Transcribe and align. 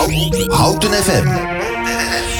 Houten 0.00 0.94
FM. 0.94 2.39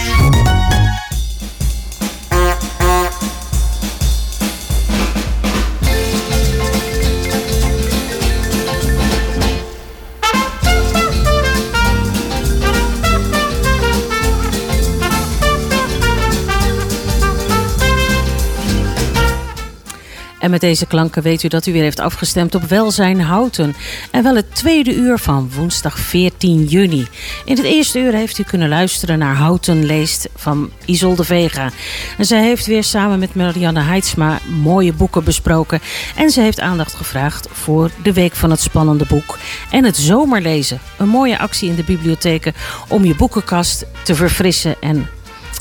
En 20.41 20.51
met 20.51 20.61
deze 20.61 20.87
klanken 20.87 21.23
weet 21.23 21.43
u 21.43 21.49
dat 21.49 21.67
u 21.67 21.73
weer 21.73 21.83
heeft 21.83 22.01
afgestemd 22.01 22.55
op 22.55 22.63
Welzijn 22.63 23.21
Houten. 23.21 23.75
En 24.11 24.23
wel 24.23 24.37
het 24.37 24.55
tweede 24.55 24.95
uur 24.95 25.19
van 25.19 25.51
woensdag 25.55 25.99
14 25.99 26.65
juni. 26.65 27.07
In 27.45 27.57
het 27.57 27.65
eerste 27.65 27.99
uur 27.99 28.13
heeft 28.13 28.39
u 28.39 28.43
kunnen 28.43 28.69
luisteren 28.69 29.19
naar 29.19 29.35
Houten 29.35 29.85
leest 29.85 30.29
van 30.37 30.71
Isolde 30.85 31.25
Vega. 31.25 31.71
En 32.19 32.25
zij 32.25 32.43
heeft 32.43 32.67
weer 32.67 32.85
samen 32.85 33.19
met 33.19 33.35
Marianne 33.35 33.81
Heidsma 33.81 34.39
mooie 34.63 34.93
boeken 34.93 35.25
besproken. 35.25 35.81
En 36.17 36.31
ze 36.31 36.41
heeft 36.41 36.61
aandacht 36.61 36.95
gevraagd 36.95 37.49
voor 37.53 37.91
de 38.03 38.13
Week 38.13 38.35
van 38.35 38.51
het 38.51 38.61
Spannende 38.61 39.05
Boek. 39.09 39.39
En 39.71 39.85
het 39.85 39.97
Zomerlezen. 39.97 40.81
Een 40.99 41.09
mooie 41.09 41.39
actie 41.39 41.69
in 41.69 41.75
de 41.75 41.85
bibliotheken 41.85 42.55
om 42.89 43.05
je 43.05 43.15
boekenkast 43.15 43.87
te 44.03 44.15
verfrissen 44.15 44.77
en 44.81 45.09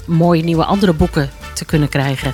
mooie 0.05 0.43
nieuwe 0.43 0.65
andere 0.65 0.93
boeken 0.93 1.29
te 1.59 1.65
kunnen 1.65 1.89
krijgen. 1.89 2.33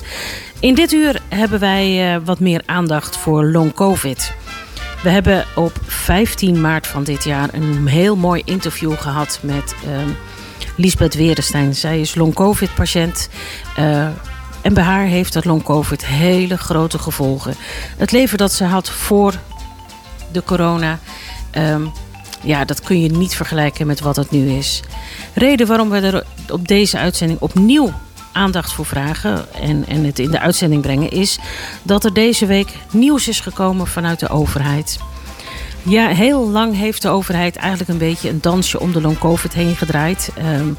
In 0.59 0.75
dit 0.75 0.91
uur 0.91 1.21
hebben 1.29 1.59
wij 1.59 2.15
uh, 2.15 2.21
wat 2.25 2.39
meer 2.39 2.61
aandacht 2.65 3.17
voor 3.17 3.45
long 3.45 3.73
covid. 3.73 4.33
We 5.03 5.09
hebben 5.09 5.45
op 5.55 5.77
15 5.85 6.61
maart 6.61 6.87
van 6.87 7.03
dit 7.03 7.23
jaar 7.23 7.49
een 7.53 7.87
heel 7.87 8.15
mooi 8.15 8.41
interview 8.45 8.93
gehad 8.97 9.39
met 9.41 9.75
uh, 9.87 9.91
Lisbeth 10.75 11.13
Werenstein. 11.13 11.75
Zij 11.75 11.99
is 11.99 12.15
long 12.15 12.33
covid 12.33 12.75
patiënt. 12.75 13.29
Uh, 13.79 14.07
en 14.61 14.73
bij 14.73 14.83
haar 14.83 15.05
heeft 15.05 15.33
dat 15.33 15.45
long 15.45 15.63
covid 15.63 16.05
hele 16.05 16.57
grote 16.57 16.99
gevolgen. 16.99 17.55
Het 17.97 18.11
leven 18.11 18.37
dat 18.37 18.51
ze 18.51 18.63
had 18.63 18.89
voor 18.89 19.33
de 20.31 20.43
corona, 20.43 20.99
um, 21.57 21.91
ja, 22.41 22.65
dat 22.65 22.81
kun 22.81 23.01
je 23.01 23.09
niet 23.09 23.35
vergelijken 23.35 23.87
met 23.87 23.99
wat 23.99 24.15
het 24.15 24.31
nu 24.31 24.49
is. 24.49 24.83
Reden 25.33 25.67
waarom 25.67 25.89
we 25.89 25.99
er 25.99 26.25
op 26.49 26.67
deze 26.67 26.97
uitzending 26.97 27.39
opnieuw 27.39 27.93
aandacht 28.35 28.73
voor 28.73 28.85
vragen 28.85 29.53
en, 29.53 29.85
en 29.87 30.03
het 30.03 30.19
in 30.19 30.31
de 30.31 30.39
uitzending 30.39 30.81
brengen, 30.81 31.11
is 31.11 31.39
dat 31.83 32.03
er 32.03 32.13
deze 32.13 32.45
week 32.45 32.73
nieuws 32.91 33.27
is 33.27 33.39
gekomen 33.39 33.87
vanuit 33.87 34.19
de 34.19 34.29
overheid. 34.29 34.97
Ja, 35.83 36.07
heel 36.07 36.49
lang 36.49 36.75
heeft 36.75 37.01
de 37.01 37.09
overheid 37.09 37.55
eigenlijk 37.55 37.89
een 37.89 37.97
beetje 37.97 38.29
een 38.29 38.41
dansje 38.41 38.79
om 38.79 38.91
de 38.91 39.01
long 39.01 39.17
COVID 39.17 39.53
heen 39.53 39.75
gedraaid. 39.75 40.31
Um, 40.59 40.77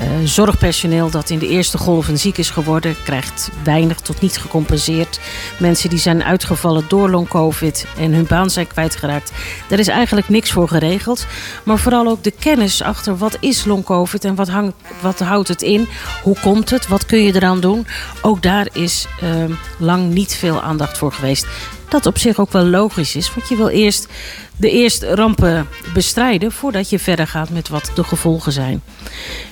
uh, 0.00 0.06
zorgpersoneel 0.24 1.10
dat 1.10 1.30
in 1.30 1.38
de 1.38 1.48
eerste 1.48 1.78
golf 1.78 2.08
een 2.08 2.18
ziek 2.18 2.38
is 2.38 2.50
geworden, 2.50 2.96
krijgt 3.04 3.50
weinig 3.64 4.00
tot 4.00 4.20
niet 4.20 4.38
gecompenseerd. 4.38 5.20
Mensen 5.58 5.90
die 5.90 5.98
zijn 5.98 6.24
uitgevallen 6.24 6.84
door 6.88 7.10
long 7.10 7.28
COVID 7.28 7.86
en 7.98 8.12
hun 8.12 8.26
baan 8.26 8.50
zijn 8.50 8.66
kwijtgeraakt. 8.66 9.32
Daar 9.68 9.78
is 9.78 9.88
eigenlijk 9.88 10.28
niks 10.28 10.50
voor 10.50 10.68
geregeld. 10.68 11.26
Maar 11.62 11.78
vooral 11.78 12.08
ook 12.08 12.22
de 12.22 12.30
kennis 12.30 12.82
achter 12.82 13.16
wat 13.16 13.36
is 13.40 13.64
long 13.64 13.84
COVID 13.84 14.24
en 14.24 14.34
wat, 14.34 14.48
hangt, 14.48 14.74
wat 15.00 15.18
houdt 15.18 15.48
het 15.48 15.62
in? 15.62 15.88
Hoe 16.22 16.36
komt 16.40 16.70
het? 16.70 16.88
Wat 16.88 17.06
kun 17.06 17.22
je 17.22 17.34
eraan 17.34 17.60
doen? 17.60 17.86
Ook 18.22 18.42
daar 18.42 18.68
is 18.72 19.06
uh, 19.22 19.56
lang 19.78 20.12
niet 20.12 20.34
veel 20.34 20.62
aandacht 20.62 20.98
voor 20.98 21.12
geweest. 21.12 21.46
Dat 21.90 22.06
op 22.06 22.18
zich 22.18 22.38
ook 22.38 22.52
wel 22.52 22.64
logisch 22.64 23.16
is, 23.16 23.34
want 23.34 23.48
je 23.48 23.56
wil 23.56 23.68
eerst 23.68 24.08
de 24.56 24.70
eerste 24.70 25.14
rampen 25.14 25.68
bestrijden 25.94 26.52
voordat 26.52 26.90
je 26.90 26.98
verder 26.98 27.26
gaat 27.26 27.50
met 27.50 27.68
wat 27.68 27.90
de 27.94 28.04
gevolgen 28.04 28.52
zijn. 28.52 28.82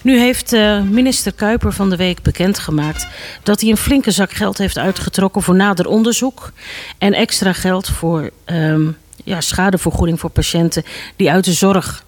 Nu 0.03 0.19
heeft 0.19 0.53
uh, 0.53 0.83
minister 0.83 1.33
Kuiper 1.33 1.73
van 1.73 1.91
de 1.91 1.97
week 1.97 2.23
bekendgemaakt 2.23 3.07
dat 3.43 3.61
hij 3.61 3.71
een 3.71 3.77
flinke 3.77 4.11
zak 4.11 4.33
geld 4.33 4.59
heeft 4.59 4.79
uitgetrokken 4.79 5.43
voor 5.43 5.55
nader 5.55 5.87
onderzoek 5.87 6.53
en 6.99 7.13
extra 7.13 7.53
geld 7.53 7.89
voor 7.89 8.31
um, 8.47 8.97
ja, 9.25 9.41
schadevergoeding 9.41 10.21
voor 10.21 10.31
patiënten 10.31 10.85
die 11.17 11.31
uit 11.31 11.45
de 11.45 11.53
zorg 11.53 12.05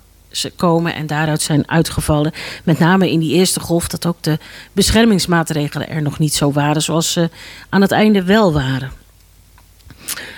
komen 0.56 0.94
en 0.94 1.06
daaruit 1.06 1.42
zijn 1.42 1.70
uitgevallen. 1.70 2.32
Met 2.64 2.78
name 2.78 3.10
in 3.10 3.20
die 3.20 3.34
eerste 3.34 3.60
golf 3.60 3.88
dat 3.88 4.06
ook 4.06 4.22
de 4.22 4.38
beschermingsmaatregelen 4.72 5.88
er 5.88 6.02
nog 6.02 6.18
niet 6.18 6.34
zo 6.34 6.52
waren 6.52 6.82
zoals 6.82 7.12
ze 7.12 7.30
aan 7.68 7.80
het 7.80 7.92
einde 7.92 8.22
wel 8.22 8.52
waren. 8.52 8.99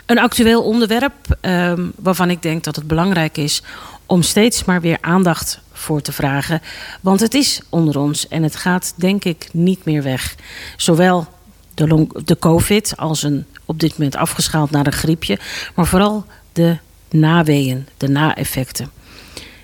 Een 0.06 0.18
actueel 0.18 0.62
onderwerp 0.62 1.36
um, 1.40 1.92
waarvan 1.96 2.30
ik 2.30 2.42
denk 2.42 2.64
dat 2.64 2.76
het 2.76 2.86
belangrijk 2.86 3.36
is 3.36 3.62
om 4.06 4.22
steeds 4.22 4.64
maar 4.64 4.80
weer 4.80 4.98
aandacht 5.00 5.60
voor 5.72 6.00
te 6.00 6.12
vragen. 6.12 6.62
Want 7.00 7.20
het 7.20 7.34
is 7.34 7.60
onder 7.68 7.98
ons 7.98 8.28
en 8.28 8.42
het 8.42 8.56
gaat 8.56 8.92
denk 8.96 9.24
ik 9.24 9.48
niet 9.52 9.84
meer 9.84 10.02
weg. 10.02 10.34
Zowel 10.76 11.26
de, 11.74 11.86
long, 11.86 12.24
de 12.24 12.38
COVID 12.38 12.96
als 12.96 13.22
een 13.22 13.46
op 13.64 13.80
dit 13.80 13.90
moment 13.90 14.16
afgeschaald 14.16 14.70
naar 14.70 14.86
een 14.86 14.92
griepje, 14.92 15.38
maar 15.74 15.86
vooral 15.86 16.24
de 16.52 16.78
naweeën, 17.10 17.86
de 17.96 18.08
na-effecten. 18.08 18.90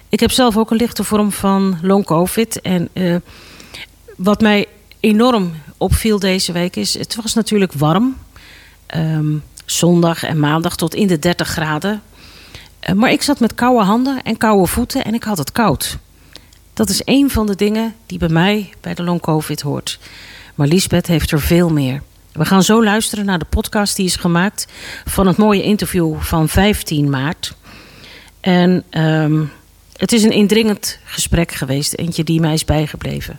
Ik 0.09 0.21
heb 0.21 0.31
zelf 0.31 0.57
ook 0.57 0.71
een 0.71 0.77
lichte 0.77 1.05
vorm 1.05 1.33
van 1.33 1.79
long 1.83 2.05
COVID 2.05 2.61
en 2.61 2.89
uh, 2.93 3.17
wat 4.17 4.41
mij 4.41 4.67
enorm 5.01 5.55
opviel 5.77 6.19
deze 6.19 6.53
week 6.53 6.77
is, 6.77 6.99
het 6.99 7.15
was 7.15 7.35
natuurlijk 7.35 7.73
warm. 7.73 8.17
Um, 8.97 9.43
zondag 9.71 10.23
en 10.23 10.41
maandag 10.41 10.77
tot 10.77 10.95
in 10.95 11.07
de 11.07 11.19
30 11.19 11.49
graden. 11.49 12.03
Uh, 12.89 12.95
maar 12.95 13.11
ik 13.11 13.23
zat 13.23 13.41
met 13.41 13.55
koude 13.55 13.85
handen 13.85 14.23
en 14.23 14.37
koude 14.37 14.67
voeten 14.67 15.05
en 15.05 15.15
ik 15.15 15.23
had 15.23 15.39
het 15.39 15.53
koud. 15.53 15.99
Dat 16.75 16.89
is 16.89 17.03
een 17.05 17.31
van 17.31 17.47
de 17.47 17.55
dingen 17.55 17.95
die 18.07 18.19
bij 18.19 18.29
mij 18.29 18.71
bij 18.81 18.95
de 18.95 19.03
long 19.03 19.21
covid 19.21 19.61
hoort. 19.61 19.99
Maar 20.55 20.67
Lisbeth 20.67 21.07
heeft 21.07 21.31
er 21.31 21.41
veel 21.41 21.69
meer. 21.69 22.03
We 22.33 22.45
gaan 22.45 22.63
zo 22.63 22.85
luisteren 22.85 23.25
naar 23.25 23.39
de 23.39 23.45
podcast 23.45 23.97
die 23.97 24.07
is 24.07 24.17
gemaakt 24.17 24.67
van 25.05 25.27
het 25.27 25.37
mooie 25.37 25.63
interview 25.63 26.21
van 26.21 26.49
15 26.49 27.11
maart. 27.11 27.55
En 28.41 28.85
um, 28.91 29.53
het 29.97 30.13
is 30.13 30.23
een 30.23 30.33
indringend 30.33 30.99
gesprek 31.05 31.53
geweest, 31.53 31.95
eentje 31.95 32.25
die 32.25 32.41
mij 32.41 32.53
is 32.53 32.65
bijgebleven. 32.65 33.39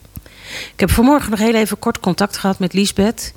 Ik 0.74 0.80
heb 0.80 0.92
vanmorgen 0.92 1.30
nog 1.30 1.40
heel 1.40 1.56
even 1.56 1.80
kort 1.80 2.00
contact 2.00 2.38
gehad 2.38 2.60
met 2.60 2.74
Lisbeth. 2.74 3.34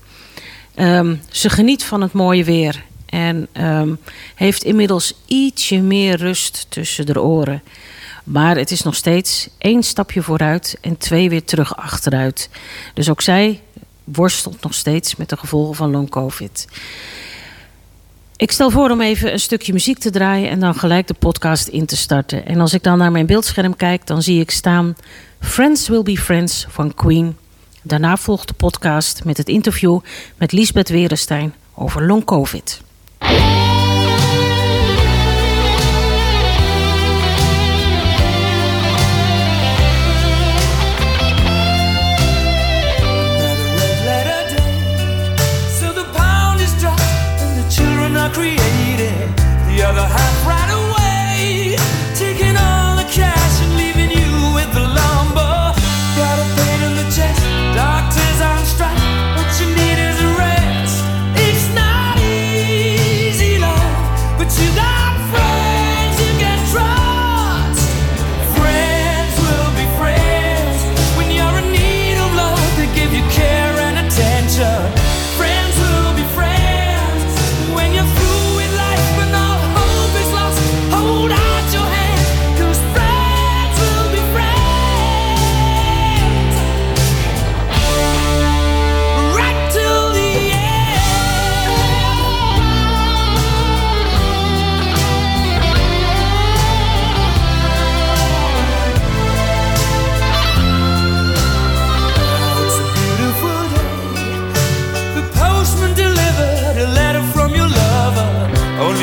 Um, 0.77 1.21
ze 1.31 1.51
geniet 1.51 1.85
van 1.85 2.01
het 2.01 2.13
mooie 2.13 2.45
weer 2.45 2.85
en 3.07 3.49
um, 3.53 3.99
heeft 4.35 4.65
inmiddels 4.65 5.15
ietsje 5.27 5.77
meer 5.77 6.17
rust 6.17 6.67
tussen 6.69 7.07
de 7.07 7.23
oren. 7.23 7.63
Maar 8.25 8.57
het 8.57 8.71
is 8.71 8.83
nog 8.83 8.95
steeds 8.95 9.49
één 9.59 9.83
stapje 9.83 10.23
vooruit 10.23 10.77
en 10.81 10.99
twee 10.99 11.29
weer 11.29 11.45
terug 11.45 11.77
achteruit. 11.77 12.51
Dus 12.95 13.11
ook 13.11 13.21
zij 13.21 13.61
worstelt 14.05 14.63
nog 14.63 14.75
steeds 14.75 15.17
met 15.17 15.29
de 15.29 15.37
gevolgen 15.37 15.75
van 15.75 15.91
long 15.91 16.11
covid. 16.11 16.67
Ik 18.37 18.53
stel 18.53 18.71
voor 18.71 18.91
om 18.91 19.01
even 19.01 19.33
een 19.33 19.41
stukje 19.41 19.73
muziek 19.73 19.99
te 19.99 20.11
draaien 20.11 20.51
en 20.51 20.61
dan 20.61 20.75
gelijk 20.75 21.07
de 21.07 21.15
podcast 21.15 21.69
in 21.69 21.87
te 21.87 21.97
starten. 21.97 22.47
En 22.47 22.61
als 22.61 22.75
ik 22.75 22.83
dan 22.83 22.99
naar 22.99 23.11
mijn 23.11 23.27
beeldscherm 23.27 23.77
kijk, 23.77 24.07
dan 24.07 24.23
zie 24.23 24.41
ik 24.41 24.51
staan 24.51 24.97
Friends 25.41 25.89
Will 25.89 26.03
Be 26.03 26.17
Friends 26.17 26.67
van 26.69 26.95
Queen. 26.95 27.37
Daarna 27.83 28.17
volgt 28.17 28.49
de 28.49 28.55
podcast 28.55 29.25
met 29.25 29.37
het 29.37 29.49
interview 29.49 30.01
met 30.37 30.53
Lisbeth 30.53 30.89
Werenstein 30.89 31.55
over 31.75 32.07
long 32.07 32.25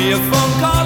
me 0.00 0.12
a 0.12 0.16
phone 0.16 0.60
call. 0.60 0.79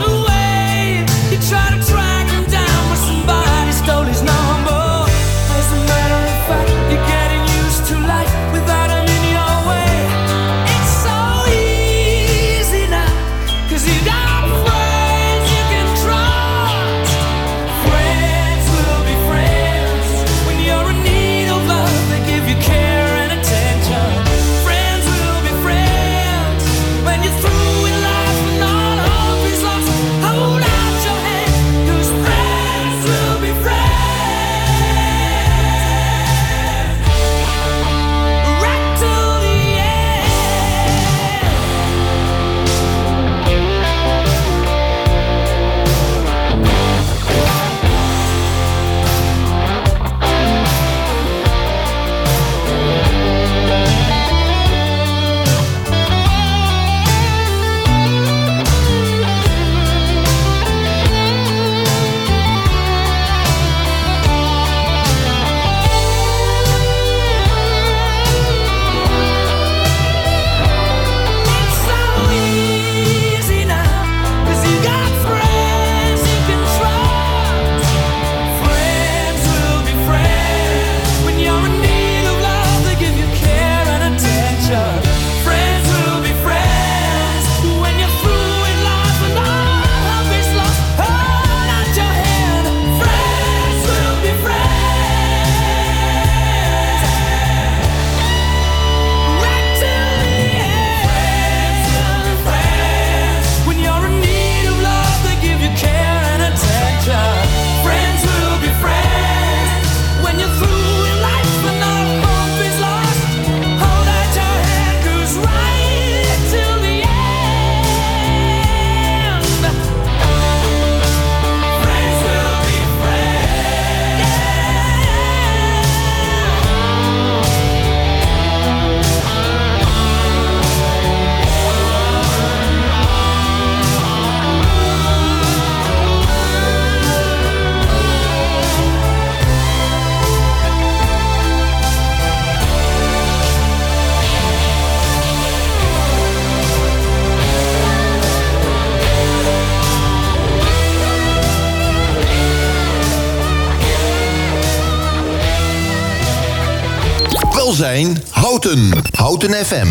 Houten. 158.65 158.93
Houten 159.15 159.67
FM. 159.67 159.87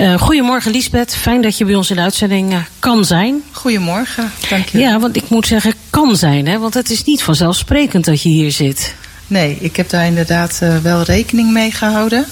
Uh, 0.00 0.20
goedemorgen 0.20 0.70
Lisbeth, 0.70 1.16
fijn 1.16 1.42
dat 1.42 1.58
je 1.58 1.64
bij 1.64 1.74
ons 1.74 1.90
in 1.90 1.96
de 1.96 2.02
uitzending 2.02 2.52
uh, 2.52 2.58
kan 2.78 3.04
zijn. 3.04 3.42
Goedemorgen, 3.52 4.32
dank 4.48 4.68
je. 4.68 4.78
Ja, 4.78 4.98
want 4.98 5.16
ik 5.16 5.28
moet 5.28 5.46
zeggen 5.46 5.74
kan 5.90 6.16
zijn, 6.16 6.46
hè? 6.46 6.58
want 6.58 6.74
het 6.74 6.90
is 6.90 7.04
niet 7.04 7.22
vanzelfsprekend 7.22 8.04
dat 8.04 8.22
je 8.22 8.28
hier 8.28 8.52
zit. 8.52 8.94
Nee, 9.26 9.56
ik 9.60 9.76
heb 9.76 9.90
daar 9.90 10.06
inderdaad 10.06 10.60
uh, 10.62 10.76
wel 10.78 11.02
rekening 11.02 11.52
mee 11.52 11.70
gehouden. 11.70 12.26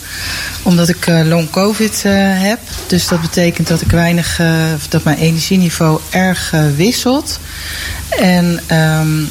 Omdat 0.62 0.88
ik 0.88 1.06
long 1.06 1.50
covid 1.50 2.02
heb. 2.02 2.58
Dus 2.86 3.08
dat 3.08 3.20
betekent 3.20 3.68
dat 3.68 3.80
ik 3.80 3.90
weinig, 3.90 4.40
dat 4.88 5.04
mijn 5.04 5.18
energieniveau 5.18 6.00
erg 6.10 6.54
wisselt. 6.76 7.40
En 8.08 8.60
um, 8.76 9.28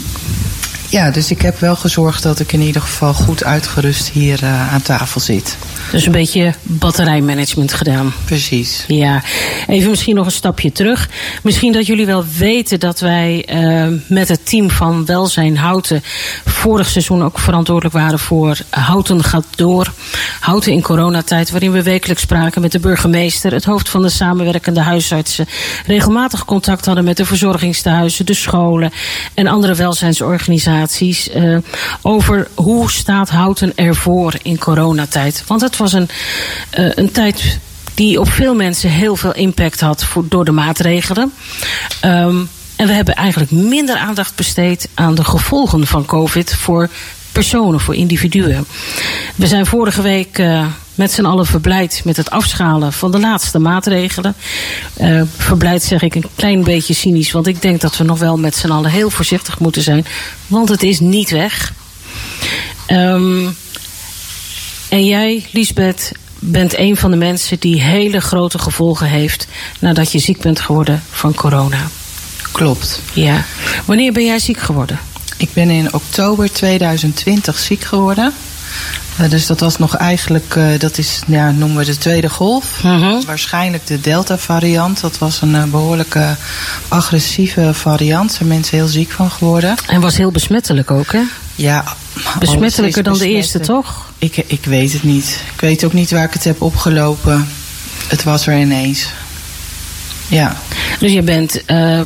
ja, 0.89 1.12
dus 1.12 1.31
ik 1.31 1.41
heb 1.41 1.59
wel 1.59 1.75
gezorgd 1.75 2.24
dat 2.24 2.39
ik 2.39 2.51
in 2.53 2.62
ieder 2.62 2.81
geval 2.81 3.13
goed 3.13 3.44
uitgerust 3.44 4.09
hier 4.09 4.45
aan 4.45 4.81
tafel 4.81 5.21
zit. 5.21 5.57
Dus 5.91 6.06
een 6.06 6.12
beetje 6.12 6.53
batterijmanagement 6.62 7.74
gedaan. 7.74 8.13
Precies. 8.25 8.83
Ja, 8.88 9.21
even 9.68 9.89
misschien 9.89 10.15
nog 10.15 10.25
een 10.25 10.31
stapje 10.31 10.71
terug. 10.71 11.09
Misschien 11.44 11.71
dat 11.71 11.85
jullie 11.85 12.06
wel 12.06 12.25
weten 12.38 12.80
dat 12.80 13.00
wij 13.00 13.47
uh, 13.53 14.00
met 14.07 14.27
het 14.27 14.45
team 14.45 14.69
van 14.69 15.06
Welzijn 15.06 15.57
Houten 15.57 16.01
vorig 16.45 16.89
seizoen 16.89 17.24
ook 17.24 17.39
verantwoordelijk 17.39 17.95
waren 17.95 18.19
voor 18.19 18.57
Houten 18.69 19.24
gaat 19.24 19.45
door. 19.56 19.94
Houten 20.40 20.71
in 20.71 20.81
coronatijd, 20.81 21.52
waarin 21.52 21.71
we 21.71 21.83
wekelijks 21.83 22.21
spraken 22.21 22.61
met 22.61 22.71
de 22.71 22.80
burgemeester, 22.80 23.54
het 23.54 23.63
hoofd 23.63 23.90
van 23.90 24.02
de 24.02 24.09
samenwerkende 24.09 24.81
huisartsen, 24.81 25.47
regelmatig 25.85 26.45
contact 26.45 26.85
hadden 26.85 27.04
met 27.04 27.18
de 27.18 27.25
verzorgingstehuizen, 27.25 28.25
de 28.25 28.33
scholen 28.33 28.92
en 29.33 29.47
andere 29.47 29.75
welzijnsorganisaties 29.75 31.30
uh, 31.35 31.57
over 32.02 32.47
hoe 32.54 32.92
staat 32.92 33.30
Houten 33.30 33.75
ervoor 33.75 34.33
in 34.42 34.57
coronatijd. 34.57 35.44
Want 35.47 35.61
het 35.61 35.72
was 35.77 35.94
een, 35.94 36.09
uh, 36.80 36.92
een 36.95 37.11
tijd 37.11 37.59
die 37.94 38.19
op 38.19 38.30
veel 38.30 38.56
mensen 38.56 38.89
heel 38.89 39.15
veel 39.15 39.33
impact 39.33 39.80
had 39.80 40.03
voor, 40.03 40.27
door 40.27 40.45
de 40.45 40.51
maatregelen. 40.51 41.33
Um, 42.06 42.49
en 42.75 42.87
we 42.87 42.94
hebben 42.94 43.15
eigenlijk 43.15 43.51
minder 43.51 43.95
aandacht 43.95 44.35
besteed 44.35 44.89
aan 44.94 45.15
de 45.15 45.23
gevolgen 45.23 45.87
van 45.87 46.06
COVID 46.06 46.56
voor 46.56 46.89
personen, 47.31 47.80
voor 47.80 47.95
individuen. 47.95 48.65
We 49.35 49.47
zijn 49.47 49.65
vorige 49.65 50.01
week 50.01 50.37
uh, 50.37 50.65
met 50.95 51.11
z'n 51.11 51.25
allen 51.25 51.45
verblijd 51.45 52.01
met 52.03 52.18
het 52.18 52.30
afschalen 52.30 52.94
van 52.94 53.11
de 53.11 53.19
laatste 53.19 53.59
maatregelen. 53.59 54.35
Uh, 55.01 55.21
verblijd 55.37 55.83
zeg 55.83 56.01
ik 56.01 56.15
een 56.15 56.25
klein 56.35 56.63
beetje 56.63 56.94
cynisch, 56.94 57.31
want 57.31 57.47
ik 57.47 57.61
denk 57.61 57.81
dat 57.81 57.97
we 57.97 58.03
nog 58.03 58.19
wel 58.19 58.37
met 58.37 58.56
z'n 58.56 58.71
allen 58.71 58.92
heel 58.92 59.09
voorzichtig 59.09 59.59
moeten 59.59 59.81
zijn, 59.81 60.06
want 60.47 60.69
het 60.69 60.83
is 60.83 60.99
niet 60.99 61.30
weg. 61.30 61.73
Um, 62.87 63.56
en 64.94 65.06
jij, 65.06 65.45
Lisbeth, 65.52 66.12
bent 66.40 66.78
een 66.78 66.97
van 66.97 67.12
de 67.12 67.18
mensen 67.18 67.59
die 67.59 67.81
hele 67.81 68.19
grote 68.19 68.59
gevolgen 68.59 69.07
heeft 69.07 69.47
nadat 69.80 70.12
je 70.12 70.19
ziek 70.19 70.42
bent 70.42 70.59
geworden 70.59 71.04
van 71.09 71.33
corona. 71.33 71.88
Klopt. 72.52 73.02
Ja. 73.14 73.45
Wanneer 73.85 74.12
ben 74.14 74.26
jij 74.26 74.40
ziek 74.40 74.59
geworden? 74.59 75.00
Ik 75.38 75.50
ben 75.54 75.69
in 75.69 75.94
oktober 75.94 76.52
2020 76.52 77.59
ziek 77.59 77.83
geworden. 77.83 78.33
Uh, 79.21 79.30
dus 79.30 79.47
dat 79.47 79.59
was 79.59 79.78
nog 79.78 79.95
eigenlijk, 79.95 80.56
uh, 80.56 80.80
dat 80.80 80.97
is, 80.97 81.21
ja, 81.28 81.52
noemen 81.52 81.78
we 81.78 81.85
de 81.85 81.97
tweede 81.97 82.30
golf. 82.30 82.83
Uh 82.85 83.02
-huh. 83.02 83.23
Waarschijnlijk 83.26 83.88
de 83.88 84.02
Delta-variant. 84.02 85.02
Dat 85.02 85.18
was 85.18 85.42
een 85.42 85.54
uh, 85.54 85.64
behoorlijke 85.64 86.35
agressieve 86.88 87.73
variant. 87.73 88.28
Daar 88.28 88.38
zijn 88.38 88.50
mensen 88.50 88.78
heel 88.78 88.88
ziek 88.88 89.12
van 89.12 89.31
geworden. 89.31 89.76
En 89.88 90.02
was 90.02 90.18
heel 90.18 90.31
besmettelijk 90.31 90.92
ook, 90.92 91.12
hè? 91.12 91.21
Ja. 91.56 91.83
Besmettelijker 92.40 93.04
dan 93.04 93.18
de 93.18 93.28
eerste, 93.28 93.60
toch? 93.60 94.12
Ik, 94.18 94.38
ik 94.38 94.66
weet 94.66 94.94
het 94.94 95.04
niet. 95.04 95.40
Ik 95.54 95.62
weet 95.62 95.83
ook 95.86 95.94
niet 95.94 96.12
waar 96.12 96.24
ik 96.24 96.33
het 96.33 96.44
heb 96.44 96.62
opgelopen. 96.62 97.48
Het 98.07 98.24
was 98.24 98.48
er 98.48 98.60
ineens. 98.60 99.07
Ja. 100.28 100.57
Dus 101.00 101.12
je 101.12 101.22
bent 101.22 101.62
uh, 101.68 102.02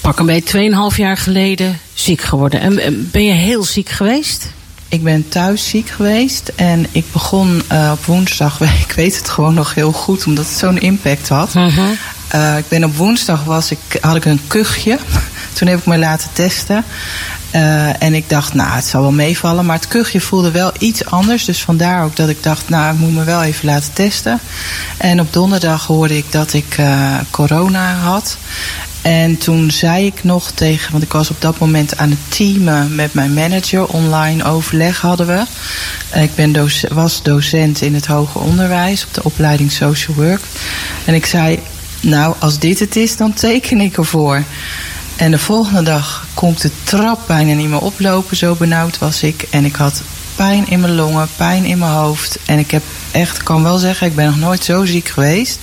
pak 0.00 0.18
een 0.18 0.26
beetje 0.26 0.90
2,5 0.92 0.96
jaar 0.96 1.16
geleden 1.16 1.78
ziek 1.94 2.20
geworden. 2.20 2.60
En 2.60 3.08
ben 3.10 3.24
je 3.24 3.32
heel 3.32 3.64
ziek 3.64 3.88
geweest? 3.88 4.52
Ik 4.88 5.02
ben 5.02 5.28
thuis 5.28 5.68
ziek 5.68 5.88
geweest 5.88 6.52
en 6.56 6.86
ik 6.92 7.04
begon 7.12 7.62
uh, 7.72 7.90
op 7.92 8.04
woensdag, 8.04 8.60
ik 8.86 8.92
weet 8.92 9.16
het 9.16 9.28
gewoon 9.28 9.54
nog 9.54 9.74
heel 9.74 9.92
goed, 9.92 10.26
omdat 10.26 10.44
het 10.44 10.58
zo'n 10.58 10.80
impact 10.80 11.28
had. 11.28 11.54
Uh 11.54 11.76
-huh. 11.76 11.90
uh, 12.34 12.58
ik 12.58 12.68
ben 12.68 12.84
op 12.84 12.96
woensdag 12.96 13.44
was 13.44 13.70
ik, 13.70 13.78
had 14.00 14.16
ik 14.16 14.24
een 14.24 14.40
kuchje. 14.46 14.98
Toen 15.52 15.68
heb 15.68 15.78
ik 15.78 15.86
me 15.86 15.98
laten 15.98 16.28
testen. 16.32 16.84
Uh, 17.54 18.02
en 18.02 18.14
ik 18.14 18.28
dacht, 18.28 18.54
nou, 18.54 18.70
het 18.70 18.84
zal 18.84 19.02
wel 19.02 19.12
meevallen. 19.12 19.66
Maar 19.66 19.76
het 19.76 19.88
kuchje 19.88 20.20
voelde 20.20 20.50
wel 20.50 20.72
iets 20.78 21.04
anders. 21.04 21.44
Dus 21.44 21.62
vandaar 21.62 22.04
ook 22.04 22.16
dat 22.16 22.28
ik 22.28 22.42
dacht, 22.42 22.68
nou, 22.68 22.94
ik 22.94 23.00
moet 23.00 23.14
me 23.14 23.24
wel 23.24 23.42
even 23.42 23.66
laten 23.66 23.92
testen. 23.92 24.40
En 24.96 25.20
op 25.20 25.32
donderdag 25.32 25.86
hoorde 25.86 26.16
ik 26.16 26.32
dat 26.32 26.52
ik 26.52 26.78
uh, 26.78 27.14
corona 27.30 27.94
had. 27.94 28.36
En 29.02 29.38
toen 29.38 29.70
zei 29.70 30.06
ik 30.06 30.24
nog 30.24 30.50
tegen, 30.50 30.92
want 30.92 31.02
ik 31.02 31.12
was 31.12 31.30
op 31.30 31.40
dat 31.40 31.58
moment 31.58 31.96
aan 31.96 32.10
het 32.10 32.18
teamen 32.28 32.94
met 32.94 33.14
mijn 33.14 33.34
manager. 33.34 33.86
Online 33.86 34.44
overleg 34.44 35.00
hadden 35.00 35.26
we. 35.26 35.44
Ik 36.20 36.34
ben 36.34 36.70
was 36.88 37.22
docent 37.22 37.80
in 37.80 37.94
het 37.94 38.06
hoger 38.06 38.40
onderwijs 38.40 39.04
op 39.04 39.14
de 39.14 39.24
opleiding 39.24 39.72
Social 39.72 40.16
Work. 40.16 40.40
En 41.04 41.14
ik 41.14 41.26
zei, 41.26 41.60
nou, 42.00 42.34
als 42.38 42.58
dit 42.58 42.78
het 42.78 42.96
is, 42.96 43.16
dan 43.16 43.32
teken 43.32 43.80
ik 43.80 43.96
ervoor. 43.96 44.44
En 45.20 45.30
de 45.30 45.38
volgende 45.38 45.82
dag 45.82 46.26
kon 46.34 46.52
ik 46.52 46.60
de 46.60 46.70
trap 46.82 47.20
bijna 47.26 47.52
niet 47.52 47.68
meer 47.68 47.80
oplopen, 47.80 48.36
zo 48.36 48.54
benauwd 48.54 48.98
was 48.98 49.22
ik. 49.22 49.46
En 49.50 49.64
ik 49.64 49.76
had 49.76 50.02
pijn 50.36 50.68
in 50.68 50.80
mijn 50.80 50.94
longen, 50.94 51.28
pijn 51.36 51.64
in 51.64 51.78
mijn 51.78 51.92
hoofd. 51.92 52.38
En 52.46 52.58
ik 52.58 52.70
heb 52.70 52.82
echt, 53.10 53.36
ik 53.36 53.44
kan 53.44 53.62
wel 53.62 53.78
zeggen, 53.78 54.06
ik 54.06 54.14
ben 54.14 54.26
nog 54.26 54.38
nooit 54.38 54.64
zo 54.64 54.84
ziek 54.84 55.08
geweest. 55.08 55.58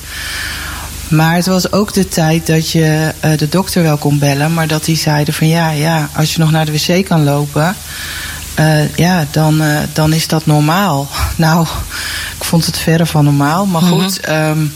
Maar 1.08 1.36
het 1.36 1.46
was 1.46 1.72
ook 1.72 1.94
de 1.94 2.08
tijd 2.08 2.48
dat 2.48 2.72
je 2.72 3.14
uh, 3.26 3.38
de 3.38 3.50
dokter 3.50 3.84
wel 3.84 3.98
kon 3.98 4.20
bellen, 4.20 4.54
maar 4.54 4.68
dat 4.68 4.86
die 4.86 4.98
zeiden 4.98 5.34
van 5.34 5.48
ja, 5.48 5.70
ja, 5.70 6.10
als 6.16 6.34
je 6.34 6.40
nog 6.40 6.52
naar 6.52 6.66
de 6.66 6.72
wc 6.72 7.06
kan 7.06 7.24
lopen, 7.24 7.76
uh, 8.60 8.96
ja, 8.96 9.26
dan, 9.32 9.62
uh, 9.62 9.80
dan 9.94 10.14
is 10.14 10.28
dat 10.28 10.46
normaal. 10.46 11.08
Nou, 11.36 11.68
ik 12.38 12.44
vond 12.44 12.66
het 12.66 12.78
verre 12.78 13.06
van 13.06 13.24
normaal, 13.24 13.66
maar 13.66 13.82
goed. 13.82 14.20
Mm 14.28 14.34
-hmm. 14.34 14.50
um, 14.50 14.74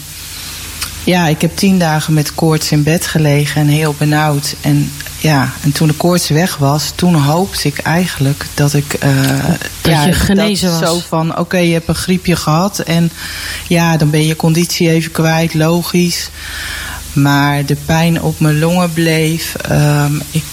ja, 1.04 1.28
ik 1.28 1.42
heb 1.42 1.56
tien 1.56 1.80
dagen 1.80 2.14
met 2.14 2.36
koorts 2.36 2.72
in 2.72 2.84
bed 2.84 3.08
gelegen 3.08 3.62
en 3.62 3.68
heel 3.68 3.96
benauwd. 3.98 4.56
En 4.62 4.92
ja, 5.18 5.52
en 5.62 5.72
toen 5.72 5.88
de 5.88 5.94
koorts 5.94 6.30
weg 6.30 6.58
was, 6.58 6.92
toen 6.96 7.16
hoopte 7.16 7.68
ik 7.68 7.78
eigenlijk 7.78 8.46
dat 8.54 8.74
ik. 8.74 8.98
Uh, 9.04 9.46
dat 9.82 9.94
ja, 9.94 10.06
je 10.06 10.14
genezen 10.14 10.70
dat 10.70 10.80
was. 10.80 10.90
Zo 10.90 11.02
van: 11.08 11.32
oké, 11.32 11.40
okay, 11.40 11.68
je 11.68 11.74
hebt 11.74 11.88
een 11.88 11.96
griepje 11.96 12.36
gehad. 12.36 12.80
En 12.80 13.12
ja, 13.68 13.98
dan 13.98 14.10
ben 14.10 14.26
je 14.26 14.36
conditie 14.36 14.90
even 14.90 15.12
kwijt, 15.12 15.54
logisch. 15.54 16.30
Maar 17.14 17.66
de 17.66 17.78
pijn 17.86 18.22
op 18.22 18.40
mijn 18.40 18.60
longen 18.60 18.94
bleef. 18.94 19.56
Um, 19.72 20.22
ik 20.32 20.44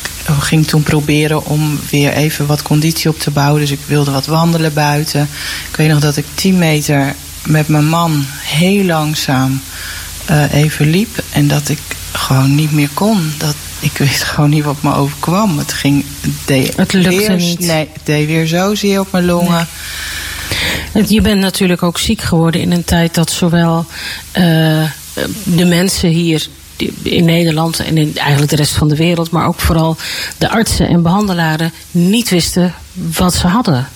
ging 0.41 0.67
toen 0.67 0.83
proberen 0.83 1.45
om 1.45 1.79
weer 1.91 2.13
even 2.13 2.47
wat 2.47 2.63
conditie 2.63 3.11
op 3.11 3.19
te 3.19 3.31
bouwen. 3.31 3.61
Dus 3.61 3.71
ik 3.71 3.81
wilde 3.87 4.11
wat 4.11 4.27
wandelen 4.27 4.73
buiten. 4.73 5.29
Ik 5.71 5.77
weet 5.77 5.89
nog 5.89 6.01
dat 6.01 6.17
ik 6.17 6.25
10 6.35 6.59
meter 6.59 7.15
met 7.45 7.69
mijn 7.69 7.89
man 7.89 8.25
heel 8.43 8.85
langzaam 8.85 9.61
uh, 10.31 10.53
even 10.53 10.91
liep. 10.91 11.23
En 11.31 11.49
dat 11.49 11.69
ik 11.69 11.79
gewoon 12.13 12.55
niet 12.55 12.73
meer 12.73 12.91
kon. 12.95 13.33
Dat, 13.39 13.55
ik 13.81 13.99
wist 13.99 14.23
gewoon 14.31 14.51
niet 14.51 14.65
wat 14.65 14.83
me 14.83 14.95
overkwam. 14.95 15.59
Het 15.59 15.73
ging. 15.73 16.05
Het, 16.21 16.33
deed 16.45 16.77
het 16.77 16.93
weer, 16.93 17.37
niet. 17.37 17.59
Nee, 17.59 17.89
het 17.93 18.07
deed 18.07 18.27
weer 18.27 18.47
zozeer 18.47 19.01
op 19.01 19.13
mijn 19.13 19.25
longen. 19.25 19.69
Nee. 20.93 21.05
Je 21.07 21.21
bent 21.21 21.41
natuurlijk 21.41 21.83
ook 21.83 21.99
ziek 21.99 22.21
geworden 22.21 22.61
in 22.61 22.73
een 22.73 22.85
tijd 22.85 23.15
dat 23.15 23.31
zowel 23.31 23.87
uh, 24.39 24.91
de 25.45 25.65
mensen 25.65 26.09
hier 26.09 26.47
in 27.03 27.25
Nederland 27.25 27.79
en 27.79 27.97
in 27.97 28.17
eigenlijk 28.17 28.51
de 28.51 28.57
rest 28.57 28.73
van 28.73 28.89
de 28.89 28.97
wereld, 28.97 29.31
maar 29.31 29.47
ook 29.47 29.61
vooral 29.61 29.97
de 30.39 30.49
artsen 30.49 30.89
en 30.89 31.03
behandelaren 31.03 31.73
niet 31.91 32.29
wisten 32.29 32.75
wat 32.93 33.35
ze 33.35 33.47
hadden. 33.47 33.89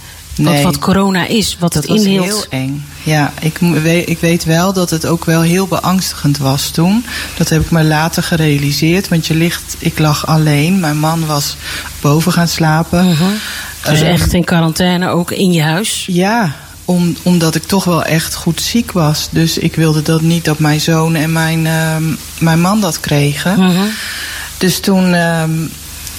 Nee, 0.43 0.55
wat, 0.55 0.63
wat 0.63 0.79
corona 0.79 1.27
is, 1.27 1.57
wat 1.59 1.73
dat 1.73 1.83
het 1.83 1.99
inhield. 1.99 2.25
heel 2.25 2.45
eng. 2.49 2.85
Ja, 3.03 3.33
ik, 3.41 3.61
ik 4.07 4.19
weet 4.19 4.45
wel 4.45 4.73
dat 4.73 4.91
het 4.91 5.07
ook 5.07 5.25
wel 5.25 5.41
heel 5.41 5.67
beangstigend 5.67 6.39
was 6.39 6.71
toen. 6.71 7.05
Dat 7.37 7.49
heb 7.49 7.61
ik 7.61 7.71
me 7.71 7.85
later 7.85 8.23
gerealiseerd. 8.23 9.09
Want 9.09 9.27
je 9.27 9.35
ligt, 9.35 9.77
ik 9.79 9.99
lag 9.99 10.27
alleen. 10.27 10.81
Mijn 10.81 10.99
man 10.99 11.27
was 11.27 11.57
boven 12.01 12.33
gaan 12.33 12.49
slapen. 12.49 13.09
Uh 13.09 13.19
-huh. 13.19 13.29
Dus 13.85 14.01
um, 14.01 14.07
echt 14.07 14.33
in 14.33 14.45
quarantaine, 14.45 15.09
ook 15.09 15.31
in 15.31 15.53
je 15.53 15.63
huis? 15.63 16.07
Ja, 16.07 16.55
om, 16.85 17.17
omdat 17.23 17.55
ik 17.55 17.63
toch 17.63 17.85
wel 17.85 18.05
echt 18.05 18.35
goed 18.35 18.61
ziek 18.61 18.93
was. 18.93 19.29
Dus 19.31 19.59
ik 19.59 19.75
wilde 19.75 20.03
dat 20.03 20.21
niet 20.21 20.45
dat 20.45 20.59
mijn 20.59 20.81
zoon 20.81 21.15
en 21.15 21.33
mijn, 21.33 21.65
uh, 21.65 21.97
mijn 22.39 22.61
man 22.61 22.81
dat 22.81 23.01
kregen. 23.01 23.59
Uh 23.59 23.77
-huh. 23.77 23.81
Dus 24.59 24.81
toen 24.81 25.13
uh, 25.13 25.43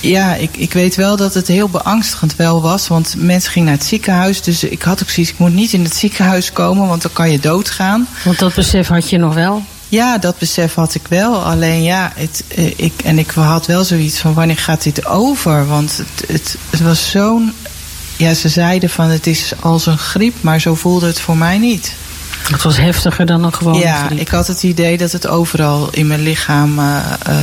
ja, 0.04 0.36
ik, 0.36 0.58
ik 0.58 0.74
weet 0.74 0.96
wel 0.96 1.16
dat 1.16 1.34
het 1.34 1.48
heel 1.48 1.70
beangstigend 1.70 2.36
wel 2.36 2.62
was. 2.62 2.88
Want 2.88 3.16
mensen 3.18 3.52
gingen 3.52 3.68
naar 3.68 3.78
het 3.78 3.88
ziekenhuis. 3.88 4.42
Dus 4.42 4.64
ik 4.64 4.82
had 4.82 5.02
ook 5.02 5.10
zoiets, 5.10 5.32
ik 5.32 5.38
moet 5.38 5.54
niet 5.54 5.74
in 5.74 5.84
het 5.84 5.96
ziekenhuis 5.96 6.52
komen, 6.52 6.88
want 6.88 7.02
dan 7.02 7.14
kan 7.14 7.32
je 7.32 7.40
doodgaan. 7.40 8.08
Want 8.24 8.40
dat 8.40 8.54
besef 8.54 8.88
had 8.88 9.10
je 9.10 9.18
nog 9.18 9.34
wel? 9.34 9.64
Ja, 9.90 10.18
dat 10.18 10.38
besef 10.38 10.74
had 10.74 10.96
ik 10.96 11.08
wel. 11.10 11.36
Alleen 11.36 11.84
ja, 11.84 12.12
het, 12.16 12.44
ik, 12.76 12.94
en 13.04 13.20
ik 13.20 13.32
had 13.32 13.66
wel 13.66 13.84
zoiets 13.84 14.20
van 14.20 14.34
wanneer 14.34 14.58
gaat 14.58 14.84
dit 14.84 15.06
over? 15.06 15.68
Want 15.68 15.98
het, 15.98 16.30
het, 16.32 16.58
het 16.70 16.82
was 16.82 17.10
zo'n 17.10 17.54
ja, 18.18 18.34
ze 18.34 18.50
zeiden 18.50 18.90
van 18.90 19.10
het 19.10 19.28
is 19.28 19.54
als 19.60 19.86
een 19.86 19.98
griep, 19.98 20.36
maar 20.42 20.62
zo 20.62 20.76
voelde 20.76 21.08
het 21.08 21.20
voor 21.20 21.38
mij 21.38 21.58
niet. 21.58 21.94
Het 22.52 22.64
was 22.64 22.78
heftiger 22.78 23.26
dan 23.26 23.44
een 23.44 23.54
gewone 23.54 23.78
Ja, 23.80 24.06
griep. 24.06 24.20
ik 24.20 24.28
had 24.28 24.48
het 24.48 24.64
idee 24.64 24.98
dat 24.98 25.12
het 25.12 25.28
overal 25.28 25.88
in 25.92 26.08
mijn 26.08 26.22
lichaam 26.24 26.80
uh, 26.80 26.98
uh, 27.30 27.36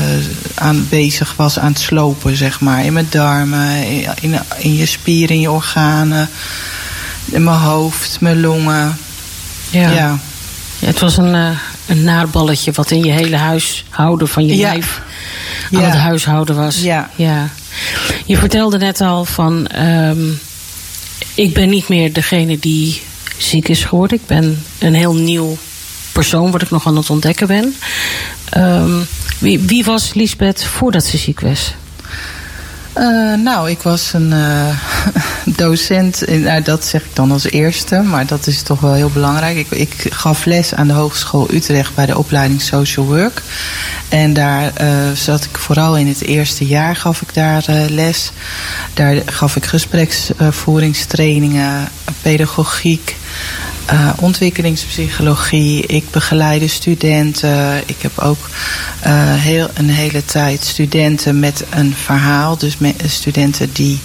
aan 0.55 0.87
bezig 0.89 1.35
was 1.37 1.59
aan 1.59 1.71
het 1.73 1.81
slopen, 1.81 2.37
zeg 2.37 2.61
maar. 2.61 2.85
In 2.85 2.93
mijn 2.93 3.07
darmen, 3.11 3.87
in, 3.87 4.07
in, 4.21 4.39
in 4.59 4.75
je 4.77 4.87
spieren, 4.87 5.35
in 5.35 5.41
je 5.41 5.51
organen, 5.51 6.29
in 7.25 7.45
mijn 7.45 7.57
hoofd, 7.59 8.21
mijn 8.21 8.41
longen. 8.41 8.97
Ja. 9.71 9.91
ja. 9.91 10.19
ja 10.79 10.87
het 10.87 11.01
was 11.01 11.17
een, 11.17 11.35
uh, 11.35 11.49
een 11.87 12.05
naarballetje 12.05 12.73
wat 12.73 12.91
in 12.91 13.05
je 13.05 13.13
hele 13.13 13.37
huishouden 13.37 14.29
van 14.29 14.47
je 14.47 14.57
Ja. 14.57 14.69
lijf 14.69 15.01
aan 15.73 15.81
Ja. 15.81 15.87
het 15.89 15.99
huishouden 15.99 16.57
was. 16.57 16.81
Ja. 16.83 17.11
ja. 17.17 17.49
Je 18.25 18.37
vertelde 18.37 18.79
net 18.79 19.01
al 19.01 19.25
van, 19.25 19.67
ehm, 19.67 20.21
ik 21.35 21.55
ben 21.55 21.69
niet 21.69 21.89
meer 21.89 22.13
degene 22.13 22.59
die 22.59 23.03
ziek 23.43 23.69
is 23.69 23.85
geworden. 23.85 24.19
Ik 24.19 24.27
ben 24.27 24.63
een 24.79 24.95
heel 24.95 25.15
nieuw 25.15 25.57
persoon 26.13 26.51
wat 26.51 26.63
ik 26.63 26.71
nog 26.71 26.87
aan 26.87 26.97
het 26.97 27.11
ontdekken 27.11 27.47
ben. 27.47 27.75
Ehm, 28.51 29.01
wie, 29.39 29.85
was 29.85 30.15
Lisbeth 30.15 30.65
voordat 30.65 31.05
ze 31.05 31.17
ziek 31.17 31.41
was? 31.41 31.75
Uh, 32.99 33.35
nou, 33.35 33.71
ik 33.71 33.83
was 33.83 34.13
een 34.13 34.31
uh, 34.31 34.69
docent. 35.57 36.25
Nou, 36.29 36.63
dat 36.63 36.85
zeg 36.85 37.05
ik 37.05 37.15
dan 37.15 37.33
als 37.33 37.51
eerste, 37.51 38.01
maar 38.01 38.27
dat 38.27 38.47
is 38.47 38.63
toch 38.63 38.81
wel 38.81 38.93
heel 38.93 39.11
belangrijk. 39.11 39.57
Ik, 39.57 39.71
ik 39.71 40.07
gaf 40.11 40.45
les 40.45 40.75
aan 40.75 40.87
de 40.87 40.93
Hogeschool 40.93 41.49
Utrecht 41.51 41.95
bij 41.95 42.07
de 42.07 42.19
opleiding 42.19 42.63
Social 42.63 43.07
Work. 43.07 43.43
En 44.09 44.33
daar 44.33 44.73
uh, 44.81 44.89
zat 45.15 45.45
ik 45.45 45.59
vooral 45.59 45.97
in 45.97 46.07
het 46.07 46.23
eerste 46.23 46.67
jaar 46.67 46.97
gaf 46.97 47.23
ik 47.23 47.35
daar 47.35 47.65
les. 47.89 48.31
Daar 48.95 49.17
gaf 49.27 49.57
ik 49.57 49.65
gespreksvoeringstrainingen, 49.65 51.89
pedagogiek. 52.23 53.17
Uh, 53.93 54.11
ontwikkelingspsychologie. 54.21 55.87
Ik 55.87 56.11
begeleide 56.11 56.69
studenten. 56.69 57.83
Ik 57.87 57.97
heb 57.99 58.19
ook 58.19 58.49
uh, 59.07 59.35
heel, 59.35 59.69
een 59.75 59.91
hele 59.91 60.25
tijd 60.25 60.65
studenten 60.65 61.41
met 61.41 61.65
een 61.71 61.95
verhaal. 61.95 62.59
Dus 62.59 62.77
studenten 63.07 63.73
die 63.73 64.01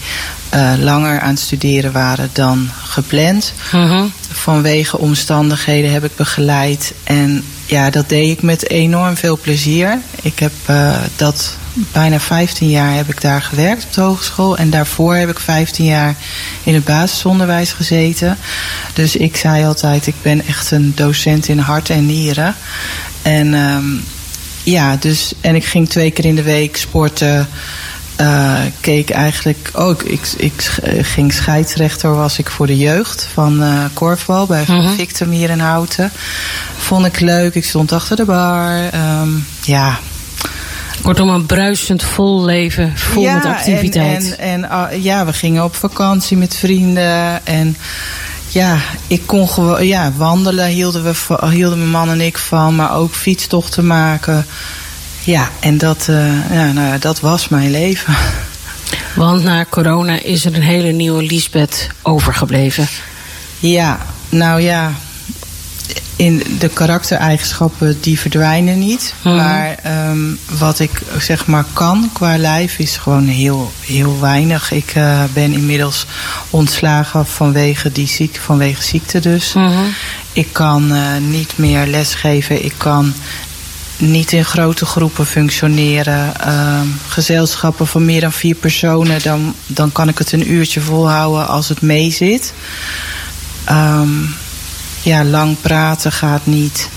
uh, 0.55 0.73
langer 0.79 1.19
aan 1.19 1.29
het 1.29 1.39
studeren 1.39 1.91
waren 1.91 2.29
dan 2.33 2.69
gepland. 2.83 3.53
Mm-hmm. 3.71 4.11
Vanwege 4.31 4.97
omstandigheden 4.97 5.91
heb 5.91 6.03
ik 6.03 6.15
begeleid. 6.15 6.93
En 7.03 7.43
ja, 7.65 7.89
dat 7.89 8.09
deed 8.09 8.29
ik 8.29 8.41
met 8.41 8.69
enorm 8.69 9.17
veel 9.17 9.37
plezier. 9.37 9.99
Ik 10.21 10.39
heb 10.39 10.51
dat 11.15 11.57
bijna 11.73 12.19
15 12.19 12.69
jaar 12.69 12.95
heb 12.95 13.09
ik 13.09 13.21
daar 13.21 13.41
gewerkt 13.41 13.83
op 13.83 13.93
de 13.93 14.01
hogeschool. 14.01 14.57
En 14.57 14.69
daarvoor 14.69 15.15
heb 15.15 15.29
ik 15.29 15.39
15 15.39 15.85
jaar 15.85 16.15
in 16.63 16.73
het 16.73 16.83
basisonderwijs 16.83 17.71
gezeten. 17.71 18.37
Dus 18.93 19.15
ik 19.15 19.35
zei 19.35 19.65
altijd, 19.65 20.07
ik 20.07 20.15
ben 20.21 20.45
echt 20.47 20.71
een 20.71 20.91
docent 20.95 21.47
in 21.47 21.59
hart 21.59 21.89
en 21.89 22.05
nieren. 22.05 22.55
En 23.21 23.53
um, 23.53 24.03
ja, 24.63 24.95
dus, 24.95 25.33
en 25.41 25.55
ik 25.55 25.65
ging 25.65 25.89
twee 25.89 26.11
keer 26.11 26.25
in 26.25 26.35
de 26.35 26.43
week 26.43 26.77
sporten. 26.77 27.47
Uh, 28.21 28.59
keek 28.79 29.09
eigenlijk 29.09 29.69
ook, 29.73 30.03
oh, 30.03 30.11
ik, 30.11 30.27
ik, 30.37 30.77
ik, 30.81 31.05
ging 31.05 31.33
scheidsrechter, 31.33 32.15
was 32.15 32.39
ik 32.39 32.49
voor 32.49 32.67
de 32.67 32.77
jeugd 32.77 33.27
van 33.33 33.63
uh, 33.63 33.83
korfbal 33.93 34.45
bij. 34.45 34.65
Victor 34.95 35.27
hier 35.27 35.49
in 35.49 35.59
Houten. 35.59 36.11
Vond 36.77 37.05
ik 37.05 37.19
leuk, 37.19 37.55
ik 37.55 37.65
stond 37.65 37.91
achter 37.91 38.15
de 38.15 38.25
bar. 38.25 38.93
Um, 39.21 39.45
ja, 39.61 39.99
Kortom, 41.01 41.29
een 41.29 41.45
bruisend 41.45 42.03
vol 42.03 42.43
leven, 42.43 42.97
vol 42.97 43.23
ja, 43.23 43.33
met 43.33 43.45
activiteit. 43.45 44.35
En, 44.35 44.63
en, 44.63 44.69
en 44.69 44.93
uh, 44.93 45.03
ja, 45.03 45.25
we 45.25 45.33
gingen 45.33 45.63
op 45.63 45.75
vakantie 45.75 46.37
met 46.37 46.55
vrienden. 46.55 47.45
En 47.45 47.77
ja, 48.47 48.77
ik 49.07 49.21
kon 49.25 49.49
gewoon, 49.49 49.87
ja, 49.87 50.11
wandelen 50.17 50.67
hielden, 50.67 51.03
we, 51.03 51.47
hielden 51.49 51.77
mijn 51.77 51.89
man 51.89 52.09
en 52.09 52.21
ik 52.21 52.37
van. 52.37 52.75
Maar 52.75 52.95
ook 52.95 53.13
fietstochten 53.13 53.87
maken. 53.87 54.45
Ja, 55.25 55.49
en 55.59 55.77
dat, 55.77 56.07
uh, 56.09 56.51
ja, 56.51 56.71
nou, 56.71 56.99
dat 56.99 57.19
was 57.19 57.47
mijn 57.47 57.71
leven. 57.71 58.15
Want 59.15 59.43
na 59.43 59.65
corona 59.69 60.19
is 60.21 60.45
er 60.45 60.55
een 60.55 60.61
hele 60.61 60.91
nieuwe 60.91 61.23
Lisbeth 61.23 61.89
overgebleven. 62.01 62.87
Ja, 63.59 63.99
nou 64.29 64.61
ja, 64.61 64.91
in 66.15 66.43
de 66.59 66.69
karaktereigenschappen 66.69 67.97
die 68.01 68.19
verdwijnen 68.19 68.79
niet. 68.79 69.13
Mhm. 69.21 69.35
Maar 69.35 69.77
um, 70.09 70.39
wat 70.59 70.79
ik 70.79 71.01
zeg 71.19 71.45
maar 71.45 71.65
kan 71.73 72.09
qua 72.13 72.37
lijf 72.37 72.77
is 72.77 72.97
gewoon 72.97 73.27
heel, 73.27 73.71
heel 73.81 74.19
weinig. 74.19 74.71
Ik 74.71 74.95
uh, 74.95 75.23
ben 75.33 75.53
inmiddels 75.53 76.05
ontslagen 76.49 77.25
vanwege 77.25 77.91
die 77.91 78.07
ziekte, 78.07 78.41
vanwege 78.41 78.83
ziekte 78.83 79.19
dus. 79.19 79.53
Mhm. 79.53 79.83
Ik 80.33 80.47
kan 80.51 80.91
uh, 80.91 81.01
niet 81.27 81.53
meer 81.55 81.85
lesgeven. 81.85 82.65
Ik 82.65 82.73
kan 82.77 83.13
niet 83.97 84.31
in 84.31 84.45
grote 84.45 84.85
groepen 84.85 85.25
functioneren. 85.25 86.33
Uh, 86.47 86.79
gezelschappen 87.07 87.87
van 87.87 88.05
meer 88.05 88.21
dan 88.21 88.31
vier 88.31 88.55
personen, 88.55 89.21
dan, 89.23 89.55
dan 89.67 89.91
kan 89.91 90.09
ik 90.09 90.17
het 90.17 90.31
een 90.31 90.51
uurtje 90.51 90.81
volhouden 90.81 91.47
als 91.47 91.69
het 91.69 91.81
mee 91.81 92.11
zit. 92.11 92.53
Um, 93.71 94.35
ja, 95.01 95.23
lang 95.23 95.57
praten 95.61 96.11
gaat 96.11 96.45
niet. 96.45 96.89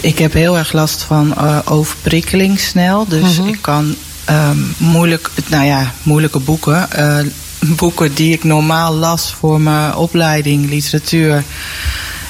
Ik 0.00 0.18
heb 0.18 0.32
heel 0.32 0.58
erg 0.58 0.72
last 0.72 1.02
van 1.02 1.34
uh, 1.38 1.58
overprikkeling 1.64 2.60
snel. 2.60 3.08
Dus 3.08 3.38
Mhm. 3.38 3.48
ik 3.48 3.58
kan 3.60 3.94
um, 4.30 4.74
moeilijk, 4.78 5.30
nou 5.48 5.64
ja, 5.64 5.92
moeilijke 6.02 6.38
boeken. 6.38 6.88
Uh, 6.98 7.18
boeken 7.78 8.14
die 8.14 8.32
ik 8.32 8.44
normaal 8.44 8.94
las 8.94 9.34
voor 9.38 9.60
mijn 9.60 9.94
opleiding, 9.94 10.68
literatuur. 10.68 11.44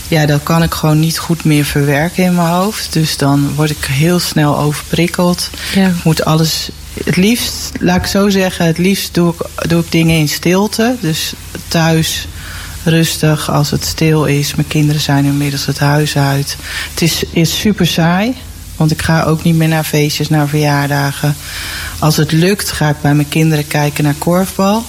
Ja, 0.09 0.27
dat 0.27 0.43
kan 0.43 0.63
ik 0.63 0.75
gewoon 0.75 1.01
niet 1.01 1.19
goed 1.19 1.45
meer 1.45 1.65
verwerken 1.65 2.25
in 2.25 2.35
mijn 2.35 2.49
hoofd. 2.49 2.93
Dus 2.93 3.17
dan 3.17 3.55
word 3.55 3.71
ik 3.71 3.85
heel 3.85 4.19
snel 4.19 4.59
overprikkeld. 4.59 5.51
Ja. 5.75 5.89
Ik 5.89 6.05
moet 6.05 6.25
alles. 6.25 6.69
Het 7.05 7.17
liefst, 7.17 7.73
laat 7.81 7.97
ik 7.97 8.07
zo 8.07 8.29
zeggen, 8.29 8.67
het 8.67 8.79
liefst 8.79 9.15
doe 9.15 9.35
ik, 9.35 9.69
doe 9.69 9.81
ik 9.81 9.93
dingen 9.93 10.17
in 10.17 10.29
stilte. 10.29 10.97
Dus 11.01 11.33
thuis 11.69 12.27
rustig 12.85 13.51
als 13.51 13.71
het 13.71 13.85
stil 13.85 14.25
is. 14.25 14.55
Mijn 14.55 14.69
kinderen 14.69 15.01
zijn 15.01 15.25
inmiddels 15.25 15.67
het 15.67 15.79
huis 15.79 16.17
uit. 16.17 16.57
Het 16.91 17.03
is, 17.03 17.25
is 17.31 17.59
super 17.59 17.87
saai. 17.87 18.37
Want 18.77 18.91
ik 18.91 19.03
ga 19.03 19.23
ook 19.23 19.43
niet 19.43 19.55
meer 19.55 19.69
naar 19.69 19.85
feestjes, 19.85 20.29
naar 20.29 20.49
verjaardagen. 20.49 21.37
Als 21.99 22.17
het 22.17 22.33
lukt, 22.33 22.73
ga 22.73 22.89
ik 22.89 23.01
bij 23.01 23.15
mijn 23.15 23.29
kinderen 23.29 23.67
kijken 23.67 24.05
naar 24.05 24.15
korfbal. 24.19 24.85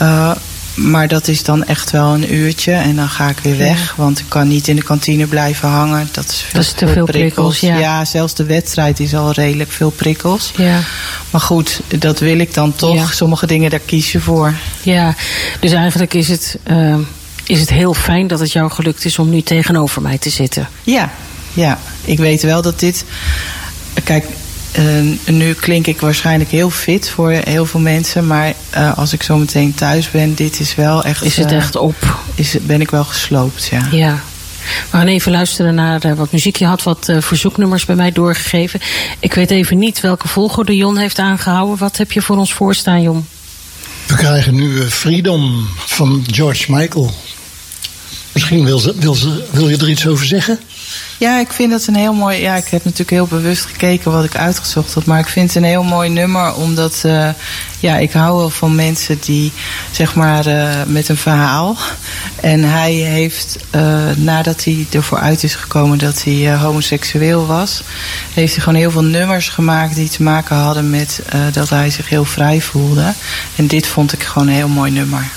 Uh, 0.00 0.30
maar 0.74 1.08
dat 1.08 1.28
is 1.28 1.42
dan 1.42 1.64
echt 1.64 1.90
wel 1.90 2.14
een 2.14 2.34
uurtje 2.34 2.72
en 2.72 2.96
dan 2.96 3.08
ga 3.08 3.28
ik 3.28 3.38
weer 3.38 3.56
weg. 3.56 3.94
Want 3.96 4.18
ik 4.18 4.24
kan 4.28 4.48
niet 4.48 4.68
in 4.68 4.76
de 4.76 4.82
kantine 4.82 5.26
blijven 5.26 5.68
hangen. 5.68 6.08
Dat 6.12 6.28
is, 6.28 6.36
veel, 6.36 6.52
dat 6.52 6.62
is 6.62 6.72
te 6.72 6.88
veel 6.88 7.04
prikkels. 7.04 7.58
prikkels 7.58 7.60
ja. 7.60 7.98
ja. 7.98 8.04
zelfs 8.04 8.34
de 8.34 8.44
wedstrijd 8.44 9.00
is 9.00 9.14
al 9.14 9.32
redelijk 9.32 9.70
veel 9.70 9.90
prikkels. 9.90 10.52
Ja. 10.56 10.80
Maar 11.30 11.40
goed, 11.40 11.80
dat 11.98 12.18
wil 12.18 12.38
ik 12.38 12.54
dan 12.54 12.74
toch. 12.74 12.94
Ja. 12.94 13.06
Sommige 13.06 13.46
dingen, 13.46 13.70
daar 13.70 13.78
kies 13.78 14.12
je 14.12 14.20
voor. 14.20 14.54
Ja, 14.82 15.14
dus 15.60 15.72
eigenlijk 15.72 16.14
is 16.14 16.28
het, 16.28 16.58
uh, 16.70 16.96
is 17.46 17.60
het 17.60 17.70
heel 17.70 17.94
fijn 17.94 18.26
dat 18.26 18.40
het 18.40 18.52
jou 18.52 18.70
gelukt 18.70 19.04
is 19.04 19.18
om 19.18 19.30
nu 19.30 19.42
tegenover 19.42 20.02
mij 20.02 20.18
te 20.18 20.30
zitten. 20.30 20.68
Ja, 20.82 21.10
ja. 21.52 21.78
Ik 22.04 22.18
weet 22.18 22.42
wel 22.42 22.62
dat 22.62 22.80
dit. 22.80 23.04
Kijk, 24.04 24.24
uh, 24.78 25.18
nu 25.26 25.54
klink 25.54 25.86
ik 25.86 26.00
waarschijnlijk 26.00 26.50
heel 26.50 26.70
fit 26.70 27.08
voor 27.08 27.30
heel 27.30 27.66
veel 27.66 27.80
mensen. 27.80 28.26
Maar 28.26 28.54
uh, 28.74 28.98
als 28.98 29.12
ik 29.12 29.22
zo 29.22 29.36
meteen 29.36 29.74
thuis 29.74 30.10
ben, 30.10 30.34
dit 30.34 30.60
is 30.60 30.74
wel 30.74 31.04
echt. 31.04 31.24
Is 31.24 31.36
het 31.36 31.50
uh, 31.50 31.56
echt 31.56 31.76
op? 31.76 32.18
Is, 32.34 32.56
ben 32.62 32.80
ik 32.80 32.90
wel 32.90 33.04
gesloopt, 33.04 33.66
ja. 33.66 33.86
Ja. 33.90 34.22
We 34.60 34.96
gaan 34.96 35.06
even 35.06 35.32
luisteren 35.32 35.74
naar 35.74 36.06
uh, 36.06 36.12
wat 36.12 36.32
muziek. 36.32 36.56
Je 36.56 36.64
had 36.64 36.82
wat 36.82 37.08
uh, 37.08 37.20
verzoeknummers 37.20 37.84
bij 37.84 37.96
mij 37.96 38.12
doorgegeven. 38.12 38.80
Ik 39.18 39.34
weet 39.34 39.50
even 39.50 39.78
niet 39.78 40.00
welke 40.00 40.28
volgorde 40.28 40.76
Jon 40.76 40.96
heeft 40.96 41.18
aangehouden. 41.18 41.78
Wat 41.78 41.96
heb 41.96 42.12
je 42.12 42.22
voor 42.22 42.36
ons 42.36 42.52
voorstaan, 42.52 43.02
Jon? 43.02 43.26
We 44.06 44.14
krijgen 44.14 44.54
nu 44.54 44.82
Freedom 44.82 45.68
van 45.76 46.24
George 46.30 46.72
Michael. 46.72 47.14
Misschien 48.32 48.64
wil, 48.64 48.78
ze, 48.78 48.94
wil, 48.98 49.14
ze, 49.14 49.44
wil 49.50 49.68
je 49.68 49.76
er 49.76 49.90
iets 49.90 50.06
over 50.06 50.26
zeggen? 50.26 50.58
Ja, 51.18 51.38
ik 51.38 51.52
vind 51.52 51.70
dat 51.70 51.86
een 51.86 51.96
heel 51.96 52.12
mooi. 52.12 52.40
Ja, 52.40 52.56
ik 52.56 52.68
heb 52.68 52.84
natuurlijk 52.84 53.10
heel 53.10 53.26
bewust 53.26 53.64
gekeken 53.64 54.12
wat 54.12 54.24
ik 54.24 54.36
uitgezocht 54.36 54.94
had. 54.94 55.04
Maar 55.04 55.18
ik 55.18 55.28
vind 55.28 55.46
het 55.46 55.56
een 55.56 55.68
heel 55.68 55.82
mooi 55.82 56.08
nummer. 56.08 56.54
Omdat 56.54 57.02
uh, 57.06 57.28
ja, 57.80 57.96
ik 57.96 58.12
hou 58.12 58.36
wel 58.36 58.50
van 58.50 58.74
mensen 58.74 59.18
die 59.20 59.52
zeg 59.90 60.14
maar 60.14 60.46
uh, 60.46 60.70
met 60.86 61.08
een 61.08 61.16
verhaal. 61.16 61.76
En 62.40 62.62
hij 62.62 62.92
heeft, 62.92 63.56
uh, 63.74 63.82
nadat 64.16 64.64
hij 64.64 64.86
ervoor 64.90 65.18
uit 65.18 65.42
is 65.42 65.54
gekomen 65.54 65.98
dat 65.98 66.22
hij 66.24 66.56
homoseksueel 66.56 67.46
was, 67.46 67.82
heeft 68.34 68.54
hij 68.54 68.62
gewoon 68.64 68.78
heel 68.78 68.90
veel 68.90 69.04
nummers 69.04 69.48
gemaakt 69.48 69.94
die 69.94 70.08
te 70.08 70.22
maken 70.22 70.56
hadden 70.56 70.90
met 70.90 71.22
dat 71.52 71.68
hij 71.68 71.90
zich 71.90 72.08
heel 72.08 72.24
vrij 72.24 72.60
voelde. 72.60 73.12
En 73.56 73.66
dit 73.66 73.86
vond 73.86 74.12
ik 74.12 74.22
gewoon 74.22 74.48
een 74.48 74.54
heel 74.54 74.68
mooi 74.68 74.90
nummer. 74.90 75.30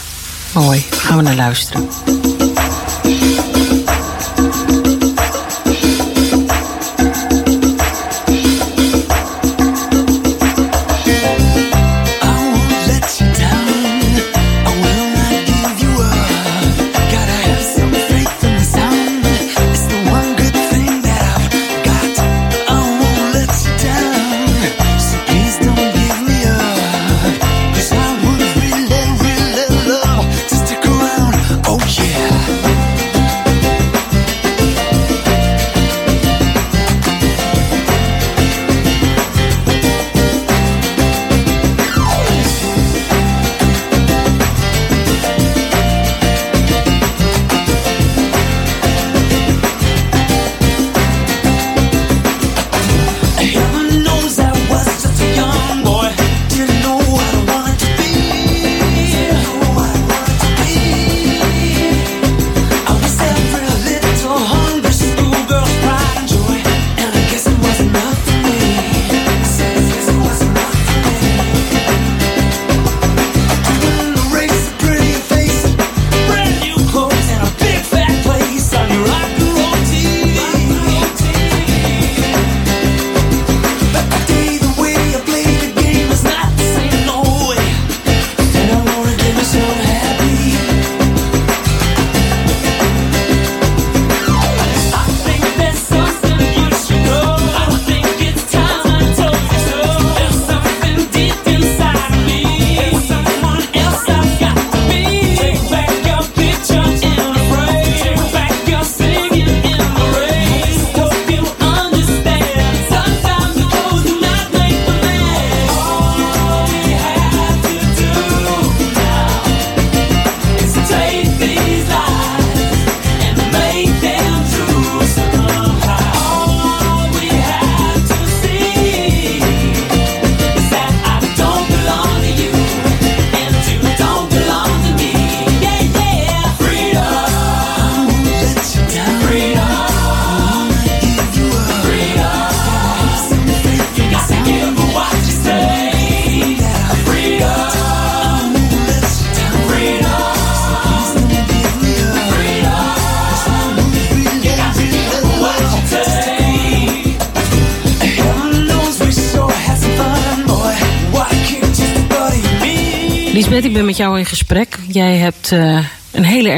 Mooi, 0.53 0.85
gaan 0.89 1.17
we 1.17 1.23
naar 1.23 1.35
luisteren. 1.35 2.32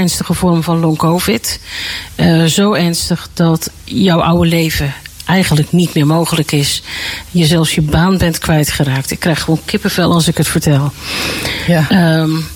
Ernstige 0.05 0.33
vorm 0.33 0.63
van 0.63 0.79
long-covid. 0.79 1.59
Uh, 2.15 2.45
zo 2.45 2.73
ernstig 2.73 3.29
dat 3.33 3.69
jouw 3.83 4.21
oude 4.21 4.49
leven 4.49 4.93
eigenlijk 5.25 5.71
niet 5.71 5.93
meer 5.93 6.05
mogelijk 6.05 6.51
is. 6.51 6.81
Je 7.31 7.45
zelfs 7.45 7.75
je 7.75 7.81
baan 7.81 8.17
bent 8.17 8.39
kwijtgeraakt. 8.39 9.11
Ik 9.11 9.19
krijg 9.19 9.41
gewoon 9.41 9.61
kippenvel 9.65 10.13
als 10.13 10.27
ik 10.27 10.37
het 10.37 10.47
vertel. 10.47 10.93
Ja. 11.67 12.19
Um, 12.19 12.47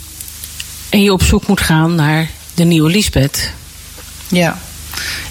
en 0.90 1.02
je 1.04 1.14
op 1.14 1.24
zoek 1.24 1.48
moet 1.48 1.62
gaan 1.62 1.96
naar 1.96 2.30
de 2.54 2.64
nieuwe 2.64 2.90
Lisbeth. 2.90 3.52
Ja, 4.28 4.58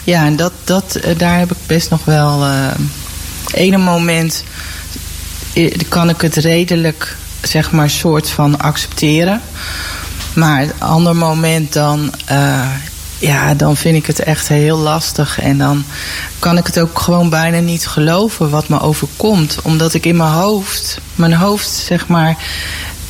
ja 0.04 0.24
en 0.24 0.36
dat, 0.36 0.52
dat, 0.64 1.00
daar 1.16 1.38
heb 1.38 1.50
ik 1.50 1.66
best 1.66 1.90
nog 1.90 2.04
wel. 2.04 2.46
Uh, 2.46 2.70
ene 3.52 3.78
moment 3.78 4.44
kan 5.88 6.08
ik 6.08 6.20
het 6.20 6.36
redelijk, 6.36 7.16
zeg 7.42 7.70
maar, 7.70 7.90
soort 7.90 8.30
van 8.30 8.58
accepteren. 8.58 9.42
Maar 10.34 10.60
het 10.60 10.72
andere 10.78 11.14
moment 11.14 11.72
dan, 11.72 12.12
uh, 12.30 12.70
ja, 13.18 13.54
dan 13.54 13.76
vind 13.76 13.96
ik 13.96 14.06
het 14.06 14.20
echt 14.20 14.48
heel 14.48 14.76
lastig. 14.78 15.40
En 15.40 15.58
dan 15.58 15.84
kan 16.38 16.58
ik 16.58 16.66
het 16.66 16.80
ook 16.80 16.98
gewoon 16.98 17.30
bijna 17.30 17.58
niet 17.58 17.86
geloven 17.86 18.50
wat 18.50 18.68
me 18.68 18.80
overkomt. 18.80 19.58
Omdat 19.62 19.94
ik 19.94 20.06
in 20.06 20.16
mijn 20.16 20.30
hoofd, 20.30 21.00
mijn 21.14 21.34
hoofd 21.34 21.68
zeg 21.68 22.06
maar, 22.06 22.36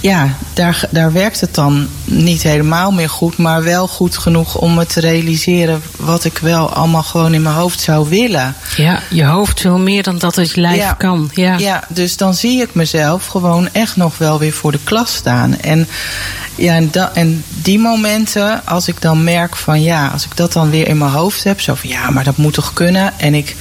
ja, 0.00 0.28
daar, 0.52 0.80
daar 0.90 1.12
werkt 1.12 1.40
het 1.40 1.54
dan 1.54 1.88
niet 2.04 2.42
helemaal 2.42 2.90
meer 2.90 3.08
goed, 3.08 3.37
maar 3.37 3.62
wel 3.62 3.88
goed 3.88 4.18
genoeg 4.18 4.56
om 4.56 4.74
me 4.74 4.87
te 4.87 5.00
realiseren 5.00 5.82
wat 5.96 6.24
ik 6.24 6.38
wel 6.38 6.72
allemaal 6.72 7.02
gewoon 7.02 7.34
in 7.34 7.42
mijn 7.42 7.54
hoofd 7.54 7.80
zou 7.80 8.08
willen. 8.08 8.54
Ja, 8.76 9.02
je 9.11 9.24
hoofd 9.24 9.62
wil 9.62 9.78
meer 9.78 10.02
dan 10.02 10.18
dat 10.18 10.37
het 10.37 10.56
lijf 10.56 10.76
ja, 10.76 10.92
kan. 10.92 11.30
Ja. 11.34 11.58
ja, 11.58 11.84
dus 11.88 12.16
dan 12.16 12.34
zie 12.34 12.61
ik 12.61 12.74
mezelf 12.74 13.26
gewoon 13.26 13.68
echt 13.72 13.96
nog 13.96 14.18
wel 14.18 14.38
weer 14.38 14.52
voor 14.52 14.72
de 14.72 14.80
klas 14.84 15.14
staan. 15.14 15.61
En, 15.61 15.88
ja, 16.54 16.74
en, 16.74 16.90
da, 16.90 17.11
en 17.14 17.44
die 17.62 17.78
momenten, 17.78 18.66
als 18.66 18.88
ik 18.88 19.00
dan 19.00 19.24
merk 19.24 19.56
van 19.56 19.82
ja, 19.82 20.08
als 20.08 20.24
ik 20.24 20.37
dat 20.37 20.52
dan 20.52 20.70
weer 20.70 20.88
in 20.88 20.98
mijn 20.98 21.11
hoofd 21.11 21.44
heb, 21.44 21.61
zo 21.61 21.74
van 21.74 21.88
ja, 21.88 22.11
maar 22.11 22.24
dat 22.24 22.37
moet 22.37 22.54
toch 22.54 22.72
kunnen. 22.72 23.12
En 23.18 23.34
ik 23.34 23.56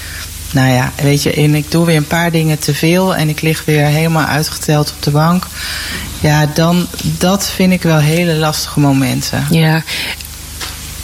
nou 0.52 0.72
ja, 0.72 0.92
weet 1.02 1.24
je, 1.24 1.34
en 1.34 1.56
ik 1.56 1.72
doe 1.72 1.86
weer 1.86 1.96
een 1.96 2.08
paar 2.08 2.32
dingen 2.32 2.60
te 2.60 2.74
veel 2.74 3.16
en 3.16 3.30
ik 3.30 3.42
lig 3.42 3.66
weer 3.66 3.86
helemaal 3.86 4.26
uitgeteld 4.26 4.94
op 4.96 5.04
de 5.04 5.12
bank. 5.12 5.48
Ja, 6.20 6.46
dan, 6.54 6.88
dat 7.18 7.50
vind 7.50 7.74
ik 7.74 7.82
wel 7.82 7.98
hele 7.98 8.36
lastige 8.36 8.80
momenten. 8.80 9.46
Ja, 9.50 9.84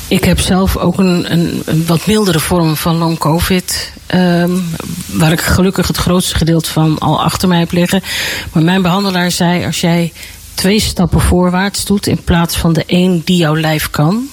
ik 0.08 0.24
heb 0.24 0.40
zelf 0.40 0.78
ook 0.78 0.98
een, 0.98 1.32
een, 1.32 1.62
een 1.66 1.86
wat 1.86 2.06
mildere 2.06 2.40
vorm 2.40 2.76
van 2.76 2.98
long 2.98 3.18
covid. 3.18 3.92
Um, 4.16 4.70
waar 5.06 5.32
ik 5.32 5.42
gelukkig 5.42 5.88
het 5.88 5.98
grootste 5.98 6.36
gedeelte 6.36 6.72
van 6.72 7.00
al 7.00 7.24
achter 7.24 7.48
mij 7.48 7.60
heb 7.60 7.72
liggen. 7.72 8.04
Maar 8.52 8.64
mijn 8.64 8.82
behandelaar 8.82 9.32
zei: 9.32 9.66
als 9.66 9.82
jij 9.82 10.14
twee 10.54 10.80
stappen 10.80 11.22
voorwaarts 11.22 11.86
doet 11.86 12.08
in 12.08 12.24
plaats 12.24 12.58
van 12.58 12.74
de 12.74 12.84
één 12.86 13.22
die 13.26 13.38
jouw 13.38 13.56
lijf 13.56 13.90
kan, 13.90 14.28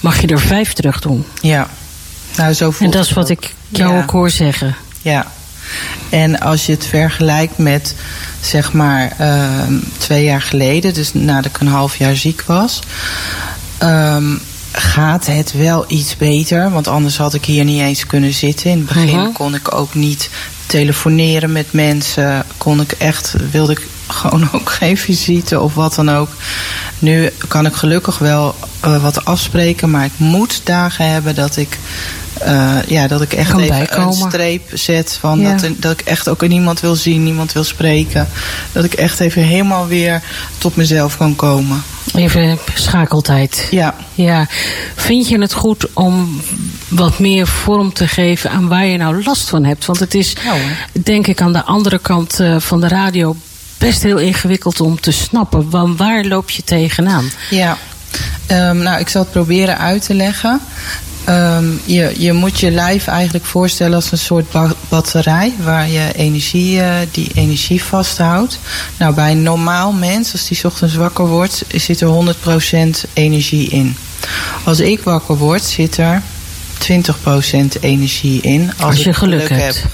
mag 0.00 0.20
je 0.20 0.26
er 0.26 0.40
vijf 0.40 0.72
terug 0.72 1.00
doen. 1.00 1.24
Ja. 1.40 1.68
Nou, 2.36 2.52
zo 2.52 2.70
voelt 2.70 2.92
en 2.92 2.98
dat 2.98 3.06
is 3.06 3.12
wat 3.12 3.28
ik 3.28 3.54
jou 3.68 3.94
ja. 3.94 4.02
ook 4.02 4.10
hoor 4.10 4.30
zeggen. 4.30 4.76
Ja. 5.02 5.26
En 6.08 6.40
als 6.40 6.66
je 6.66 6.72
het 6.72 6.86
vergelijkt 6.86 7.58
met, 7.58 7.94
zeg 8.40 8.72
maar, 8.72 9.16
uh, 9.20 9.44
twee 9.98 10.24
jaar 10.24 10.42
geleden, 10.42 10.94
dus 10.94 11.12
nadat 11.14 11.44
ik 11.44 11.60
een 11.60 11.66
half 11.66 11.96
jaar 11.96 12.16
ziek 12.16 12.42
was, 12.42 12.80
um, 13.82 14.40
gaat 14.72 15.26
het 15.26 15.52
wel 15.52 15.84
iets 15.88 16.16
beter. 16.16 16.70
Want 16.70 16.88
anders 16.88 17.16
had 17.16 17.34
ik 17.34 17.44
hier 17.44 17.64
niet 17.64 17.80
eens 17.80 18.06
kunnen 18.06 18.34
zitten. 18.34 18.70
In 18.70 18.78
het 18.78 18.86
begin 18.86 19.08
uh 19.08 19.14
-huh. 19.14 19.34
kon 19.34 19.54
ik 19.54 19.74
ook 19.74 19.94
niet 19.94 20.30
telefoneren 20.66 21.52
met 21.52 21.72
mensen. 21.72 22.44
Kon 22.56 22.80
ik 22.80 22.92
echt, 22.92 23.34
wilde 23.50 23.72
ik 23.72 23.86
gewoon 24.06 24.48
ook 24.54 24.70
geen 24.70 24.96
visite 24.96 25.60
of 25.60 25.74
wat 25.74 25.94
dan 25.94 26.10
ook. 26.10 26.28
Nu 26.98 27.30
kan 27.48 27.66
ik 27.66 27.74
gelukkig 27.74 28.18
wel 28.18 28.54
uh, 28.84 29.02
wat 29.02 29.24
afspreken, 29.24 29.90
maar 29.90 30.04
ik 30.04 30.18
moet 30.18 30.60
dagen 30.64 31.10
hebben 31.10 31.34
dat 31.34 31.56
ik 31.56 31.78
uh, 32.42 32.78
ja, 32.86 33.06
dat 33.06 33.20
ik 33.22 33.32
echt 33.32 33.50
kan 33.50 33.60
even 33.60 33.76
bijkomen. 33.76 34.08
een 34.08 34.30
streep 34.30 34.70
zet 34.72 35.16
van 35.20 35.40
ja. 35.40 35.56
dat, 35.56 35.70
dat 35.76 35.92
ik 35.92 36.00
echt 36.00 36.28
ook 36.28 36.48
niemand 36.48 36.80
wil 36.80 36.94
zien, 36.94 37.22
niemand 37.22 37.52
wil 37.52 37.64
spreken. 37.64 38.28
Dat 38.72 38.84
ik 38.84 38.92
echt 38.92 39.20
even 39.20 39.42
helemaal 39.42 39.86
weer 39.86 40.22
tot 40.58 40.76
mezelf 40.76 41.16
kan 41.16 41.36
komen. 41.36 41.82
Even 42.14 42.58
schakeltijd. 42.74 43.68
Ja. 43.70 43.94
ja. 44.14 44.46
Vind 44.94 45.28
je 45.28 45.40
het 45.40 45.52
goed 45.52 45.86
om 45.92 46.40
wat 46.88 47.18
meer 47.18 47.46
vorm 47.46 47.92
te 47.92 48.08
geven 48.08 48.50
aan 48.50 48.68
waar 48.68 48.86
je 48.86 48.96
nou 48.96 49.24
last 49.24 49.48
van 49.48 49.64
hebt? 49.64 49.86
Want 49.86 49.98
het 49.98 50.14
is, 50.14 50.34
nou, 50.44 50.60
denk 50.92 51.26
ik, 51.26 51.40
aan 51.40 51.52
de 51.52 51.64
andere 51.64 51.98
kant 51.98 52.40
uh, 52.40 52.60
van 52.60 52.80
de 52.80 52.88
radio 52.88 53.36
best 53.78 54.02
heel 54.02 54.18
ingewikkeld 54.18 54.80
om 54.80 55.00
te 55.00 55.10
snappen. 55.10 55.70
Want 55.70 55.98
waar 55.98 56.24
loop 56.24 56.50
je 56.50 56.64
tegenaan? 56.64 57.30
Ja. 57.50 57.78
Um, 58.50 58.78
nou, 58.78 59.00
ik 59.00 59.08
zal 59.08 59.22
het 59.22 59.30
proberen 59.30 59.78
uit 59.78 60.04
te 60.04 60.14
leggen. 60.14 60.60
Um, 61.28 61.80
je, 61.84 62.14
je 62.18 62.32
moet 62.32 62.60
je 62.60 62.70
lijf 62.70 63.06
eigenlijk 63.06 63.44
voorstellen 63.44 63.94
als 63.94 64.12
een 64.12 64.18
soort 64.18 64.50
ba 64.50 64.72
batterij 64.88 65.52
waar 65.62 65.88
je 65.88 66.12
energie, 66.14 66.76
uh, 66.76 66.94
die 67.10 67.30
energie 67.34 67.82
vasthoudt. 67.82 68.58
Nou, 68.98 69.14
bij 69.14 69.30
een 69.30 69.42
normaal 69.42 69.92
mens, 69.92 70.32
als 70.32 70.48
die 70.48 70.64
ochtends 70.64 70.94
wakker 70.94 71.26
wordt, 71.26 71.64
zit 71.74 72.00
er 72.00 72.34
100% 73.06 73.10
energie 73.12 73.68
in. 73.68 73.96
Als 74.64 74.80
ik 74.80 75.00
wakker 75.02 75.36
word, 75.36 75.62
zit 75.62 75.96
er 75.96 76.22
20% 76.92 77.80
energie 77.80 78.40
in. 78.40 78.72
Als, 78.76 78.86
als 78.86 79.02
je 79.02 79.10
ik 79.10 79.16
geluk, 79.16 79.46
geluk 79.46 79.60
hebt. 79.60 79.84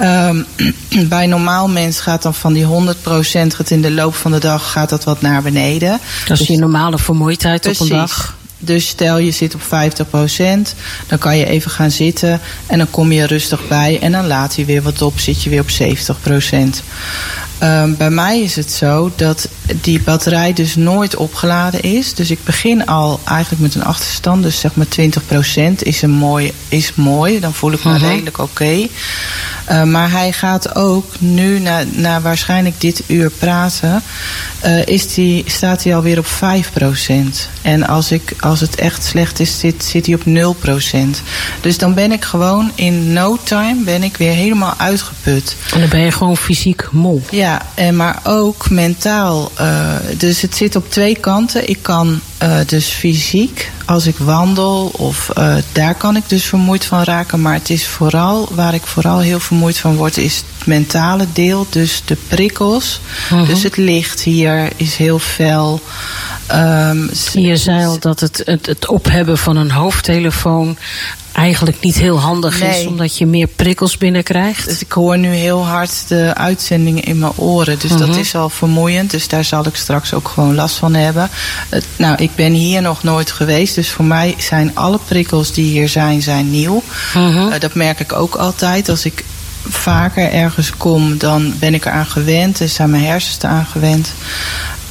Um, 0.00 0.46
bij 1.08 1.22
een 1.22 1.28
normaal 1.28 1.68
mens 1.68 2.00
gaat 2.00 2.22
dan 2.22 2.34
van 2.34 2.52
die 2.52 2.66
100% 2.66 2.68
gaat 3.28 3.70
in 3.70 3.82
de 3.82 3.90
loop 3.90 4.14
van 4.14 4.32
de 4.32 4.38
dag 4.38 4.70
gaat 4.70 4.88
dat 4.88 5.04
wat 5.04 5.20
naar 5.20 5.42
beneden. 5.42 6.00
Dat 6.26 6.30
is 6.30 6.46
dus, 6.46 6.56
je 6.56 6.58
normale 6.58 6.98
vermoeidheid 6.98 7.60
precies. 7.60 7.80
op 7.80 7.90
een 7.90 7.96
dag. 7.96 8.40
Dus 8.64 8.88
stel 8.88 9.18
je 9.18 9.30
zit 9.30 9.54
op 9.54 9.60
50%, 9.60 9.64
dan 11.06 11.18
kan 11.18 11.36
je 11.36 11.46
even 11.46 11.70
gaan 11.70 11.90
zitten 11.90 12.40
en 12.66 12.78
dan 12.78 12.90
kom 12.90 13.12
je 13.12 13.26
rustig 13.26 13.68
bij 13.68 13.98
en 14.00 14.12
dan 14.12 14.26
laat 14.26 14.56
hij 14.56 14.64
weer 14.64 14.82
wat 14.82 15.02
op, 15.02 15.18
zit 15.18 15.42
je 15.42 15.50
weer 15.50 15.60
op 15.60 15.70
70%. 15.70 16.82
Um, 17.62 17.96
bij 17.96 18.10
mij 18.10 18.40
is 18.40 18.56
het 18.56 18.72
zo 18.72 19.12
dat 19.16 19.48
die 19.80 20.00
batterij 20.00 20.52
dus 20.52 20.76
nooit 20.76 21.16
opgeladen 21.16 21.82
is. 21.82 22.14
Dus 22.14 22.30
ik 22.30 22.44
begin 22.44 22.86
al 22.86 23.20
eigenlijk 23.24 23.62
met 23.62 23.74
een 23.74 23.84
achterstand. 23.84 24.42
Dus 24.42 24.60
zeg 24.60 24.74
maar 24.74 24.86
20% 24.86 25.74
is, 25.76 26.02
een 26.02 26.10
mooi, 26.10 26.52
is 26.68 26.94
mooi. 26.94 27.40
Dan 27.40 27.54
voel 27.54 27.72
ik 27.72 27.84
me 27.84 27.92
uh 27.92 28.00
-huh. 28.00 28.08
redelijk 28.08 28.38
oké. 28.38 28.50
Okay. 28.50 28.90
Uh, 29.70 29.82
maar 29.82 30.10
hij 30.10 30.32
gaat 30.32 30.74
ook 30.74 31.04
nu, 31.18 31.58
na, 31.58 31.84
na 31.90 32.20
waarschijnlijk 32.20 32.80
dit 32.80 33.02
uur 33.06 33.30
praten, 33.30 34.02
uh, 34.64 34.86
is 34.86 35.14
die, 35.14 35.44
staat 35.46 35.84
hij 35.84 35.96
alweer 35.96 36.18
op 36.18 36.26
5%. 36.26 36.30
En 37.62 37.86
als, 37.86 38.10
ik, 38.10 38.34
als 38.52 38.60
het 38.60 38.74
echt 38.74 39.04
slecht 39.04 39.40
is, 39.40 39.58
zit, 39.58 39.84
zit 39.84 40.06
hij 40.06 40.14
op 40.14 40.56
0%. 40.56 40.98
Dus 41.60 41.78
dan 41.78 41.94
ben 41.94 42.12
ik 42.12 42.24
gewoon 42.24 42.70
in 42.74 43.12
no 43.12 43.38
time 43.42 43.82
ben 43.84 44.02
ik 44.02 44.16
weer 44.16 44.32
helemaal 44.32 44.74
uitgeput. 44.76 45.56
En 45.72 45.80
dan 45.80 45.88
ben 45.88 46.00
je 46.00 46.10
gewoon 46.10 46.36
fysiek 46.36 46.88
mol. 46.90 47.22
Ja, 47.30 47.62
en 47.74 47.96
maar 47.96 48.20
ook 48.24 48.70
mentaal. 48.70 49.52
Uh, 49.60 49.94
dus 50.16 50.40
het 50.40 50.56
zit 50.56 50.76
op 50.76 50.90
twee 50.90 51.16
kanten. 51.16 51.68
Ik 51.68 51.78
kan 51.82 52.20
uh, 52.42 52.58
dus 52.66 52.86
fysiek, 52.88 53.70
als 53.86 54.06
ik 54.06 54.16
wandel, 54.16 54.90
of 54.96 55.30
uh, 55.38 55.54
daar 55.72 55.94
kan 55.94 56.16
ik 56.16 56.28
dus 56.28 56.44
vermoeid 56.44 56.84
van 56.84 57.02
raken. 57.02 57.40
Maar 57.40 57.54
het 57.54 57.70
is 57.70 57.86
vooral, 57.86 58.48
waar 58.54 58.74
ik 58.74 58.82
vooral 58.82 59.18
heel 59.18 59.40
vermoeid 59.40 59.78
van 59.78 59.96
word, 59.96 60.16
is 60.16 60.36
het 60.36 60.66
mentale 60.66 61.26
deel. 61.32 61.66
Dus 61.70 62.02
de 62.04 62.16
prikkels. 62.28 63.00
Uh 63.24 63.38
-huh. 63.38 63.48
Dus 63.48 63.62
het 63.62 63.76
licht 63.76 64.20
hier 64.20 64.68
is 64.76 64.96
heel 64.96 65.18
fel. 65.18 65.80
Um, 66.52 67.10
je 67.32 67.56
zei 67.56 67.86
al 67.86 67.98
dat 67.98 68.20
het, 68.20 68.42
het, 68.44 68.66
het 68.66 68.88
ophebben 68.88 69.38
van 69.38 69.56
een 69.56 69.70
hoofdtelefoon 69.70 70.76
eigenlijk 71.32 71.80
niet 71.80 71.96
heel 71.96 72.20
handig 72.20 72.60
nee. 72.60 72.80
is, 72.80 72.86
omdat 72.86 73.18
je 73.18 73.26
meer 73.26 73.46
prikkels 73.56 73.98
binnenkrijgt. 73.98 74.64
Dus 74.68 74.80
ik 74.80 74.92
hoor 74.92 75.18
nu 75.18 75.28
heel 75.28 75.66
hard 75.66 76.08
de 76.08 76.32
uitzendingen 76.34 77.02
in 77.02 77.18
mijn 77.18 77.32
oren. 77.36 77.78
Dus 77.78 77.90
uh 77.90 77.96
-huh. 77.96 78.06
dat 78.06 78.16
is 78.16 78.34
al 78.34 78.48
vermoeiend. 78.48 79.10
Dus 79.10 79.28
daar 79.28 79.44
zal 79.44 79.66
ik 79.66 79.76
straks 79.76 80.14
ook 80.14 80.28
gewoon 80.28 80.54
last 80.54 80.76
van 80.76 80.94
hebben. 80.94 81.30
Nou, 81.96 82.16
ik 82.16 82.34
ben 82.34 82.52
hier 82.52 82.82
nog 82.82 83.02
nooit 83.02 83.30
geweest. 83.30 83.74
Dus 83.74 83.90
voor 83.90 84.04
mij 84.04 84.34
zijn 84.38 84.70
alle 84.74 84.98
prikkels 85.04 85.52
die 85.52 85.64
hier 85.64 85.88
zijn, 85.88 86.22
zijn 86.22 86.50
nieuw. 86.50 86.82
Uh 87.16 87.34
-huh. 87.34 87.34
uh, 87.34 87.60
dat 87.60 87.74
merk 87.74 88.00
ik 88.00 88.12
ook 88.12 88.34
altijd. 88.34 88.88
Als 88.88 89.04
ik 89.04 89.24
vaker 89.68 90.32
ergens 90.32 90.76
kom, 90.76 91.18
dan 91.18 91.54
ben 91.58 91.74
ik 91.74 91.84
eraan 91.84 92.06
gewend. 92.06 92.58
Dus 92.58 92.74
zijn 92.74 92.90
mijn 92.90 93.04
hersens 93.04 93.42
eraan 93.42 93.66
gewend. 93.66 94.12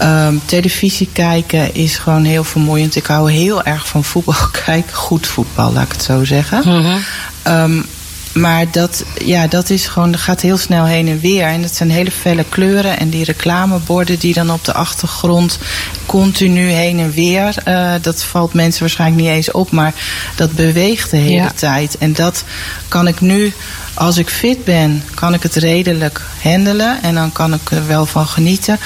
Um, 0.03 0.41
televisie 0.45 1.09
kijken 1.13 1.73
is 1.73 1.97
gewoon 1.97 2.23
heel 2.23 2.43
vermoeiend. 2.43 2.95
Ik 2.95 3.05
hou 3.05 3.31
heel 3.31 3.63
erg 3.63 3.87
van 3.87 4.03
voetbal 4.03 4.49
kijken. 4.65 4.93
Goed 4.93 5.27
voetbal, 5.27 5.73
laat 5.73 5.83
ik 5.83 5.91
het 5.91 6.03
zo 6.03 6.23
zeggen. 6.25 6.63
-huh. 6.63 7.63
um, 7.63 7.85
maar 8.34 8.65
dat, 8.72 9.04
ja, 9.26 9.48
dat 9.48 9.70
is 9.70 9.86
gewoon, 9.88 10.12
dat 10.12 10.22
gaat 10.22 10.41
heel 10.41 10.58
snel 10.58 10.86
heen 10.86 11.08
en 11.08 11.20
weer. 11.20 11.46
En 11.48 11.62
het 11.63 11.76
zijn 11.76 11.91
hele 11.91 12.12
felle 12.12 12.46
kleuren. 12.50 13.00
En 13.00 13.10
die 13.10 13.24
reclameborden 13.24 14.20
die 14.20 14.34
dan 14.34 14.52
op 14.52 14.65
de 14.65 14.74
achtergrond 14.74 15.58
continu 16.06 16.70
heen 16.70 17.00
en 17.00 17.12
weer. 17.12 17.56
Uh, 17.67 17.91
dat 18.02 18.24
valt 18.24 18.54
mensen 18.54 18.80
waarschijnlijk 18.82 19.22
niet 19.22 19.32
eens 19.32 19.52
op. 19.52 19.72
Maar 19.72 19.94
dat 20.36 20.52
beweegt 20.52 21.10
de 21.12 21.17
hele 21.17 21.32
Ja. 21.32 21.52
tijd. 21.56 21.98
En 21.98 22.13
dat 22.13 22.44
kan 22.88 23.08
ik 23.08 23.22
nu, 23.22 23.54
als 23.94 24.17
ik 24.17 24.30
fit 24.30 24.63
ben, 24.63 25.04
kan 25.13 25.34
ik 25.34 25.44
het 25.44 25.56
redelijk 25.56 26.22
handelen. 26.44 27.04
En 27.04 27.13
dan 27.15 27.32
kan 27.32 27.54
ik 27.54 27.72
er 27.72 27.88
wel 27.88 28.06
van 28.06 28.28
genieten. 28.28 28.80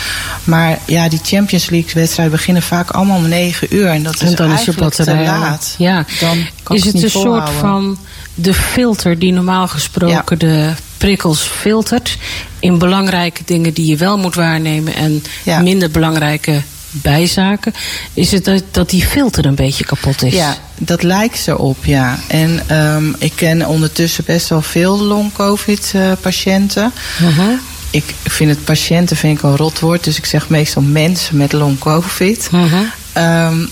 Maar 0.44 0.80
ja, 0.86 1.10
die 1.10 1.20
Champions 1.24 1.70
League 1.70 1.92
wedstrijden 1.94 2.36
beginnen 2.36 2.64
vaak 2.64 2.90
allemaal 2.92 3.18
om 3.18 3.28
negen 3.28 3.76
uur. 3.76 3.88
En 3.88 4.04
dat 4.04 4.22
is, 4.22 4.30
en 4.30 4.36
dan 4.36 4.52
is 4.52 4.60
je 4.60 4.66
eigenlijk 4.66 4.94
te 4.94 5.04
batterij. 5.04 5.32
al- 5.34 5.40
laat. 5.40 5.76
Ja. 5.78 6.06
Dan 6.20 6.38
kan 6.64 6.76
is 6.76 6.84
het 6.86 6.94
niet 6.94 7.04
een 7.04 7.10
soort 7.10 7.50
van 7.50 7.98
de 8.36 8.54
filter 8.54 9.20
die 9.20 9.32
normaal 9.34 9.68
gesproken 9.68 10.40
de 10.40 10.72
prikkels 10.98 11.42
filtert 11.42 12.18
in 12.60 12.78
belangrijke 12.78 13.42
dingen 13.46 13.74
die 13.74 13.86
je 13.86 13.98
wel 13.98 14.18
moet 14.18 14.36
waarnemen 14.36 14.96
en 14.96 15.24
Ja. 15.44 15.60
minder 15.60 15.92
belangrijke 15.92 16.62
bijzaken? 16.92 17.74
Is 18.14 18.32
het 18.32 18.46
dat, 18.46 18.64
dat 18.72 18.90
die 18.90 19.06
filter 19.06 19.46
een 19.46 19.56
beetje 19.56 19.84
kapot 19.86 20.24
is? 20.24 20.34
Ja, 20.34 20.58
dat 20.78 21.04
lijkt 21.04 21.48
erop, 21.48 21.86
ja. 21.86 22.20
En 22.28 22.62
ehm, 22.68 23.06
ik 23.18 23.32
ken 23.36 23.68
ondertussen 23.68 24.24
best 24.26 24.50
wel 24.50 24.62
veel 24.62 25.00
long-covid-patiënten. 25.04 26.92
Mhm. 27.20 27.50
Ik 27.90 28.04
vind 28.24 28.50
het 28.50 28.64
patiënten 28.64 29.18
vind 29.18 29.38
ik 29.38 29.44
een 29.44 29.56
rotwoord, 29.56 30.04
dus 30.04 30.18
ik 30.18 30.26
zeg 30.26 30.50
meestal 30.50 30.82
mensen 30.82 31.38
met 31.38 31.52
long-covid. 31.54 32.48
Mhm. 32.52 32.76
Ehm, 33.14 33.66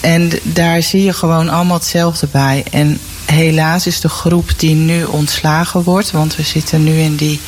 en 0.00 0.30
daar 0.42 0.82
zie 0.82 1.02
je 1.02 1.12
gewoon 1.12 1.48
allemaal 1.48 1.76
hetzelfde 1.76 2.26
bij. 2.30 2.64
En 2.70 2.98
helaas 3.26 3.86
is 3.86 4.00
de 4.00 4.08
groep 4.08 4.50
die 4.56 4.74
nu 4.74 5.04
ontslagen 5.04 5.82
wordt, 5.82 6.10
want 6.10 6.36
we 6.36 6.42
zitten 6.42 6.84
nu 6.84 6.98
in 6.98 7.16
die 7.16 7.40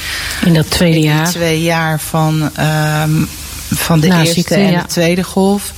In 0.44 0.54
dat 0.54 0.70
tweede 0.70 0.96
in 0.96 1.02
jaar. 1.02 1.26
twee 1.30 1.62
jaar 1.62 2.00
van, 2.00 2.50
ehm, 2.54 3.24
van 3.74 4.00
de 4.00 4.06
eerste 4.06 4.34
ziekte, 4.34 4.54
en 4.54 4.70
ja. 4.70 4.80
de 4.80 4.86
tweede 4.86 5.22
golf. 5.22 5.72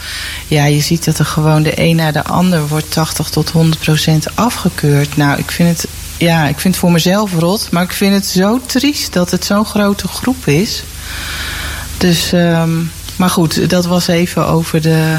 Ja, 0.49 0.65
je 0.65 0.81
ziet 0.81 1.05
dat 1.05 1.19
er 1.19 1.25
gewoon 1.25 1.63
de 1.63 1.73
een 1.81 1.97
na 1.97 2.13
de 2.13 2.25
ander 2.25 2.69
wordt 2.69 2.93
80 2.93 3.29
tot 3.29 3.51
100 3.51 3.79
procent 3.81 4.27
afgekeurd. 4.37 5.17
Nou, 5.17 5.39
ik 5.39 5.51
vind 5.51 5.69
het, 5.69 5.91
ja, 6.17 6.47
ik 6.47 6.59
vind 6.59 6.75
het 6.75 6.83
voor 6.83 6.93
mezelf 6.93 7.33
rot, 7.33 7.69
maar 7.71 7.83
ik 7.83 7.93
vind 7.93 8.15
het 8.15 8.27
zo 8.27 8.61
triest 8.67 9.13
dat 9.13 9.31
het 9.31 9.45
zo'n 9.45 9.65
grote 9.65 10.09
groep 10.09 10.47
is. 10.47 10.83
Dus, 11.97 12.33
ehm, 12.33 12.71
maar 13.17 13.31
goed, 13.31 13.71
dat 13.71 13.87
was 13.87 14.07
even 14.07 14.47
over 14.47 14.81
de, 14.81 15.17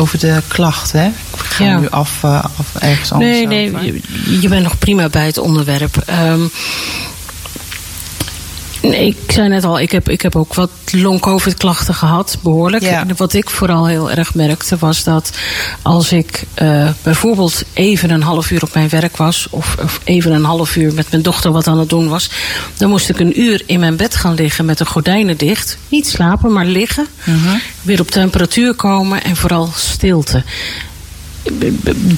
over 0.00 0.18
de 0.18 0.42
klacht. 0.48 0.92
Hè? 0.92 1.06
Ik 1.06 1.12
ga 1.48 1.64
Ja. 1.64 1.78
nu 1.78 1.88
af, 1.88 2.18
eh, 2.24 2.44
af 2.44 2.74
ergens 2.78 3.12
anders 3.12 3.30
Nee, 3.30 3.46
nee, 3.46 3.68
over. 3.68 3.84
je, 3.84 4.40
je 4.40 4.48
bent 4.48 4.62
nog 4.62 4.78
prima 4.78 5.08
bij 5.08 5.26
het 5.26 5.38
onderwerp. 5.38 5.96
Ehm, 6.06 6.40
nee, 8.80 9.06
ik 9.06 9.32
zei 9.32 9.48
net 9.48 9.64
al, 9.64 9.80
ik 9.80 9.92
heb, 9.92 10.08
ik 10.08 10.20
heb 10.20 10.36
ook 10.36 10.54
wat 10.54 10.70
long-covid-klachten 10.90 11.94
gehad, 11.94 12.38
behoorlijk. 12.42 12.82
Ja. 12.82 13.00
En 13.00 13.16
wat 13.16 13.32
ik 13.32 13.50
vooral 13.50 13.86
heel 13.86 14.10
erg 14.10 14.34
merkte 14.34 14.76
was 14.78 15.04
dat 15.04 15.38
als 15.82 16.12
ik 16.12 16.44
eh, 16.54 16.88
bijvoorbeeld 17.02 17.62
even 17.72 18.10
een 18.10 18.22
half 18.22 18.50
uur 18.50 18.62
op 18.62 18.74
mijn 18.74 18.88
werk 18.88 19.16
was, 19.16 19.46
of, 19.50 19.76
of 19.82 20.00
even 20.04 20.32
een 20.32 20.44
half 20.44 20.76
uur 20.76 20.94
met 20.94 21.10
mijn 21.10 21.22
dochter 21.22 21.52
wat 21.52 21.66
aan 21.66 21.78
het 21.78 21.88
doen 21.88 22.08
was, 22.08 22.30
dan 22.76 22.90
moest 22.90 23.08
ik 23.08 23.18
een 23.18 23.40
uur 23.40 23.62
in 23.66 23.80
mijn 23.80 23.96
bed 23.96 24.16
gaan 24.16 24.34
liggen 24.34 24.64
met 24.64 24.78
de 24.78 24.86
gordijnen 24.86 25.36
dicht. 25.36 25.78
Niet 25.88 26.06
slapen, 26.06 26.52
maar 26.52 26.66
liggen. 26.66 27.06
Mhm. 27.24 27.56
Weer 27.82 28.00
op 28.00 28.10
temperatuur 28.10 28.74
komen 28.74 29.24
en 29.24 29.36
vooral 29.36 29.70
stilte 29.74 30.42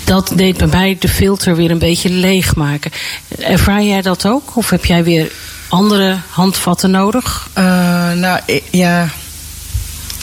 dat 0.04 0.32
deed 0.36 0.56
bij 0.56 0.66
mij 0.66 0.96
de 0.98 1.08
filter 1.08 1.56
weer 1.56 1.70
een 1.70 1.78
beetje 1.78 2.10
leegmaken. 2.10 2.90
Ervaar 3.38 3.82
jij 3.82 4.02
dat 4.02 4.26
ook? 4.26 4.56
Of 4.56 4.70
heb 4.70 4.84
jij 4.84 5.04
weer 5.04 5.32
andere 5.72 6.16
handvatten 6.28 6.90
nodig? 6.90 7.48
Eh, 7.52 7.64
nou, 8.12 8.40
ik- 8.46 8.64
ja. 8.70 9.08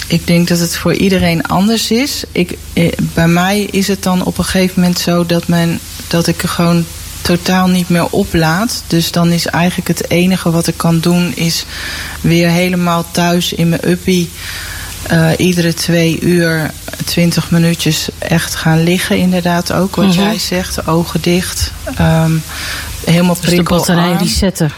Ik 0.07 0.27
denk 0.27 0.47
dat 0.47 0.59
het 0.59 0.77
voor 0.77 0.93
iedereen 0.93 1.43
anders 1.47 1.91
is. 1.91 2.23
Ik, 2.31 2.57
eh, 2.73 2.91
bij 3.13 3.27
mij 3.27 3.61
is 3.61 3.87
het 3.87 4.03
dan 4.03 4.23
op 4.23 4.37
een 4.37 4.43
gegeven 4.43 4.79
moment 4.81 4.99
zo 4.99 5.25
dat, 5.25 5.47
men, 5.47 5.79
dat 6.07 6.27
ik 6.27 6.43
er 6.43 6.49
gewoon 6.49 6.85
totaal 7.21 7.67
niet 7.67 7.89
meer 7.89 8.05
oplaad. 8.09 8.83
Dus 8.87 9.11
dan 9.11 9.31
is 9.31 9.45
eigenlijk 9.45 9.87
het 9.87 10.09
enige 10.09 10.51
wat 10.51 10.67
ik 10.67 10.77
kan 10.77 10.99
doen... 10.99 11.35
is 11.35 11.65
weer 12.21 12.49
helemaal 12.49 13.05
thuis 13.11 13.53
in 13.53 13.69
mijn 13.69 13.89
uppie... 13.89 14.29
eh, 15.07 15.29
iedere 15.37 15.73
twee 15.73 16.19
uur, 16.21 16.71
twintig 17.05 17.51
minuutjes 17.51 18.07
echt 18.17 18.55
gaan 18.55 18.83
liggen. 18.83 19.17
Inderdaad 19.17 19.71
ook 19.73 19.95
wat 19.95 20.05
Mhm. 20.05 20.19
jij 20.19 20.39
zegt. 20.39 20.87
Ogen 20.87 21.21
dicht. 21.21 21.71
ehm, 21.95 22.31
helemaal 23.05 23.37
Dus 23.41 23.55
de 23.55 23.63
batterij 23.63 24.13
resetten. 24.19 24.71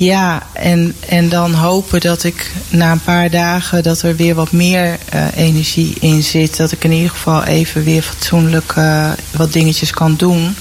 Ja, 0.00 0.42
en, 0.52 0.94
en 1.08 1.28
dan 1.28 1.54
hopen 1.54 2.00
dat 2.00 2.24
ik 2.24 2.50
na 2.68 2.92
een 2.92 3.02
paar 3.02 3.30
dagen 3.30 3.82
dat 3.82 4.02
er 4.02 4.16
weer 4.16 4.34
wat 4.34 4.52
meer 4.52 4.98
eh, 5.08 5.24
energie 5.36 5.96
in 6.00 6.22
zit. 6.22 6.56
Dat 6.56 6.72
ik 6.72 6.84
in 6.84 6.92
ieder 6.92 7.10
geval 7.10 7.44
even 7.44 7.84
weer 7.84 8.02
fatsoenlijk 8.02 8.72
eh, 8.76 9.10
wat 9.30 9.52
dingetjes 9.52 9.90
kan 9.90 10.14
doen. 10.16 10.56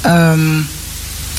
Ehm, 0.00 0.60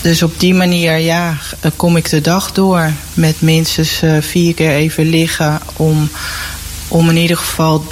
dus 0.02 0.24
op 0.24 0.40
die 0.40 0.54
manier, 0.54 0.98
ja, 0.98 1.38
eh, 1.60 1.72
kom 1.76 1.98
ik 1.98 2.10
de 2.10 2.22
dag 2.22 2.52
door. 2.52 2.92
Met 3.14 3.42
minstens 3.42 4.02
vier 4.20 4.54
keer 4.54 4.72
even 4.72 5.10
liggen 5.10 5.60
om, 5.76 6.10
om 6.88 7.10
in 7.10 7.18
ieder 7.18 7.38
geval... 7.38 7.86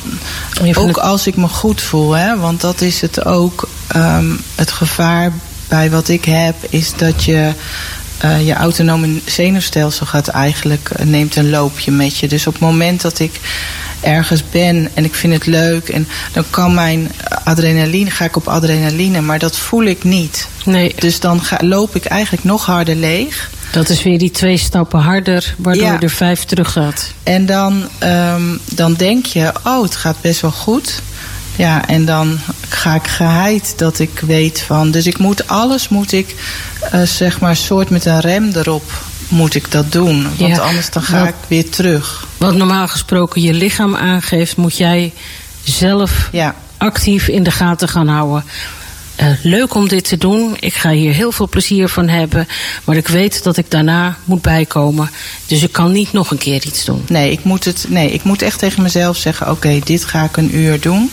Ook 0.74 0.88
het- 0.88 1.00
als 1.00 1.28
ik 1.28 1.36
me 1.36 1.48
goed 1.48 1.82
voel, 1.82 2.12
hè, 2.12 2.38
want 2.38 2.62
dat 2.62 2.82
is 2.82 3.02
het 3.02 3.26
ook. 3.26 3.70
ehm, 3.88 4.32
het 4.56 4.72
gevaar 4.72 5.32
bij 5.68 5.90
wat 5.90 6.10
ik 6.10 6.26
heb 6.26 6.56
is 6.70 6.94
dat 6.96 7.24
je... 7.24 7.52
eh, 8.24 8.46
je 8.48 8.54
autonome 8.54 9.20
zenuwstelsel 9.26 10.06
gaat 10.06 10.28
eigenlijk, 10.28 10.90
eh, 10.90 11.06
neemt 11.06 11.36
een 11.36 11.50
loopje 11.50 11.92
met 11.92 12.18
je. 12.18 12.28
Dus 12.28 12.48
op 12.48 12.54
het 12.54 12.62
moment 12.62 13.02
dat 13.02 13.20
ik 13.20 13.40
ergens 14.02 14.44
ben 14.52 14.90
en 14.94 15.04
ik 15.06 15.14
vind 15.16 15.34
het 15.34 15.46
leuk... 15.46 15.90
en 15.90 16.08
dan 16.34 16.44
kan 16.50 16.74
mijn 16.74 17.12
adrenaline, 17.44 18.10
ga 18.10 18.26
ik 18.26 18.36
op 18.36 18.48
adrenaline, 18.48 19.22
maar 19.22 19.40
dat 19.40 19.58
voel 19.58 19.84
ik 19.84 20.04
niet. 20.04 20.48
Nee, 20.66 20.96
Dus 21.00 21.20
dan 21.20 21.42
ga, 21.42 21.58
loop 21.62 21.96
ik 21.96 22.06
eigenlijk 22.06 22.44
nog 22.44 22.66
harder 22.66 22.96
leeg. 22.96 23.50
dat 23.72 23.90
is 23.90 24.04
weer 24.04 24.18
die 24.20 24.32
twee 24.32 24.58
stappen 24.58 25.00
harder, 25.00 25.56
waardoor 25.58 25.84
Ja. 25.84 25.94
je 25.94 26.00
er 26.00 26.10
vijf 26.10 26.44
terug 26.44 26.72
gaat. 26.72 27.12
En 27.24 27.46
dan, 27.46 27.88
ehm, 27.98 28.42
dan 28.66 28.94
denk 28.94 29.26
je, 29.26 29.52
oh, 29.64 29.84
het 29.84 29.96
gaat 29.96 30.22
best 30.22 30.42
wel 30.42 30.52
goed. 30.52 31.02
Ja, 31.56 31.88
en 31.88 32.06
dan 32.06 32.40
ga 32.70 32.96
ik 32.96 33.08
geheid 33.08 33.74
dat 33.78 34.00
ik 34.00 34.20
weet 34.20 34.62
van. 34.62 34.92
Dus 34.92 35.06
ik 35.08 35.18
moet 35.18 35.48
alles, 35.48 35.90
moet 35.90 36.12
ik, 36.12 36.36
eh, 36.92 37.02
zeg 37.02 37.40
maar, 37.40 37.56
soort 37.56 37.90
met 37.90 38.06
een 38.06 38.20
rem 38.20 38.52
erop, 38.56 38.84
moet 39.28 39.56
ik 39.56 39.72
dat 39.72 39.92
doen. 39.92 40.24
Want 40.38 40.56
Ja. 40.56 40.58
anders 40.64 40.90
dan 40.90 41.04
ga 41.04 41.20
Wat- 41.20 41.28
ik 41.28 41.36
weer 41.48 41.70
terug. 41.70 42.28
Wat 42.38 42.56
normaal 42.56 42.88
gesproken 42.88 43.42
je 43.42 43.54
lichaam 43.54 43.96
aangeeft, 43.96 44.58
moet 44.58 44.78
jij 44.78 45.14
zelf 45.64 46.30
Ja, 46.32 46.56
actief 46.78 47.28
in 47.28 47.44
de 47.44 47.52
gaten 47.52 47.88
gaan 47.88 48.08
houden. 48.08 48.44
Eh, 49.24 49.30
leuk 49.42 49.74
om 49.74 49.88
dit 49.88 50.08
te 50.08 50.18
doen. 50.18 50.58
Ik 50.60 50.74
ga 50.74 50.90
hier 50.90 51.14
heel 51.14 51.32
veel 51.32 51.48
plezier 51.48 51.90
van 51.90 52.08
hebben. 52.08 52.48
Maar 52.84 52.96
ik 52.96 53.08
weet 53.08 53.44
dat 53.44 53.58
ik 53.58 53.72
daarna 53.72 54.18
moet 54.24 54.42
bijkomen. 54.42 55.10
Dus 55.46 55.64
ik 55.64 55.72
kan 55.72 55.92
niet 55.92 56.14
nog 56.14 56.32
een 56.32 56.38
keer 56.38 56.66
iets 56.66 56.86
doen. 56.86 57.06
nee, 57.08 57.32
ik 57.32 57.44
moet, 57.44 57.66
het, 57.66 57.86
nee, 57.90 58.12
ik 58.12 58.24
moet 58.24 58.42
echt 58.42 58.60
tegen 58.60 58.84
mezelf 58.84 59.18
zeggen: 59.18 59.52
oké, 59.52 59.80
dit 59.84 60.06
ga 60.06 60.24
ik 60.24 60.38
een 60.38 60.58
uur 60.58 60.80
doen. 60.80 61.12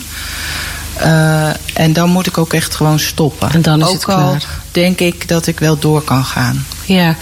Eh, 0.96 1.48
en 1.74 1.92
dan 1.92 2.10
moet 2.10 2.26
ik 2.26 2.38
ook 2.38 2.52
echt 2.52 2.74
gewoon 2.74 2.98
stoppen. 2.98 3.50
En 3.50 3.62
dan 3.62 3.80
is 3.80 3.86
ook 3.86 3.92
het 3.92 4.04
al 4.04 4.14
klaar. 4.14 4.44
denk 4.70 5.00
ik 5.00 5.28
dat 5.28 5.46
ik 5.46 5.58
wel 5.58 5.78
door 5.78 6.02
kan 6.02 6.24
gaan. 6.24 6.66
Ja, 6.90 7.16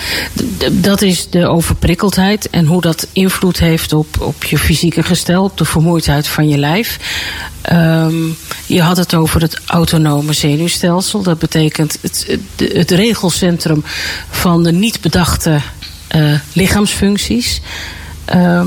dat 0.73 1.03
is 1.03 1.31
de 1.31 1.47
overprikkeldheid 1.47 2.51
en 2.51 2.67
hoe 2.67 2.81
dat 2.81 3.07
invloed 3.13 3.59
heeft 3.59 3.93
op, 3.93 4.21
op 4.21 4.45
je 4.45 4.59
fysieke 4.59 5.03
gestel, 5.03 5.45
op 5.45 5.57
de 5.57 5.65
vermoeidheid 5.65 6.29
van 6.29 6.49
je 6.49 6.59
lijf. 6.59 6.99
Ehm, 7.63 8.15
je 8.67 8.83
had 8.83 8.97
het 8.97 9.15
over 9.15 9.41
het 9.41 9.61
autonome 9.67 10.33
zenuwstelsel. 10.33 11.23
Dat 11.23 11.39
betekent 11.39 11.99
het, 12.01 12.39
het, 12.57 12.91
regelcentrum 12.91 13.85
van 14.31 14.63
de 14.63 14.73
niet 14.73 15.01
bedachte 15.01 15.61
eh, 16.09 16.33
lichaamsfuncties. 16.53 17.61
Ehm, 18.25 18.67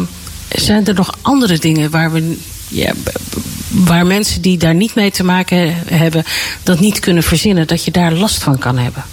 zijn 0.49 0.85
er 0.87 0.93
nog 0.93 1.17
andere 1.21 1.57
dingen 1.57 1.89
waar 1.89 2.11
we. 2.11 2.37
Ja, 2.67 2.93
waar 3.67 4.05
mensen 4.05 4.41
die 4.41 4.57
daar 4.57 4.75
niet 4.75 4.95
mee 4.95 5.11
te 5.11 5.23
maken 5.23 5.57
he- 5.57 5.95
hebben, 5.95 6.23
dat 6.63 6.79
niet 6.79 6.99
kunnen 6.99 7.23
verzinnen, 7.23 7.67
dat 7.67 7.85
je 7.85 7.91
daar 7.91 8.13
last 8.13 8.43
van 8.43 8.57
kan 8.57 8.77
hebben. 8.77 9.03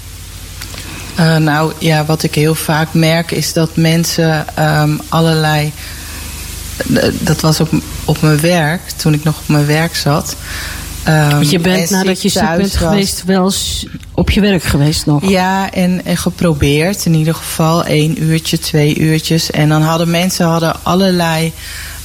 Eh, 1.18 1.36
nou 1.36 1.72
ja, 1.78 2.04
wat 2.04 2.22
ik 2.22 2.34
heel 2.34 2.54
vaak 2.54 2.88
merk 2.92 3.30
is 3.30 3.52
dat 3.52 3.76
mensen 3.76 4.56
ehm, 4.56 4.96
allerlei. 5.08 5.72
Dat 7.20 7.40
was 7.40 7.60
op, 7.60 7.68
op 8.04 8.22
mijn 8.22 8.40
werk, 8.40 8.80
toen 8.96 9.14
ik 9.14 9.24
nog 9.24 9.38
op 9.38 9.48
mijn 9.48 9.66
werk 9.66 9.96
zat. 9.96 10.36
Ehm, 11.02 11.30
Want 11.30 11.50
je 11.50 11.56
en 11.56 11.62
bent 11.62 11.90
nadat 11.90 12.22
je 12.22 12.28
ziek 12.28 12.56
bent 12.56 12.60
was. 12.60 12.76
geweest 12.76 13.24
wel 13.24 13.52
op 14.14 14.30
je 14.30 14.40
werk 14.40 14.62
geweest 14.62 15.06
nog. 15.06 15.28
Ja, 15.28 15.72
en, 15.72 16.04
en 16.04 16.16
geprobeerd. 16.16 17.04
In 17.04 17.14
ieder 17.14 17.34
geval 17.34 17.84
één 17.84 18.22
uurtje, 18.22 18.58
twee 18.58 18.98
uurtjes. 18.98 19.50
En 19.50 19.68
dan 19.68 19.82
hadden 19.82 20.10
mensen 20.10 20.46
hadden 20.46 20.74
allerlei 20.82 21.52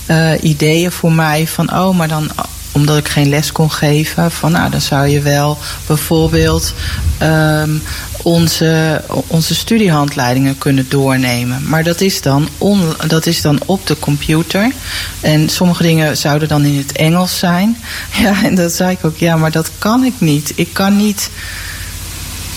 eh, 0.05 0.31
ideeën 0.41 0.91
voor 0.91 1.11
mij. 1.11 1.47
Van, 1.47 1.73
oh, 1.73 1.97
maar 1.97 2.07
dan 2.07 2.31
omdat 2.73 2.97
ik 2.97 3.07
geen 3.07 3.29
les 3.29 3.51
kon 3.51 3.71
geven, 3.71 4.31
van 4.31 4.51
nou 4.51 4.69
dan 4.69 4.81
zou 4.81 5.07
je 5.07 5.21
wel 5.21 5.57
bijvoorbeeld 5.87 6.73
ehm, 7.17 7.69
onze, 8.23 9.01
onze 9.27 9.55
studiehandleidingen 9.55 10.57
kunnen 10.57 10.85
doornemen. 10.89 11.69
Maar 11.69 11.83
dat 11.83 12.01
is, 12.01 12.21
dan 12.21 12.47
on, 12.57 12.81
dat 13.07 13.25
is 13.25 13.41
dan 13.41 13.59
op 13.65 13.87
de 13.87 13.99
computer. 13.99 14.71
En 15.21 15.49
sommige 15.49 15.83
dingen 15.83 16.17
zouden 16.17 16.47
dan 16.47 16.65
in 16.65 16.77
het 16.77 16.91
Engels 16.91 17.39
zijn. 17.39 17.77
Ja, 18.21 18.43
en 18.43 18.55
dat 18.55 18.73
zei 18.73 18.91
ik 18.91 19.05
ook, 19.05 19.17
ja, 19.17 19.35
maar 19.35 19.51
dat 19.51 19.71
kan 19.77 20.03
ik 20.03 20.13
niet. 20.17 20.53
Ik 20.55 20.69
kan 20.73 20.97
niet 20.97 21.29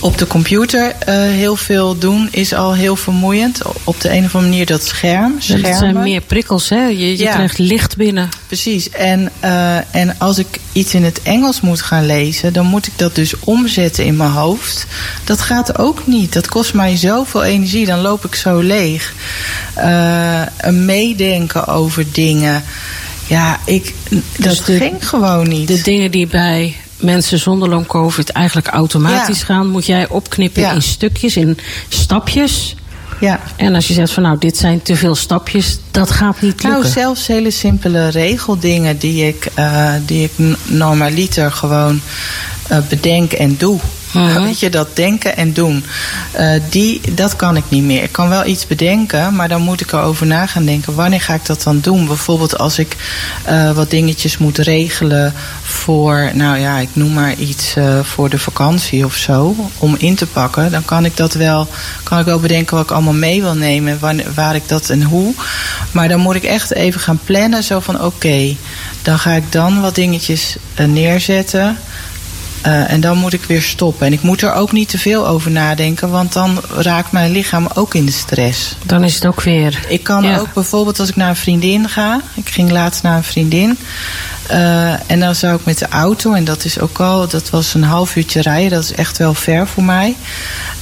op 0.00 0.18
de 0.18 0.26
computer 0.26 0.87
uh, 0.87 1.14
heel 1.14 1.56
veel 1.56 1.98
doen 1.98 2.28
is 2.30 2.54
al 2.54 2.74
heel 2.74 2.96
vermoeiend. 2.96 3.61
Op 3.85 4.00
de 4.00 4.11
een 4.11 4.24
of 4.24 4.35
andere 4.35 4.50
manier 4.50 4.66
dat 4.66 4.85
scherm. 4.85 5.35
Schermen. 5.38 5.70
Er 5.70 5.76
zijn 5.76 6.02
meer 6.02 6.20
prikkels, 6.20 6.68
hè? 6.68 6.85
Je, 6.85 7.11
je 7.11 7.18
ja. 7.18 7.35
krijgt 7.35 7.59
licht 7.59 7.96
binnen. 7.96 8.28
Precies. 8.46 8.90
En, 8.90 9.30
uh, 9.44 9.94
en 9.94 10.14
als 10.18 10.38
ik 10.38 10.61
iets 10.72 10.94
in 10.94 11.04
het 11.04 11.22
Engels 11.22 11.61
moet 11.61 11.82
gaan 11.82 12.06
lezen, 12.06 12.52
dan 12.52 12.66
moet 12.66 12.87
ik 12.87 12.92
dat 12.96 13.14
dus 13.14 13.35
omzetten 13.40 14.04
in 14.04 14.16
mijn 14.16 14.30
hoofd. 14.30 14.87
Dat 15.24 15.40
gaat 15.40 15.78
ook 15.78 16.06
niet. 16.06 16.32
Dat 16.32 16.48
kost 16.48 16.74
mij 16.74 16.96
zoveel 16.96 17.44
energie. 17.44 17.87
Dan 17.87 18.00
loop 18.00 18.24
ik 18.24 18.35
zo 18.35 18.59
leeg. 18.59 19.12
Uh, 19.78 20.42
een 20.56 20.85
meedenken 20.85 21.66
over 21.66 22.04
dingen. 22.12 22.64
Ja, 23.26 23.61
ik, 23.64 23.94
dat 24.09 24.22
dus 24.38 24.61
ging 24.61 25.09
gewoon 25.09 25.48
niet. 25.48 25.68
De 25.68 25.82
dingen 25.82 26.11
die 26.11 26.26
bij 26.26 26.76
mensen 26.96 27.38
zonder 27.38 27.68
long 27.68 27.87
covid 27.87 28.30
eigenlijk 28.30 28.66
automatisch 28.66 29.42
gaan, 29.42 29.68
moet 29.68 29.87
jij 29.87 30.09
opknippen 30.09 30.72
in 30.74 30.82
stukjes, 30.82 31.37
in 31.37 31.59
stapjes. 31.88 32.76
Ja. 33.20 33.40
En 33.56 33.74
als 33.74 33.88
je 33.88 33.94
zegt 33.94 34.12
van 34.12 34.22
nou, 34.22 34.38
dit 34.38 34.56
zijn 34.56 34.82
te 34.82 34.96
veel 34.96 35.14
stapjes, 35.14 35.78
dat 35.90 36.11
gaat 36.11 36.40
niet 36.40 36.62
lukken. 36.62 36.80
Nou, 36.80 36.92
zelfs 36.92 37.26
hele 37.26 37.50
simpele 37.50 38.09
regeldingen 38.09 38.98
die 38.98 39.26
ik, 39.26 39.48
uh, 39.59 39.92
die 40.06 40.24
ik 40.24 40.56
normaliter 40.64 41.52
gewoon 41.52 42.00
uh, 42.72 42.78
bedenk 42.88 43.32
en 43.32 43.56
doe. 43.59 43.80
Uh-huh. 44.16 44.42
Weet 44.42 44.61
je, 44.61 44.70
dat 44.70 44.96
denken 44.96 45.37
en 45.37 45.52
doen. 45.52 45.85
Uh, 46.38 46.50
die, 46.70 47.00
dat 47.14 47.37
kan 47.37 47.57
ik 47.57 47.64
niet 47.68 47.83
meer. 47.83 48.02
Ik 48.02 48.12
kan 48.12 48.29
wel 48.29 48.46
iets 48.46 48.66
bedenken, 48.66 49.35
maar 49.35 49.48
dan 49.48 49.62
moet 49.62 49.81
ik 49.81 49.92
erover 49.92 50.26
na 50.26 50.46
gaan 50.46 50.64
denken. 50.64 50.94
Wanneer 50.94 51.20
ga 51.20 51.35
ik 51.35 51.46
dat 51.46 51.62
dan 51.62 51.81
doen? 51.81 52.07
Bijvoorbeeld 52.07 52.59
als 52.59 52.79
ik 52.79 52.96
uh, 53.48 53.72
wat 53.72 53.90
dingetjes 53.90 54.38
moet 54.38 54.59
regelen 54.59 55.35
voor, 55.62 56.31
nou 56.35 56.59
ja, 56.59 56.79
ik 56.79 56.88
noem 56.92 57.12
maar 57.12 57.35
iets 57.35 57.76
uh, 57.76 58.00
voor 58.02 58.29
de 58.29 58.38
vakantie 58.38 59.05
of 59.05 59.14
zo. 59.14 59.57
Om 59.79 59.94
in 59.98 60.14
te 60.14 60.26
pakken. 60.26 60.70
Dan 60.70 60.85
kan 60.85 61.05
ik 61.05 61.16
dat 61.16 61.35
wel, 61.35 61.68
kan 62.02 62.18
ik 62.18 62.24
wel 62.24 62.40
bedenken 62.40 62.76
wat 62.76 62.85
ik 62.85 62.90
allemaal 62.90 63.12
mee 63.12 63.42
wil 63.42 63.55
nemen. 63.55 63.98
Waar, 63.98 64.14
waar 64.35 64.55
ik 64.55 64.68
dat 64.68 64.90
en 64.90 65.02
hoe. 65.02 65.35
Maar 65.90 66.09
dan 66.09 66.20
moet 66.20 66.35
ik 66.35 66.44
echt 66.44 66.72
even 66.72 67.00
gaan 67.00 67.20
plannen. 67.24 67.64
Zo 67.64 67.81
van 67.81 67.94
oké, 67.94 68.05
okay, 68.05 68.57
dan 69.02 69.18
ga 69.18 69.33
ik 69.33 69.52
dan 69.52 69.81
wat 69.81 69.94
dingetjes 69.94 70.57
neerzetten. 70.87 71.79
Uh, 72.66 72.90
en 72.90 73.00
dan 73.00 73.18
moet 73.18 73.32
ik 73.32 73.44
weer 73.44 73.62
stoppen. 73.62 74.06
En 74.06 74.12
ik 74.12 74.22
moet 74.22 74.42
er 74.42 74.52
ook 74.52 74.72
niet 74.72 74.88
te 74.88 74.98
veel 74.98 75.26
over 75.26 75.50
nadenken, 75.50 76.10
want 76.10 76.32
dan 76.32 76.60
raakt 76.76 77.12
mijn 77.12 77.30
lichaam 77.30 77.68
ook 77.74 77.94
in 77.94 78.06
de 78.06 78.12
stress. 78.12 78.76
Dan 78.84 79.04
is 79.04 79.14
het 79.14 79.26
ook 79.26 79.42
weer. 79.42 79.84
Ik 79.88 80.02
kan 80.02 80.22
ja. 80.22 80.38
ook 80.38 80.52
bijvoorbeeld 80.52 80.98
als 80.98 81.08
ik 81.08 81.16
naar 81.16 81.28
een 81.28 81.36
vriendin 81.36 81.88
ga. 81.88 82.20
Ik 82.34 82.48
ging 82.48 82.70
laatst 82.70 83.02
naar 83.02 83.16
een 83.16 83.24
vriendin. 83.24 83.78
Uh, 84.50 85.10
en 85.10 85.20
dan 85.20 85.34
zou 85.34 85.56
ik 85.56 85.64
met 85.64 85.78
de 85.78 85.88
auto, 85.88 86.32
en 86.32 86.44
dat 86.44 86.64
is 86.64 86.80
ook 86.80 87.00
al, 87.00 87.28
dat 87.28 87.50
was 87.50 87.74
een 87.74 87.82
half 87.82 88.16
uurtje 88.16 88.42
rijden, 88.42 88.70
dat 88.70 88.82
is 88.82 88.92
echt 88.92 89.18
wel 89.18 89.34
ver 89.34 89.66
voor 89.66 89.84
mij 89.84 90.16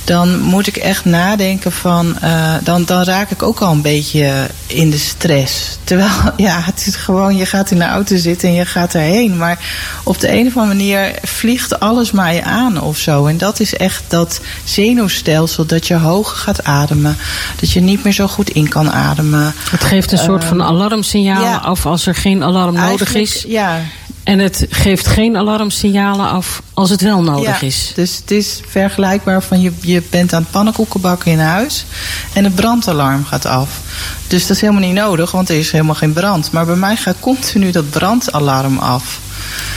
dan 0.04 0.40
moet 0.40 0.66
ik 0.66 0.76
echt 0.76 1.04
nadenken 1.04 1.72
van. 1.72 2.16
Uh, 2.24 2.54
dan, 2.62 2.84
dan 2.84 3.02
raak 3.02 3.30
ik 3.30 3.42
ook 3.42 3.60
al 3.60 3.72
een 3.72 3.82
beetje 3.82 4.46
in 4.66 4.90
de 4.90 4.98
stress. 4.98 5.78
Terwijl, 5.84 6.10
ja, 6.36 6.60
het 6.62 6.86
is 6.86 6.94
gewoon, 6.94 7.36
je 7.36 7.46
gaat 7.46 7.70
in 7.70 7.78
de 7.78 7.84
auto 7.84 8.16
zitten 8.16 8.48
en 8.48 8.54
je 8.54 8.66
gaat 8.66 8.94
erheen. 8.94 9.36
Maar 9.36 9.58
op 10.02 10.20
de 10.20 10.32
een 10.32 10.46
of 10.46 10.56
andere 10.56 10.78
manier 10.78 11.14
vliegt 11.22 11.80
alles 11.80 12.10
maar 12.10 12.34
je 12.34 12.42
aan 12.42 12.80
of 12.80 12.98
zo. 12.98 13.26
En 13.26 13.38
dat 13.38 13.60
is 13.60 13.76
echt 13.76 14.04
dat 14.08 14.40
zenuwstelsel 14.64 15.66
dat 15.66 15.86
je 15.86 15.94
hoger 15.94 16.36
gaat 16.36 16.64
ademen. 16.64 17.16
Dat 17.60 17.70
je 17.70 17.80
niet 17.80 18.04
meer 18.04 18.12
zo 18.12 18.26
goed 18.26 18.50
in 18.50 18.68
kan 18.68 18.92
ademen. 18.92 19.54
Het 19.70 19.84
geeft 19.84 20.12
een 20.12 20.18
soort 20.18 20.44
van 20.44 20.62
alarmsignaal 20.62 21.42
ja, 21.42 21.56
af 21.56 21.86
als 21.86 22.06
er 22.06 22.14
geen 22.14 22.42
alarm 22.42 22.74
nodig 22.74 23.14
is. 23.14 23.44
Ja, 23.48 23.80
en 24.24 24.38
het 24.38 24.66
geeft 24.70 25.06
geen 25.06 25.36
alarmsignalen 25.36 26.28
af 26.28 26.62
als 26.74 26.90
het 26.90 27.00
wel 27.00 27.22
nodig 27.22 27.60
ja, 27.60 27.66
is. 27.66 27.92
Dus 27.94 28.16
het 28.16 28.30
is 28.30 28.60
vergelijkbaar 28.66 29.42
van 29.42 29.60
je, 29.60 29.72
je 29.80 30.02
bent 30.10 30.32
aan 30.32 30.42
het 30.42 30.50
pannenkoeken 30.50 31.00
bakken 31.00 31.32
in 31.32 31.38
huis 31.38 31.84
en 32.32 32.44
het 32.44 32.54
brandalarm 32.54 33.24
gaat 33.24 33.46
af. 33.46 33.80
Dus 34.26 34.46
dat 34.46 34.56
is 34.56 34.60
helemaal 34.60 34.82
niet 34.82 34.94
nodig, 34.94 35.30
want 35.30 35.48
er 35.48 35.58
is 35.58 35.70
helemaal 35.70 35.94
geen 35.94 36.12
brand. 36.12 36.52
Maar 36.52 36.66
bij 36.66 36.76
mij 36.76 36.96
gaat 36.96 37.16
continu 37.20 37.70
dat 37.70 37.90
brandalarm 37.90 38.78
af. 38.78 39.20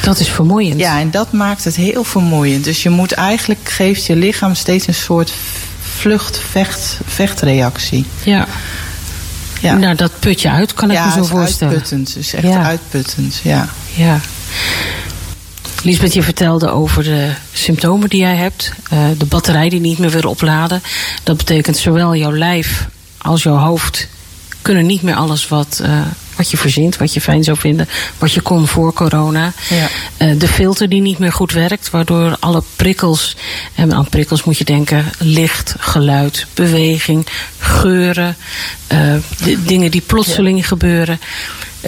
Dat 0.02 0.20
is 0.20 0.30
vermoeiend. 0.30 0.80
Ja, 0.80 1.00
en 1.00 1.12
dat 1.12 1.32
maakt 1.32 1.64
het 1.64 1.76
heel 1.76 2.04
vermoeiend. 2.04 2.64
Dus 2.64 2.84
je 2.84 2.90
moet 2.90 3.12
eigenlijk, 3.12 3.70
geeft 3.70 4.06
je 4.06 4.16
lichaam 4.16 4.56
steeds 4.56 4.88
een 4.88 4.94
soort 4.94 5.34
vlucht-vecht-vechtreactie. 5.82 8.06
Ja. 8.24 8.48
Ja. 9.62 9.76
Nou, 9.76 9.96
dat 9.96 10.12
put 10.20 10.42
je 10.42 10.50
uit, 10.50 10.74
kan 10.74 10.92
ik 10.92 10.98
ja, 10.98 11.06
me 11.06 11.12
zo 11.12 11.24
voorstellen. 11.24 11.74
Ja, 11.74 11.80
uitputtend. 11.80 12.14
Dus 12.14 12.34
echt 12.34 12.48
ja. 12.48 12.64
uitputtend, 12.64 13.40
ja. 13.44 13.70
Ja. 13.96 14.20
Lisbeth, 15.84 16.14
je 16.14 16.24
vertelde 16.24 16.70
over 16.72 17.04
de 17.04 17.32
symptomen 17.54 18.10
die 18.10 18.20
jij 18.20 18.36
hebt. 18.36 18.72
Uh, 18.94 19.00
de 19.18 19.26
batterij 19.26 19.70
die 19.70 19.80
niet 19.80 19.98
meer 19.98 20.10
wil 20.10 20.30
opladen. 20.30 20.82
Dat 21.24 21.38
betekent 21.38 21.78
zowel 21.78 22.16
jouw 22.16 22.32
lijf 22.32 22.88
als 23.18 23.44
jouw 23.44 23.56
hoofd 23.58 24.08
kunnen 24.62 24.86
niet 24.86 25.02
meer 25.02 25.16
alles 25.16 25.48
wat, 25.48 25.80
uh, 25.82 26.02
wat 26.36 26.52
je 26.52 26.58
verzint, 26.58 26.98
wat 26.98 27.14
je 27.14 27.22
fijn 27.22 27.44
zou 27.44 27.58
vinden, 27.58 27.90
wat 28.18 28.32
je 28.32 28.42
kon 28.42 28.68
voor 28.68 28.94
corona. 28.94 29.54
Ja. 29.70 29.90
Uh, 30.28 30.40
de 30.40 30.48
filter 30.48 30.90
die 30.90 31.02
niet 31.02 31.20
meer 31.20 31.32
goed 31.32 31.52
werkt, 31.52 31.90
waardoor 31.90 32.38
alle 32.40 32.64
prikkels, 32.76 33.36
en 33.76 33.94
aan 33.94 34.10
prikkels 34.10 34.44
moet 34.44 34.58
je 34.58 34.64
denken, 34.64 35.06
licht, 35.18 35.76
geluid, 35.80 36.48
beweging, 36.54 37.28
geuren, 37.60 38.36
de 39.44 39.64
dingen 39.66 39.92
die 39.92 40.02
plotseling 40.02 40.60
ja. 40.60 40.66
gebeuren. 40.66 41.20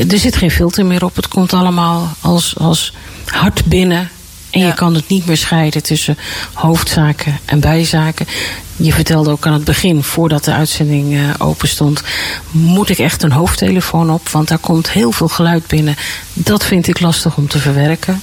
Er 0.07 0.19
zit 0.19 0.35
geen 0.35 0.51
filter 0.51 0.85
meer 0.85 1.05
op. 1.05 1.15
Het 1.15 1.27
komt 1.27 1.53
allemaal 1.53 2.09
als, 2.21 2.57
als 2.57 2.93
hard 3.25 3.65
binnen. 3.65 4.09
En 4.49 4.59
ja. 4.59 4.67
je 4.67 4.73
kan 4.73 4.93
het 4.95 5.07
niet 5.07 5.25
meer 5.25 5.37
scheiden 5.37 5.83
tussen 5.83 6.17
hoofdzaken 6.53 7.39
en 7.45 7.59
bijzaken. 7.59 8.27
Je 8.75 8.93
vertelde 8.93 9.29
ook 9.29 9.45
aan 9.45 9.53
het 9.53 9.63
begin, 9.63 10.03
voordat 10.03 10.43
de 10.43 10.53
uitzending 10.53 11.13
uh, 11.13 11.29
open 11.37 11.67
stond, 11.67 12.03
moet 12.51 12.89
ik 12.89 12.99
echt 12.99 13.23
een 13.23 13.31
hoofdtelefoon 13.31 14.11
op, 14.11 14.29
want 14.29 14.47
daar 14.47 14.57
komt 14.57 14.89
heel 14.89 15.11
veel 15.11 15.27
geluid 15.27 15.67
binnen. 15.67 15.95
Dat 16.33 16.65
vind 16.65 16.87
ik 16.87 16.99
lastig 16.99 17.37
om 17.37 17.47
te 17.47 17.59
verwerken. 17.59 18.21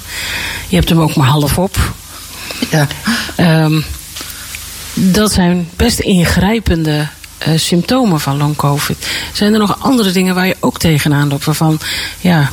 Je 0.69 0.77
hebt 0.77 0.89
hem 0.89 1.01
ook 1.01 1.17
maar 1.17 1.27
half 1.27 1.59
op. 1.59 1.95
Ja. 2.71 2.87
Um, 3.65 3.85
dat 4.95 5.33
zijn 5.33 5.69
best 5.77 5.99
ingrijpende 5.99 7.09
uh, 7.49 7.59
symptomen 7.59 8.21
van 8.21 8.37
long 8.37 8.57
covid. 8.57 9.09
Zijn 9.33 9.53
er 9.53 9.59
nog 9.59 9.77
andere 9.81 10.11
dingen 10.11 10.35
waar 10.35 10.47
je 10.47 10.57
ook 10.61 10.79
tegenaan 10.79 11.29
loopt 11.29 11.45
waarvan 11.45 11.79
ja, 12.21 12.51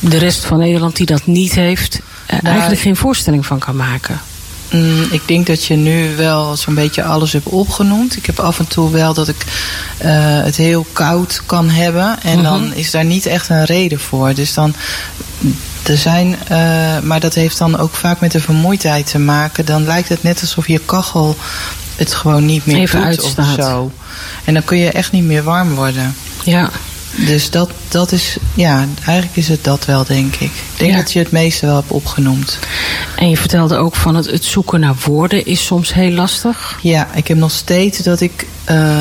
de 0.00 0.18
rest 0.18 0.44
van 0.44 0.58
Nederland 0.58 0.96
die 0.96 1.06
dat 1.06 1.26
niet 1.26 1.54
heeft, 1.54 1.94
uh, 1.94 2.30
nou, 2.30 2.46
eigenlijk 2.46 2.80
geen 2.80 2.96
voorstelling 2.96 3.46
van 3.46 3.58
kan 3.58 3.76
maken? 3.76 4.20
Mm, 4.70 5.06
ik 5.10 5.22
denk 5.26 5.46
dat 5.46 5.64
je 5.64 5.76
nu 5.76 6.16
wel 6.16 6.56
zo'n 6.56 6.74
beetje 6.74 7.02
alles 7.02 7.32
hebt 7.32 7.46
opgenoemd. 7.46 8.16
Ik 8.16 8.26
heb 8.26 8.38
af 8.38 8.58
en 8.58 8.68
toe 8.68 8.90
wel 8.90 9.14
dat 9.14 9.28
ik 9.28 9.44
uh, 10.02 10.08
het 10.42 10.56
heel 10.56 10.86
koud 10.92 11.42
kan 11.46 11.70
hebben. 11.70 12.22
En 12.22 12.38
mm 12.38 12.44
-hmm. 12.44 12.60
dan 12.60 12.74
is 12.74 12.90
daar 12.90 13.04
niet 13.04 13.26
echt 13.26 13.48
een 13.48 13.64
reden 13.64 14.00
voor. 14.00 14.34
Dus 14.34 14.54
dan. 14.54 14.74
Er 15.82 15.96
zijn, 15.96 16.36
uh, 16.50 16.98
maar 16.98 17.20
dat 17.20 17.34
heeft 17.34 17.58
dan 17.58 17.78
ook 17.78 17.94
vaak 17.94 18.20
met 18.20 18.32
de 18.32 18.40
vermoeidheid 18.40 19.06
te 19.06 19.18
maken. 19.18 19.64
Dan 19.64 19.84
lijkt 19.84 20.08
het 20.08 20.22
net 20.22 20.40
alsof 20.40 20.68
je 20.68 20.80
kachel 20.84 21.36
het 22.00 22.14
gewoon 22.14 22.44
niet 22.44 22.66
meer 22.66 22.76
Even 22.76 22.98
doet 22.98 23.06
uitstaat. 23.08 23.58
of 23.58 23.64
zo. 23.64 23.92
En 24.44 24.54
dan 24.54 24.64
kun 24.64 24.78
je 24.78 24.90
echt 24.90 25.12
niet 25.12 25.24
meer 25.24 25.42
warm 25.42 25.74
worden. 25.74 26.14
Ja. 26.44 26.70
Dus 27.16 27.50
dat, 27.50 27.70
dat 27.88 28.12
is, 28.12 28.36
ja, 28.54 28.86
eigenlijk 29.04 29.36
is 29.36 29.48
het 29.48 29.64
dat 29.64 29.84
wel, 29.84 30.04
denk 30.04 30.34
ik. 30.36 30.52
Ik 30.80 30.86
denk 30.86 30.98
Ja. 30.98 31.02
dat 31.04 31.12
je 31.12 31.18
het 31.18 31.30
meeste 31.32 31.66
wel 31.66 31.74
hebt 31.76 31.90
opgenoemd. 31.90 32.58
En 33.16 33.30
je 33.30 33.36
vertelde 33.36 33.76
ook 33.76 33.96
van 33.96 34.14
het, 34.14 34.30
het 34.30 34.44
zoeken 34.44 34.80
naar 34.80 34.94
woorden 35.04 35.46
is 35.46 35.64
soms 35.66 35.94
heel 35.94 36.10
lastig. 36.10 36.78
Ja, 36.82 37.08
ik 37.14 37.28
heb 37.28 37.36
nog 37.36 37.50
steeds 37.50 37.98
dat 37.98 38.20
ik, 38.20 38.46
uh, 38.70 38.96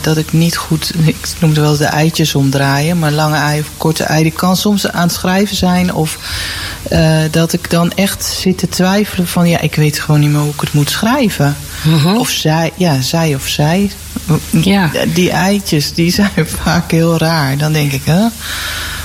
dat 0.00 0.16
ik 0.16 0.32
niet 0.32 0.56
goed, 0.56 0.92
ik 1.06 1.16
noem 1.38 1.50
het 1.50 1.58
wel 1.58 1.76
de 1.76 1.84
eitjes 1.84 2.34
omdraaien, 2.34 2.98
maar 2.98 3.10
lange 3.12 3.36
ei 3.36 3.60
of 3.60 3.66
korte 3.76 4.04
ei, 4.04 4.22
die 4.22 4.32
kan 4.32 4.56
soms 4.56 4.88
aan 4.90 5.02
het 5.02 5.12
schrijven 5.12 5.56
zijn. 5.56 5.94
Of 5.94 6.18
uh, 6.92 7.18
dat 7.30 7.52
ik 7.52 7.70
dan 7.70 7.92
echt 7.92 8.24
zit 8.24 8.58
te 8.58 8.68
twijfelen 8.68 9.26
van, 9.26 9.48
ja, 9.48 9.60
ik 9.60 9.74
weet 9.74 9.98
gewoon 10.00 10.20
niet 10.20 10.30
meer 10.30 10.40
hoe 10.40 10.52
ik 10.52 10.60
het 10.60 10.72
moet 10.72 10.90
schrijven. 10.90 11.56
Mhm. 11.82 12.16
Of 12.16 12.30
zij, 12.30 12.72
ja, 12.76 13.00
zij 13.00 13.34
of 13.34 13.46
zij. 13.46 13.90
Ja. 14.50 14.90
Die 15.14 15.30
eitjes, 15.30 15.92
die 15.92 16.12
zijn 16.12 16.30
vaak 16.62 16.90
heel 16.90 17.18
raar. 17.18 17.56
Dan 17.58 17.72
denk 17.72 17.92
ik, 17.92 18.02
hè, 18.04 18.26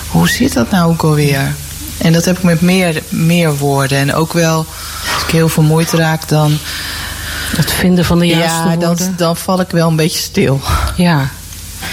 hoe 0.07 0.29
zit 0.29 0.53
dat 0.53 0.71
nou 0.71 0.91
ook 0.91 1.03
alweer? 1.03 1.53
En 2.01 2.13
dat 2.13 2.25
heb 2.25 2.37
ik 2.37 2.43
met 2.43 2.61
meer, 2.61 3.01
meer 3.09 3.57
woorden. 3.57 3.97
En 3.97 4.13
ook 4.13 4.33
wel, 4.33 4.65
als 5.13 5.23
ik 5.23 5.29
heel 5.29 5.49
vermoeid 5.49 5.91
raak, 5.91 6.27
dan... 6.27 6.57
Het 7.57 7.71
vinden 7.71 8.05
van 8.05 8.19
de 8.19 8.25
juiste 8.25 8.67
ja, 8.67 8.75
dan, 8.75 8.87
woorden. 8.87 9.13
dan 9.17 9.37
val 9.37 9.59
ik 9.59 9.69
wel 9.69 9.87
een 9.87 9.95
beetje 9.95 10.19
stil. 10.19 10.61
Ja. 10.95 11.29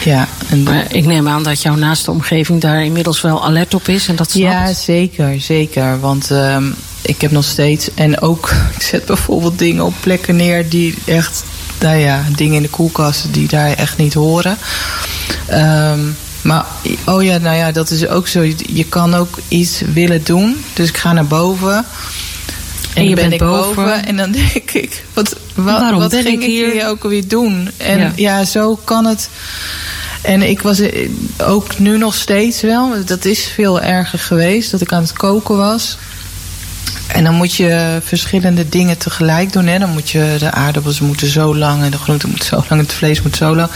ja. 0.05 0.29
En 0.49 0.63
Maar 0.63 0.95
ik 0.95 1.07
neem 1.07 1.29
aan 1.29 1.43
dat 1.43 1.63
jouw 1.63 1.75
naaste 1.75 2.11
omgeving 2.11 2.61
daar 2.61 2.85
inmiddels 2.85 3.21
wel 3.21 3.45
alert 3.45 3.75
op 3.75 3.89
is 3.89 4.09
en 4.09 4.17
dat 4.17 4.31
snapt. 4.31 4.53
Ja, 4.53 4.75
zeker, 4.75 5.41
zeker. 5.41 6.01
Want 6.01 6.31
ehm, 6.31 6.65
ik 7.03 7.21
heb 7.21 7.31
nog 7.31 7.45
steeds. 7.45 7.95
En 7.95 8.21
ook, 8.21 8.51
ik 8.77 8.83
zet 8.83 9.05
bijvoorbeeld 9.05 9.59
dingen 9.59 9.85
op 9.85 9.95
plekken 10.01 10.37
neer 10.37 10.69
die 10.69 10.95
echt. 11.05 11.45
Nou 11.81 11.97
ja, 11.97 12.23
dingen 12.37 12.57
in 12.57 12.63
de 12.63 12.69
koelkast 12.69 13.27
die 13.31 13.49
daar 13.49 13.73
echt 13.73 13.97
niet 13.97 14.15
horen. 14.15 14.59
Ehm, 15.47 16.01
maar, 16.47 16.67
oh 17.05 17.25
ja, 17.25 17.39
nou 17.39 17.57
ja, 17.57 17.73
dat 17.73 17.91
is 17.91 18.07
ook 18.09 18.29
zo. 18.29 18.43
Je 18.67 18.85
kan 18.89 19.15
ook 19.15 19.39
iets 19.49 19.83
willen 19.93 20.25
doen. 20.25 20.65
Dus 20.75 20.89
ik 20.89 20.97
ga 20.97 21.13
naar 21.13 21.27
boven. 21.27 21.85
En, 22.95 23.09
je 23.09 23.15
ben 23.15 23.29
bent 23.29 23.33
ik 23.33 23.49
boven. 23.49 24.07
En 24.07 24.17
dan 24.17 24.33
denk 24.53 24.71
ik, 24.71 25.05
wat, 25.13 25.37
wat, 25.55 25.81
Waarom 25.81 26.01
wat 26.01 26.15
ging 26.15 26.43
ik 26.43 26.49
hier? 26.49 26.73
hier? 26.73 26.89
ook 26.89 27.03
alweer 27.03 27.29
doen? 27.29 27.71
En 27.77 27.99
Ja. 27.99 28.13
ja. 28.17 28.45
zo 28.45 28.81
kan 28.85 29.05
het. 29.05 29.29
En 30.23 30.43
ik 30.43 30.61
was 30.61 30.79
eh, 30.79 31.11
ook 31.39 31.79
nu 31.79 31.99
nog 31.99 32.15
steeds 32.15 32.61
wel. 32.61 33.05
Dat 33.05 33.25
is 33.25 33.45
veel 33.55 33.81
erger 33.81 34.19
geweest. 34.19 34.71
Dat 34.71 34.81
ik 34.81 34.93
aan 34.93 35.03
het 35.03 35.13
koken 35.13 35.57
was. 35.57 35.99
En 37.17 37.25
dan 37.25 37.35
moet 37.35 37.55
je 37.55 38.01
verschillende 38.05 38.69
dingen 38.69 38.99
tegelijk 38.99 39.53
doen. 39.53 39.67
Hè. 39.67 39.79
Dan 39.79 39.91
moet 39.91 40.11
je 40.11 40.37
de 40.39 40.51
aardappels 40.51 41.01
moeten 41.01 41.27
zo 41.27 41.57
lang 41.57 41.83
en 41.83 41.91
de 41.91 41.99
groente 41.99 42.29
moet 42.29 42.45
zo 42.45 42.57
lang 42.57 42.71
en 42.71 42.79
het 42.79 42.93
vlees 42.93 43.23
moet 43.23 43.37
zo 43.37 43.57
lang. 43.57 43.71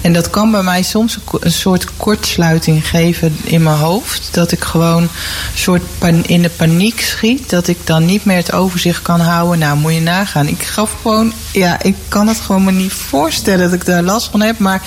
En 0.00 0.12
dat 0.12 0.30
kan 0.30 0.50
bij 0.50 0.62
mij 0.62 0.82
soms 0.82 1.18
een 1.40 1.52
soort 1.52 1.86
kortsluiting 1.96 2.88
geven 2.88 3.36
in 3.44 3.62
mijn 3.62 3.76
hoofd. 3.76 4.28
Dat 4.32 4.52
ik 4.52 4.64
gewoon 4.64 5.02
een 5.02 5.08
soort 5.54 5.82
in 6.22 6.42
de 6.42 6.50
paniek 6.50 7.00
schiet. 7.00 7.50
Dat 7.50 7.68
ik 7.68 7.78
dan 7.84 8.04
niet 8.04 8.24
meer 8.24 8.36
het 8.36 8.52
overzicht 8.52 9.02
kan 9.02 9.20
houden. 9.20 9.58
Nou, 9.58 9.78
moet 9.78 9.94
je 9.94 10.00
nagaan. 10.00 10.48
Ik 10.48 10.62
gaf 10.62 10.96
gewoon, 11.02 11.32
ja, 11.52 11.82
ik 11.82 11.96
kan 12.08 12.28
het 12.28 12.40
gewoon 12.40 12.64
me 12.64 12.72
niet 12.72 12.92
voorstellen 12.92 13.64
dat 13.64 13.80
ik 13.80 13.84
daar 13.84 14.02
last 14.02 14.28
van 14.30 14.40
heb. 14.40 14.58
Maar 14.58 14.82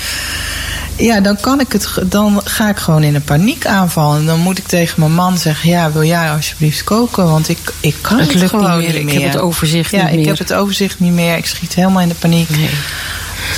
ja, 0.96 1.20
dan 1.20 1.38
kan 1.40 1.60
ik 1.60 1.72
het, 1.72 1.90
dan 2.06 2.42
ga 2.44 2.70
ik 2.70 2.78
gewoon 2.78 3.04
in 3.04 3.16
een 3.16 3.24
paniekaanval. 3.24 4.16
En 4.16 4.26
dan 4.26 4.40
moet 4.40 4.58
ik 4.58 4.68
tegen 4.68 5.00
mijn 5.00 5.14
man 5.14 5.38
zeggen: 5.38 5.70
Ja, 5.70 5.92
wil 5.92 6.04
jij 6.04 6.32
alsjeblieft 6.32 6.84
koken? 6.84 7.26
Want 7.30 7.50
ik, 7.50 7.58
ik 7.80 7.96
kan 8.02 8.20
Het 8.20 8.28
het, 8.32 8.36
lukt 8.40 8.52
niet 8.54 8.62
gewoon 8.62 8.78
meer. 8.78 8.88
niet 8.88 8.96
Ik 8.98 9.04
meer. 9.06 9.22
heb 9.22 9.32
het 9.34 9.42
overzicht 9.42 9.92
ja, 9.92 10.02
niet 10.04 10.10
ik 10.12 10.18
meer. 10.18 10.28
heb 10.28 10.38
het 10.38 10.54
overzicht 10.54 11.00
niet 11.00 11.14
meer. 11.14 11.38
Ik 11.38 11.46
schiet 11.46 11.74
helemaal 11.76 12.02
in 12.02 12.10
de 12.10 12.16
paniek. 12.16 12.50
Nee. 12.50 12.70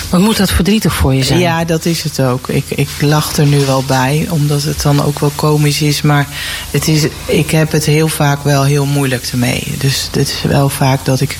Wat 0.10 0.22
moet 0.22 0.38
dat 0.38 0.52
verdrietig 0.52 0.94
voor 0.94 1.14
je 1.14 1.24
zijn? 1.24 1.40
Ja, 1.40 1.66
dat 1.66 1.86
is 1.86 2.04
het 2.04 2.22
ook. 2.22 2.48
Ik, 2.48 2.64
ik 2.70 2.90
lach 3.00 3.36
er 3.38 3.46
nu 3.46 3.60
wel 3.66 3.84
bij, 3.84 4.28
omdat 4.30 4.64
het 4.64 4.82
dan 4.82 5.04
ook 5.06 5.20
wel 5.20 5.32
komisch 5.36 5.82
is. 5.82 6.02
Maar 6.02 6.28
het 6.72 6.88
is, 6.88 7.08
ik 7.26 7.52
heb 7.52 7.72
het 7.72 7.86
heel 7.86 8.08
vaak 8.08 8.44
wel 8.44 8.64
heel 8.64 8.86
moeilijk 8.86 9.26
ermee. 9.26 9.76
Dus 9.78 10.04
het 10.12 10.28
is 10.28 10.42
wel 10.48 10.70
vaak 10.70 11.06
dat 11.06 11.22
ik 11.22 11.38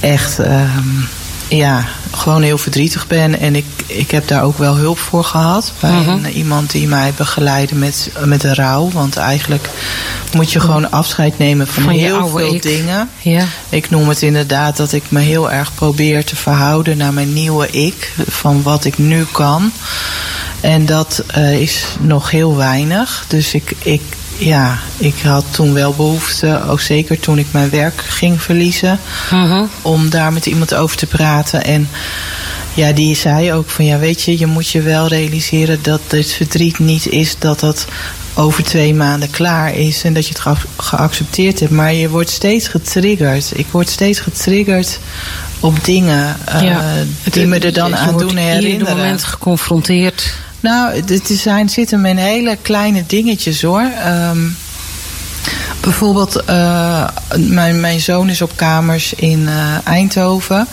echt 0.00 0.38
ehm, 0.38 0.88
ja, 1.56 1.84
gewoon 2.10 2.42
heel 2.42 2.58
verdrietig 2.58 3.06
ben. 3.06 3.40
En 3.40 3.56
ik, 3.56 3.64
ik 3.86 4.10
heb 4.10 4.28
daar 4.28 4.42
ook 4.42 4.58
wel 4.58 4.76
hulp 4.76 4.98
voor 4.98 5.24
gehad. 5.24 5.72
Bij 5.80 5.90
Mhm. 5.90 6.24
iemand 6.26 6.70
die 6.70 6.88
mij 6.88 7.12
begeleidde 7.16 7.74
met, 7.74 8.10
met 8.24 8.40
de 8.40 8.54
rouw. 8.54 8.90
Want 8.92 9.16
eigenlijk 9.16 9.68
moet 10.32 10.52
je 10.52 10.60
gewoon 10.60 10.90
afscheid 10.90 11.38
nemen 11.38 11.66
van, 11.66 11.88
heel 11.88 12.28
veel 12.28 12.54
ik. 12.54 12.62
dingen. 12.62 13.10
Ja. 13.22 13.44
Ik 13.68 13.90
noem 13.90 14.08
het 14.08 14.22
inderdaad 14.22 14.76
dat 14.76 14.92
ik 14.92 15.02
me 15.08 15.20
heel 15.20 15.50
erg 15.50 15.74
probeer 15.74 16.24
te 16.24 16.36
verhouden 16.36 16.96
naar 16.96 17.12
mijn 17.12 17.32
nieuwe 17.32 17.70
ik. 17.70 18.12
Van 18.28 18.62
wat 18.62 18.84
ik 18.84 18.98
nu 18.98 19.24
kan. 19.32 19.72
En 20.60 20.86
dat 20.86 21.22
eh, 21.26 21.60
is 21.60 21.84
nog 22.00 22.30
heel 22.30 22.56
weinig. 22.56 23.24
Dus 23.28 23.54
ik, 23.54 23.72
ik, 23.78 24.02
ja, 24.44 24.78
ik 24.96 25.14
had 25.22 25.44
toen 25.50 25.74
wel 25.74 25.92
behoefte, 25.94 26.60
ook 26.68 26.80
zeker 26.80 27.20
toen 27.20 27.38
ik 27.38 27.46
mijn 27.50 27.70
werk 27.70 28.00
ging 28.00 28.42
verliezen, 28.42 28.98
Mhm. 29.30 29.62
om 29.82 30.10
daar 30.10 30.32
met 30.32 30.46
iemand 30.46 30.74
over 30.74 30.96
te 30.96 31.06
praten. 31.06 31.64
En 31.64 31.88
ja, 32.74 32.92
die 32.92 33.16
zei 33.16 33.52
ook 33.52 33.70
van 33.70 33.84
ja, 33.84 33.98
weet 33.98 34.22
je, 34.22 34.38
je 34.38 34.46
moet 34.46 34.68
je 34.68 34.80
wel 34.82 35.08
realiseren 35.08 35.78
dat 35.82 36.00
dit 36.06 36.32
verdriet 36.32 36.78
niet 36.78 37.06
is 37.08 37.36
dat 37.38 37.60
dat 37.60 37.86
over 38.34 38.62
twee 38.64 38.94
maanden 38.94 39.30
klaar 39.30 39.74
is 39.74 40.02
en 40.04 40.14
dat 40.14 40.26
je 40.26 40.32
het 40.32 40.40
ge- 40.42 40.66
geaccepteerd 40.82 41.60
hebt. 41.60 41.72
Maar 41.72 41.92
je 41.94 42.08
wordt 42.08 42.30
steeds 42.30 42.68
getriggerd. 42.68 43.50
Ik 43.58 43.66
word 43.70 43.88
steeds 43.88 44.20
getriggerd 44.20 44.98
op 45.60 45.84
dingen 45.84 46.36
eh, 46.44 46.62
Ja. 46.62 46.82
die 47.30 47.46
me 47.46 47.58
er 47.58 47.72
dan 47.72 47.88
Je 47.88 47.96
aan 47.96 48.04
wordt 48.12 48.28
doen 48.28 48.38
Ieder 48.38 48.44
herinneren. 48.52 48.96
moment 48.96 49.24
geconfronteerd. 49.24 50.34
Nou, 50.62 50.94
het 50.94 51.30
zijn, 51.32 51.68
zitten 51.68 52.00
me 52.00 52.08
in 52.08 52.16
hele 52.16 52.58
kleine 52.62 53.04
dingetjes 53.06 53.62
hoor. 53.62 53.90
Ehm, 54.04 54.48
bijvoorbeeld, 55.80 56.44
eh, 56.44 57.08
mijn, 57.36 57.80
mijn 57.80 58.00
zoon 58.00 58.28
is 58.28 58.42
op 58.42 58.56
kamers 58.56 59.14
in 59.14 59.48
eh, 59.48 59.86
Eindhoven. 59.86 60.66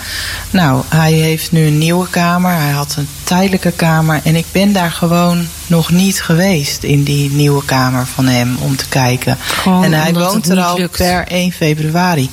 Nou, 0.51 0.83
hij 0.89 1.11
heeft 1.11 1.51
nu 1.51 1.65
een 1.65 1.77
nieuwe 1.77 2.09
kamer. 2.09 2.51
Hij 2.51 2.71
had 2.71 2.95
een 2.97 3.07
tijdelijke 3.23 3.71
kamer. 3.71 4.21
En 4.23 4.35
ik 4.35 4.45
ben 4.51 4.73
daar 4.73 4.91
gewoon 4.91 5.47
nog 5.67 5.91
niet 5.91 6.21
geweest 6.21 6.83
in 6.83 7.03
die 7.03 7.31
nieuwe 7.31 7.65
kamer 7.65 8.05
van 8.05 8.25
hem 8.25 8.57
om 8.59 8.75
te 8.75 8.87
kijken. 8.89 9.37
Gewoon 9.39 9.83
en 9.83 9.93
hij 9.93 10.13
woont 10.13 10.49
er 10.49 10.61
al 10.61 10.77
lukt. 10.77 10.97
per 10.97 11.27
1 11.27 11.51
februari. 11.51 12.29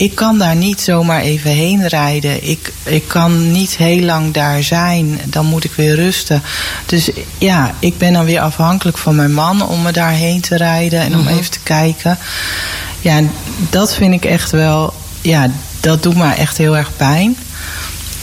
Ik 0.00 0.14
kan 0.14 0.38
daar 0.38 0.56
niet 0.56 0.80
zomaar 0.80 1.20
even 1.20 1.50
heen 1.50 1.86
rijden. 1.88 2.48
Ik, 2.50 2.72
ik 2.82 3.08
kan 3.08 3.50
niet 3.52 3.76
heel 3.76 4.00
lang 4.04 4.32
daar 4.34 4.62
zijn. 4.62 5.20
Dan 5.24 5.46
moet 5.46 5.64
ik 5.64 5.72
weer 5.76 5.94
rusten. 5.94 6.42
Dus 6.86 7.10
ja, 7.38 7.74
ik 7.78 7.98
ben 7.98 8.12
dan 8.12 8.24
weer 8.24 8.40
afhankelijk 8.40 8.98
van 8.98 9.14
mijn 9.14 9.32
man 9.32 9.66
om 9.68 9.82
me 9.82 9.92
daarheen 9.92 10.40
te 10.40 10.56
rijden 10.56 11.00
en 11.00 11.14
om 11.14 11.20
Mhm. 11.20 11.28
even 11.32 11.50
te 11.50 11.60
kijken. 11.62 12.18
Ja, 13.00 13.20
dat 13.70 13.94
vind 13.94 14.14
ik 14.14 14.24
echt 14.24 14.50
wel. 14.50 14.94
Ja, 15.20 15.50
dat 15.80 16.02
doet 16.02 16.16
me 16.16 16.32
echt 16.32 16.56
heel 16.58 16.76
erg 16.76 16.90
pijn. 16.96 17.36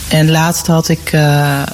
En 0.08 0.30
laatst 0.30 0.66
had 0.66 0.88
ik. 0.88 1.12
eh, 1.12 1.60
eh, 1.62 1.66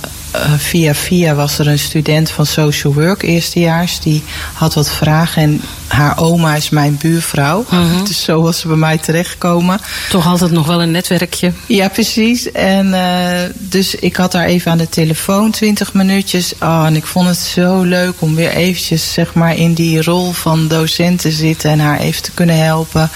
via 0.56 0.94
via 0.94 1.34
was 1.34 1.58
er 1.58 1.68
een 1.68 1.78
student 1.78 2.30
van 2.30 2.46
social 2.46 2.94
work 2.94 3.22
eerstejaars. 3.22 4.00
Die 4.00 4.22
had 4.52 4.74
wat 4.74 4.90
vragen. 4.90 5.42
En 5.42 5.60
haar 5.86 6.18
oma 6.18 6.54
is 6.54 6.70
mijn 6.70 6.96
buurvrouw. 7.00 7.64
Dus 8.06 8.22
zo 8.22 8.42
was 8.42 8.58
ze 8.60 8.68
bij 8.68 8.76
mij 8.76 8.98
terechtgekomen. 8.98 9.80
Toch 10.10 10.26
altijd 10.26 10.50
nog 10.50 10.66
wel 10.66 10.82
een 10.82 10.90
netwerkje. 10.90 11.52
Ja, 11.66 11.88
precies. 11.88 12.52
En 12.52 12.94
eh, 12.94 13.50
dus 13.58 13.94
ik 13.94 14.16
had 14.16 14.32
haar 14.32 14.44
even 14.46 14.70
aan 14.70 14.78
de 14.78 14.88
telefoon, 14.88 15.50
20 15.50 15.92
minuutjes. 15.94 16.52
Oh, 16.60 16.82
en 16.86 16.96
ik 16.96 17.06
vond 17.06 17.28
het 17.28 17.38
zo 17.38 17.82
leuk 17.82 18.14
om 18.18 18.34
weer 18.34 18.50
eventjes 18.50 19.12
zeg 19.12 19.34
maar, 19.34 19.56
in 19.56 19.74
die 19.74 20.02
rol 20.02 20.32
van 20.32 20.68
docent 20.68 21.20
te 21.20 21.30
zitten 21.30 21.70
en 21.70 21.78
haar 21.78 21.98
even 21.98 22.22
te 22.22 22.30
kunnen 22.30 22.64
helpen. 22.64 23.10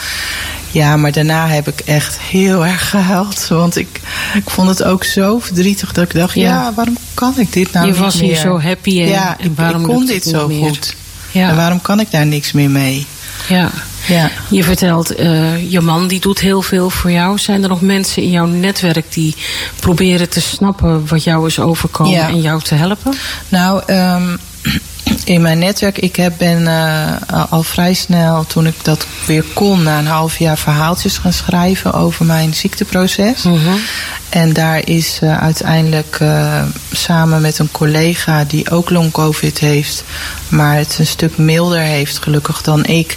Ja, 0.70 0.96
maar 0.96 1.12
daarna 1.12 1.48
heb 1.48 1.68
ik 1.68 1.80
echt 1.80 2.18
heel 2.20 2.66
erg 2.66 2.90
gehuild. 2.90 3.48
Want 3.48 3.76
ik, 3.76 4.00
ik 4.34 4.50
vond 4.50 4.68
het 4.68 4.82
ook 4.82 5.04
zo 5.04 5.38
verdrietig 5.38 5.92
dat 5.92 6.04
ik 6.04 6.14
dacht: 6.14 6.34
Ja. 6.34 6.42
ja, 6.42 6.72
waarom 6.74 6.96
kan 7.14 7.34
ik 7.36 7.52
dit 7.52 7.72
nou 7.72 7.86
je 7.86 7.92
niet 7.92 8.00
was 8.00 8.14
hier 8.14 8.30
meer? 8.30 8.36
zo 8.36 8.60
happy 8.60 9.00
en, 9.00 9.08
ja, 9.08 9.36
en 9.40 9.54
waarom 9.54 9.80
ik 9.80 9.86
kon 9.86 10.06
dit 10.06 10.24
zo 10.24 10.48
meer? 10.48 10.68
goed. 10.68 10.96
Ja. 11.38 11.48
En 11.48 11.56
waarom 11.56 11.80
kan 11.80 12.00
ik 12.00 12.10
daar 12.10 12.26
niks 12.26 12.52
meer 12.52 12.70
mee? 12.70 13.06
Ja. 13.48 13.70
Ja. 14.06 14.30
Je 14.50 14.64
vertelt, 14.64 15.14
eh, 15.14 15.70
je 15.72 15.80
man 15.80 16.08
die 16.08 16.20
doet 16.20 16.40
heel 16.40 16.62
veel 16.62 16.90
voor 16.90 17.10
jou. 17.10 17.38
Zijn 17.38 17.62
er 17.62 17.68
nog 17.68 17.80
mensen 17.80 18.22
in 18.22 18.30
jouw 18.30 18.46
netwerk 18.46 19.12
die 19.12 19.36
proberen 19.80 20.28
te 20.28 20.40
snappen 20.40 21.06
wat 21.08 21.24
jou 21.24 21.46
is 21.46 21.58
overkomen 21.60 22.12
Ja. 22.12 22.28
en 22.28 22.40
jou 22.40 22.62
te 22.62 22.74
helpen? 22.74 23.14
Nou, 23.48 23.82
ehm, 23.86 24.36
in 25.24 25.42
mijn 25.42 25.58
netwerk, 25.58 25.98
ik 25.98 26.16
heb, 26.16 26.32
ben 26.38 26.66
eh, 26.66 27.42
al 27.50 27.62
vrij 27.62 27.94
snel, 27.94 28.46
toen 28.46 28.66
ik 28.66 28.84
dat 28.84 29.06
weer 29.26 29.44
kon, 29.54 29.82
na 29.82 29.98
een 29.98 30.06
half 30.06 30.38
jaar 30.38 30.58
verhaaltjes 30.58 31.18
gaan 31.18 31.32
schrijven 31.32 31.92
over 31.92 32.24
mijn 32.24 32.54
ziekteproces. 32.54 33.42
Mhm. 33.42 33.76
En 34.28 34.52
daar 34.52 34.88
is 34.88 35.18
eh, 35.22 35.38
uiteindelijk 35.38 36.16
eh, 36.20 36.62
samen 36.92 37.40
met 37.40 37.58
een 37.58 37.70
collega 37.70 38.44
die 38.44 38.70
ook 38.70 38.90
long-covid 38.90 39.58
heeft, 39.58 40.04
maar 40.48 40.76
het 40.76 40.96
een 40.98 41.06
stuk 41.06 41.38
milder 41.38 41.80
heeft 41.80 42.18
gelukkig 42.18 42.62
dan 42.62 42.84
ik. 42.84 43.16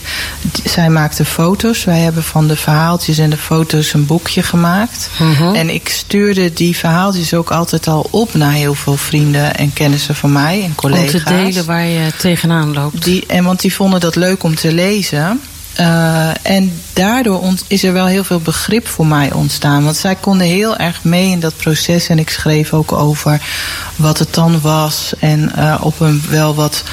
Zij 0.64 0.90
maakte 0.90 1.26
foto's. 1.26 1.84
Wij 1.84 2.00
hebben 2.00 2.24
van 2.24 2.48
de 2.48 2.56
verhaaltjes 2.56 3.18
en 3.18 3.30
de 3.30 3.38
foto's 3.38 3.94
een 3.94 4.06
boekje 4.06 4.44
gemaakt. 4.44 5.10
Mhm. 5.20 5.56
En 5.56 5.70
ik 5.70 5.90
stuurde 5.90 6.54
die 6.54 6.76
verhaaltjes 6.76 7.34
ook 7.34 7.52
altijd 7.52 7.88
al 7.88 8.08
op 8.12 8.34
naar 8.34 8.52
heel 8.52 8.74
veel 8.74 8.98
vrienden 8.98 9.56
en 9.56 9.74
kennissen 9.74 10.16
van 10.16 10.32
mij 10.32 10.64
en 10.64 10.76
collega's. 10.76 11.66
Waar 11.72 11.86
je 11.86 12.12
tegenaan 12.18 12.74
loopt. 12.74 13.04
Die, 13.04 13.24
en 13.28 13.44
want 13.44 13.60
die 13.62 13.74
vonden 13.74 14.00
dat 14.00 14.16
leuk 14.16 14.44
om 14.44 14.56
te 14.56 14.72
lezen. 14.74 15.42
Eh, 15.76 16.30
en 16.42 16.82
daardoor 16.94 17.40
ont- 17.42 17.64
is 17.68 17.84
er 17.84 17.94
wel 17.94 18.06
heel 18.06 18.24
veel 18.24 18.40
begrip 18.40 18.88
voor 18.88 19.06
mij 19.08 19.32
ontstaan. 19.32 19.84
Want 19.84 19.96
zij 19.96 20.16
konden 20.16 20.48
heel 20.48 20.78
erg 20.78 21.04
mee 21.04 21.30
in 21.30 21.40
dat 21.40 21.56
proces. 21.58 22.08
En 22.08 22.20
ik 22.20 22.30
schreef 22.30 22.74
ook 22.74 22.92
over 22.92 23.42
wat 23.96 24.20
het 24.20 24.34
dan 24.34 24.62
was. 24.62 25.14
En 25.20 25.56
eh, 25.56 25.78
op 25.82 26.00
een 26.00 26.24
wel 26.30 26.56
wat 26.56 26.84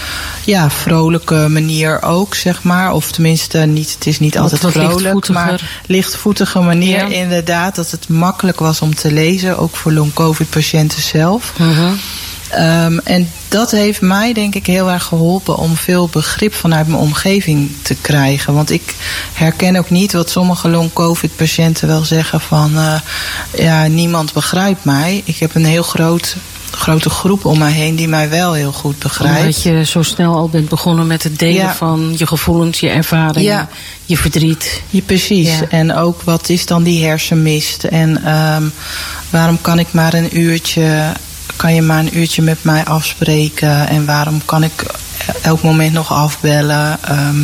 ja, 0.44 0.70
vrolijke 0.70 1.46
manier 1.48 2.02
ook, 2.02 2.34
zeg 2.34 2.62
maar. 2.62 2.92
Of 2.92 3.10
tenminste, 3.12 3.58
niet, 3.58 3.94
het 3.94 4.06
is 4.06 4.18
niet 4.18 4.34
Wat- 4.34 4.42
altijd 4.42 4.72
vrolijk. 4.72 4.92
lichtvoetiger. 5.00 5.44
Maar 5.44 5.80
lichtvoetige 5.86 6.60
manier 6.60 7.08
Ja. 7.08 7.20
inderdaad. 7.22 7.74
Dat 7.74 7.90
het 7.90 8.08
makkelijk 8.08 8.58
was 8.58 8.80
om 8.80 8.94
te 8.94 9.12
lezen. 9.12 9.58
Ook 9.58 9.76
voor 9.76 9.92
long-covid-patiënten 9.92 11.02
zelf. 11.02 11.52
Mhm. 11.58 11.92
Ehm, 12.50 12.98
en 12.98 13.30
dat 13.48 13.70
heeft 13.70 14.00
mij 14.00 14.32
denk 14.32 14.54
ik 14.54 14.66
heel 14.66 14.90
erg 14.90 15.04
geholpen 15.04 15.56
om 15.56 15.76
veel 15.76 16.08
begrip 16.08 16.54
vanuit 16.54 16.86
mijn 16.86 17.00
omgeving 17.00 17.70
te 17.82 17.94
krijgen. 18.00 18.54
Want 18.54 18.70
ik 18.70 18.94
herken 19.32 19.76
ook 19.76 19.90
niet 19.90 20.12
wat 20.12 20.30
sommige 20.30 20.68
long-covid-patiënten 20.68 21.88
wel 21.88 22.04
zeggen 22.04 22.40
van... 22.40 22.76
eh, 22.78 22.94
ja, 23.64 23.86
niemand 23.86 24.32
begrijpt 24.32 24.84
mij. 24.84 25.22
Ik 25.24 25.36
heb 25.38 25.54
een 25.54 25.64
heel 25.64 25.82
groot 25.82 26.36
grote 26.70 27.10
groep 27.10 27.44
om 27.44 27.58
mij 27.58 27.72
heen 27.72 27.96
die 27.96 28.08
mij 28.08 28.28
wel 28.28 28.52
heel 28.52 28.72
goed 28.72 28.98
begrijpt. 28.98 29.40
Omdat 29.40 29.62
je 29.62 29.84
zo 29.84 30.02
snel 30.02 30.34
al 30.34 30.48
bent 30.48 30.68
begonnen 30.68 31.06
met 31.06 31.22
het 31.22 31.38
delen 31.38 31.54
Ja. 31.54 31.74
van 31.74 32.14
je 32.16 32.26
gevoelens, 32.26 32.80
je 32.80 32.88
ervaringen, 32.88 33.42
Ja. 33.42 33.68
je 34.04 34.16
verdriet. 34.16 34.82
Ja, 34.90 35.00
precies. 35.06 35.48
Ja. 35.58 35.64
En 35.68 35.94
ook 35.94 36.22
wat 36.22 36.48
is 36.48 36.66
dan 36.66 36.82
die 36.82 37.04
hersenmist? 37.06 37.84
En 37.84 38.24
ehm, 38.24 38.62
waarom 39.30 39.60
kan 39.60 39.78
ik 39.78 39.86
maar 39.92 40.14
een 40.14 40.38
uurtje, 40.38 41.12
kan 41.58 41.74
je 41.74 41.82
maar 41.82 41.98
een 41.98 42.18
uurtje 42.18 42.42
met 42.42 42.64
mij 42.64 42.84
afspreken? 42.84 43.88
En 43.88 44.06
waarom 44.06 44.44
kan 44.44 44.62
ik 44.62 44.82
elk 45.42 45.62
moment 45.62 45.92
nog 45.92 46.12
afbellen? 46.12 46.98
Ehm, 47.02 47.42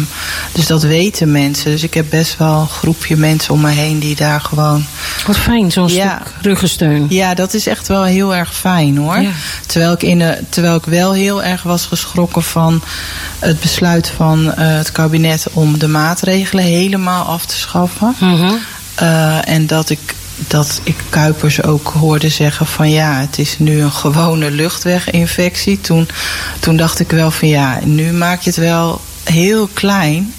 dus 0.52 0.66
dat 0.66 0.82
weten 0.82 1.32
mensen. 1.32 1.70
Dus 1.70 1.82
ik 1.82 1.94
heb 1.94 2.06
best 2.10 2.36
wel 2.38 2.60
een 2.60 2.68
groepje 2.68 3.16
mensen 3.16 3.54
om 3.54 3.60
me 3.60 3.70
heen 3.70 3.98
die 3.98 4.16
daar 4.16 4.40
gewoon. 4.40 4.84
Wat 5.26 5.36
fijn, 5.38 5.70
zo'n 5.72 5.88
Ja. 5.88 6.20
stuk 6.24 6.34
ruggensteun. 6.42 7.06
Ja, 7.08 7.34
dat 7.34 7.54
is 7.54 7.66
echt 7.66 7.88
wel 7.88 8.04
heel 8.04 8.34
erg 8.34 8.54
fijn 8.54 8.96
hoor. 8.96 9.20
Ja. 9.20 9.30
Terwijl, 9.66 9.92
ik 9.92 10.02
in 10.02 10.18
de, 10.18 10.38
terwijl 10.48 10.74
ik 10.76 10.84
wel 10.84 11.12
heel 11.12 11.42
erg 11.42 11.62
was 11.62 11.86
geschrokken 11.86 12.42
van 12.42 12.82
het 13.38 13.60
besluit 13.60 14.12
van 14.16 14.52
eh, 14.54 14.66
het 14.76 14.92
kabinet 14.92 15.46
om 15.52 15.78
de 15.78 15.88
maatregelen 15.88 16.64
helemaal 16.64 17.24
af 17.24 17.46
te 17.46 17.56
schaffen. 17.56 18.14
Mhm. 18.20 18.52
Uh, 19.02 19.48
en 19.48 19.66
dat 19.66 19.90
ik, 19.90 20.14
dat 20.36 20.80
ik 20.82 20.96
Kuipers 21.08 21.62
ook 21.62 21.88
hoorde 21.88 22.28
zeggen 22.28 22.66
van 22.66 22.90
ja, 22.90 23.20
het 23.20 23.38
is 23.38 23.58
nu 23.58 23.80
een 23.80 23.92
gewone 23.92 24.50
luchtweginfectie. 24.50 25.80
Toen, 25.80 26.08
toen 26.60 26.76
dacht 26.76 27.00
ik 27.00 27.10
wel 27.10 27.30
van 27.30 27.48
ja, 27.48 27.80
nu 27.84 28.12
maak 28.12 28.40
je 28.40 28.50
het 28.50 28.58
wel 28.58 29.00
heel 29.24 29.68
klein. 29.72 30.34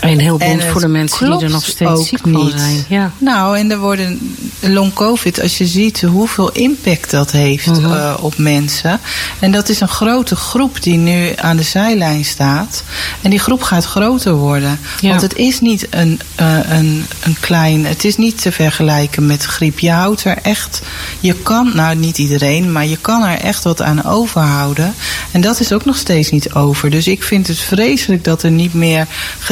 En 0.00 0.18
heel 0.18 0.36
bond 0.38 0.64
voor 0.64 0.80
de 0.80 0.88
mensen 0.88 1.30
die 1.30 1.44
er 1.44 1.50
nog 1.50 1.64
steeds 1.64 2.08
ziek 2.08 2.18
van 2.22 2.30
niet. 2.30 2.52
zijn. 2.56 2.84
Ja. 2.88 3.10
Nou, 3.18 3.58
en 3.58 3.70
er 3.70 3.78
worden 3.78 4.36
long 4.60 4.92
covid, 4.92 5.40
als 5.42 5.58
je 5.58 5.66
ziet 5.66 6.00
hoeveel 6.00 6.50
impact 6.52 7.10
dat 7.10 7.30
heeft 7.30 7.66
Mhm. 7.66 7.92
eh, 7.92 8.14
op 8.20 8.38
mensen. 8.38 9.00
En 9.38 9.52
dat 9.52 9.68
is 9.68 9.80
een 9.80 9.88
grote 9.88 10.36
groep 10.36 10.82
die 10.82 10.96
nu 10.96 11.32
aan 11.36 11.56
de 11.56 11.62
zijlijn 11.62 12.24
staat. 12.24 12.82
En 13.22 13.30
die 13.30 13.38
groep 13.38 13.62
gaat 13.62 13.84
groter 13.84 14.32
worden. 14.34 14.78
Ja. 15.00 15.08
Want 15.08 15.20
het 15.22 15.36
is 15.36 15.60
niet 15.60 15.86
een, 15.90 16.20
eh, 16.34 16.56
een, 16.70 17.04
een 17.22 17.36
klein, 17.40 17.86
het 17.86 18.04
is 18.04 18.16
niet 18.16 18.42
te 18.42 18.52
vergelijken 18.52 19.26
met 19.26 19.44
griep. 19.44 19.78
Je 19.78 19.90
houdt 19.90 20.24
er 20.24 20.38
echt, 20.42 20.82
je 21.20 21.34
kan, 21.34 21.70
nou 21.74 21.96
niet 21.96 22.18
iedereen, 22.18 22.72
maar 22.72 22.86
je 22.86 22.96
kan 23.00 23.22
er 23.22 23.38
echt 23.38 23.64
wat 23.64 23.82
aan 23.82 24.04
overhouden. 24.04 24.94
En 25.30 25.40
dat 25.40 25.60
is 25.60 25.72
ook 25.72 25.84
nog 25.84 25.96
steeds 25.96 26.30
niet 26.30 26.52
over. 26.54 26.90
Dus 26.90 27.06
ik 27.06 27.22
vind 27.22 27.46
het 27.46 27.58
vreselijk 27.58 28.24
dat 28.24 28.42
er 28.42 28.50
niet 28.50 28.74
meer 28.74 29.06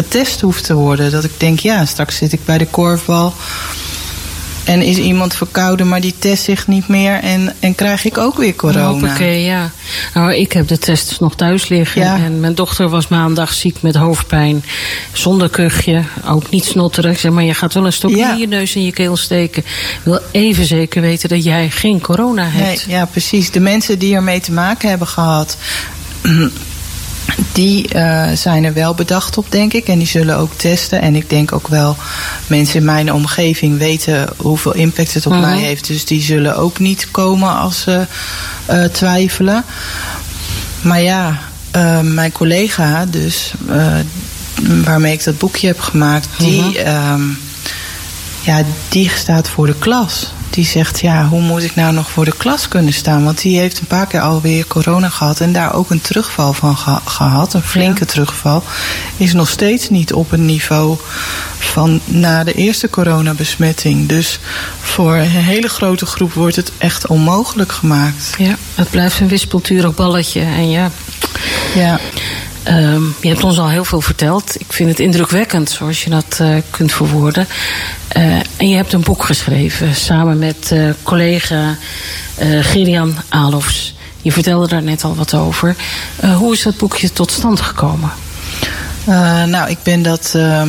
getest 0.05 0.41
hoeft 0.41 0.65
te 0.65 0.75
worden. 0.75 1.11
Dat 1.11 1.25
ik 1.25 1.31
denk, 1.37 1.59
ja, 1.61 1.85
straks 1.85 2.17
zit 2.17 2.33
ik 2.33 2.45
bij 2.45 2.59
de 2.59 2.67
korfbal. 2.67 3.35
En 4.65 4.83
is 4.83 4.97
iemand 4.97 5.35
verkouden, 5.35 5.89
maar 5.89 6.01
die 6.01 6.15
test 6.19 6.43
zich 6.45 6.67
niet 6.67 6.89
meer. 6.89 7.21
En, 7.21 7.55
en 7.61 7.75
krijg 7.75 8.05
ik 8.05 8.19
ook 8.19 8.37
weer 8.37 8.55
corona. 8.55 8.89
Hoppakee, 8.89 9.43
ja. 9.45 9.71
Nou, 10.15 10.35
ik 10.35 10.53
heb 10.53 10.69
de 10.69 10.79
tests 10.79 11.19
nog 11.19 11.35
thuis 11.35 11.69
liggen. 11.69 12.01
Ja. 12.03 12.17
En 12.17 12.41
mijn 12.41 12.55
dochter 12.55 12.89
was 12.89 13.09
maandag 13.09 13.53
ziek 13.53 13.77
met 13.83 13.95
hoofdpijn. 13.95 14.65
Zonder 15.13 15.49
kuchje. 15.49 16.03
Ook 16.29 16.51
niet 16.51 16.65
snotterig. 16.65 17.19
Zeg 17.19 17.33
maar, 17.33 17.45
je 17.45 17.55
gaat 17.55 17.75
wel 17.75 17.87
een 17.87 17.93
stokje 17.93 18.17
Ja. 18.17 18.33
in 18.33 18.39
je 18.39 18.47
neus 18.49 18.75
en 18.75 18.85
je 18.85 18.93
keel 18.93 19.17
steken. 19.17 19.63
Ik 19.63 20.01
wil 20.03 20.21
even 20.31 20.65
zeker 20.65 21.01
weten 21.01 21.29
dat 21.29 21.45
jij 21.45 21.71
geen 21.71 22.01
corona 22.01 22.43
Nee, 22.55 22.63
hebt. 22.63 22.85
ja, 22.89 23.05
precies. 23.05 23.51
De 23.51 23.61
mensen 23.61 23.99
die 23.99 24.15
ermee 24.15 24.41
te 24.41 24.53
maken 24.53 24.89
hebben 24.89 25.09
gehad. 25.09 25.57
Die 27.53 27.89
eh, 27.89 28.28
zijn 28.34 28.64
er 28.64 28.72
wel 28.72 28.95
bedacht 28.95 29.39
op, 29.39 29.47
denk 29.49 29.72
ik. 29.72 29.86
En 29.89 29.99
die 29.99 30.07
zullen 30.07 30.36
ook 30.36 30.53
testen. 30.57 31.01
En 31.01 31.14
ik 31.14 31.30
denk 31.30 31.53
ook 31.53 31.68
wel, 31.68 31.97
mensen 32.47 32.78
in 32.78 32.84
mijn 32.84 33.12
omgeving 33.12 33.78
weten 33.78 34.28
hoeveel 34.36 34.74
impact 34.74 35.14
het 35.14 35.26
op 35.26 35.32
Mhm. 35.32 35.41
mij 35.41 35.59
heeft. 35.59 35.86
Dus 35.86 36.05
die 36.05 36.22
zullen 36.22 36.57
ook 36.57 36.78
niet 36.78 37.11
komen 37.11 37.57
als 37.59 37.80
ze 37.80 38.07
eh, 38.66 38.84
twijfelen. 38.84 39.64
Maar 40.80 41.01
ja, 41.01 41.39
eh, 41.70 42.01
mijn 42.01 42.32
collega, 42.32 43.07
dus 43.07 43.53
waarmee 44.84 45.12
ik 45.12 45.24
dat 45.24 45.39
boekje 45.39 45.66
heb 45.66 45.80
gemaakt, 45.80 46.28
die, 46.39 46.78
ehm, 46.82 47.22
ja, 48.41 48.62
die 48.89 49.11
staat 49.14 49.49
voor 49.49 49.66
de 49.66 49.74
klas. 49.78 50.32
Die 50.51 50.65
zegt, 50.67 51.01
ja, 51.01 51.27
hoe 51.29 51.41
moet 51.41 51.63
ik 51.63 51.75
nou 51.75 51.93
nog 51.93 52.11
voor 52.11 52.25
de 52.25 52.35
klas 52.37 52.69
kunnen 52.69 52.93
staan? 52.93 53.25
Want 53.25 53.41
die 53.41 53.59
heeft 53.59 53.81
een 53.81 53.87
paar 53.87 54.07
keer 54.07 54.21
alweer 54.21 54.67
corona 54.67 55.09
gehad 55.09 55.41
en 55.41 55.53
daar 55.53 55.75
ook 55.75 55.91
een 55.91 56.01
terugval 56.01 56.53
van 56.53 56.77
geha- 56.77 57.01
gehad. 57.05 57.55
Een 57.55 57.63
flinke 57.63 58.05
terugval. 58.05 58.63
Is 59.17 59.33
nog 59.33 59.49
steeds 59.49 59.89
niet 59.91 60.13
op 60.13 60.33
een 60.33 60.45
niveau 60.47 60.97
van 61.59 62.01
na 62.05 62.45
de 62.45 62.53
eerste 62.55 62.91
coronabesmetting. 62.91 64.09
Dus 64.09 64.39
voor 64.81 65.15
een 65.15 65.29
hele 65.29 65.69
grote 65.69 66.07
groep 66.07 66.33
wordt 66.33 66.57
het 66.57 66.73
echt 66.79 67.07
onmogelijk 67.07 67.73
gemaakt. 67.73 68.35
Ja, 68.39 68.57
het 68.75 68.91
blijft 68.91 69.21
een 69.21 69.29
wispelturig 69.29 69.95
balletje. 69.95 70.41
En 70.41 70.71
ja, 70.71 70.91
Ja. 71.75 72.01
Ehm, 72.69 73.03
je 73.21 73.29
hebt 73.29 73.45
ons 73.45 73.59
al 73.59 73.69
heel 73.69 73.85
veel 73.85 74.01
verteld. 74.01 74.61
Ik 74.61 74.73
vind 74.73 74.89
het 74.89 74.99
indrukwekkend 75.01 75.71
zoals 75.71 76.05
je 76.05 76.11
dat 76.11 76.39
eh, 76.41 76.57
kunt 76.71 76.93
verwoorden. 76.93 77.47
Eh, 78.09 78.23
en 78.57 78.69
je 78.69 78.77
hebt 78.77 78.93
een 78.93 79.01
boek 79.01 79.25
geschreven 79.25 79.95
samen 79.95 80.39
met 80.39 80.73
eh, 80.73 80.91
collega 81.03 81.77
Gerian 82.61 83.14
Alofs. 83.29 83.95
Je 84.23 84.33
vertelde 84.33 84.69
daar 84.69 84.83
net 84.83 85.05
al 85.05 85.14
wat 85.14 85.35
over. 85.35 85.77
Hoe 86.37 86.53
is 86.53 86.62
dat 86.62 86.77
boekje 86.77 87.12
tot 87.12 87.31
stand 87.33 87.61
gekomen? 87.61 88.11
Nou, 89.47 89.71
ik 89.71 89.79
ben 89.83 90.03
dat. 90.03 90.33
ehm, 90.37 90.69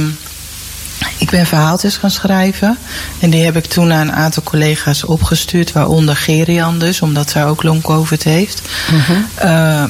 ik 1.17 1.29
ben 1.29 1.45
verhaaltjes 1.45 1.97
gaan 1.97 2.11
schrijven. 2.11 2.77
En 3.19 3.29
die 3.29 3.43
heb 3.43 3.55
ik 3.55 3.65
toen 3.65 3.93
aan 3.93 4.07
een 4.07 4.13
aantal 4.13 4.43
collega's 4.43 5.03
opgestuurd, 5.03 5.71
waaronder 5.71 6.15
Gerian 6.15 6.79
dus, 6.79 7.01
omdat 7.01 7.29
zij 7.29 7.45
ook 7.45 7.63
long 7.63 7.81
covid 7.81 8.23
heeft. 8.23 8.61
Eh, 9.35 9.83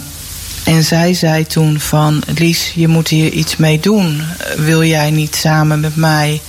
en 0.69 0.83
zij 0.83 1.13
zei 1.13 1.45
toen 1.45 1.79
van, 1.79 2.23
Lies, 2.35 2.71
je 2.75 2.87
moet 2.87 3.07
hier 3.07 3.31
iets 3.31 3.57
mee 3.57 3.79
doen. 3.79 4.21
Wil 4.57 4.83
jij 4.83 5.11
niet 5.11 5.35
samen 5.35 5.79
met 5.79 5.95
mij 5.95 6.41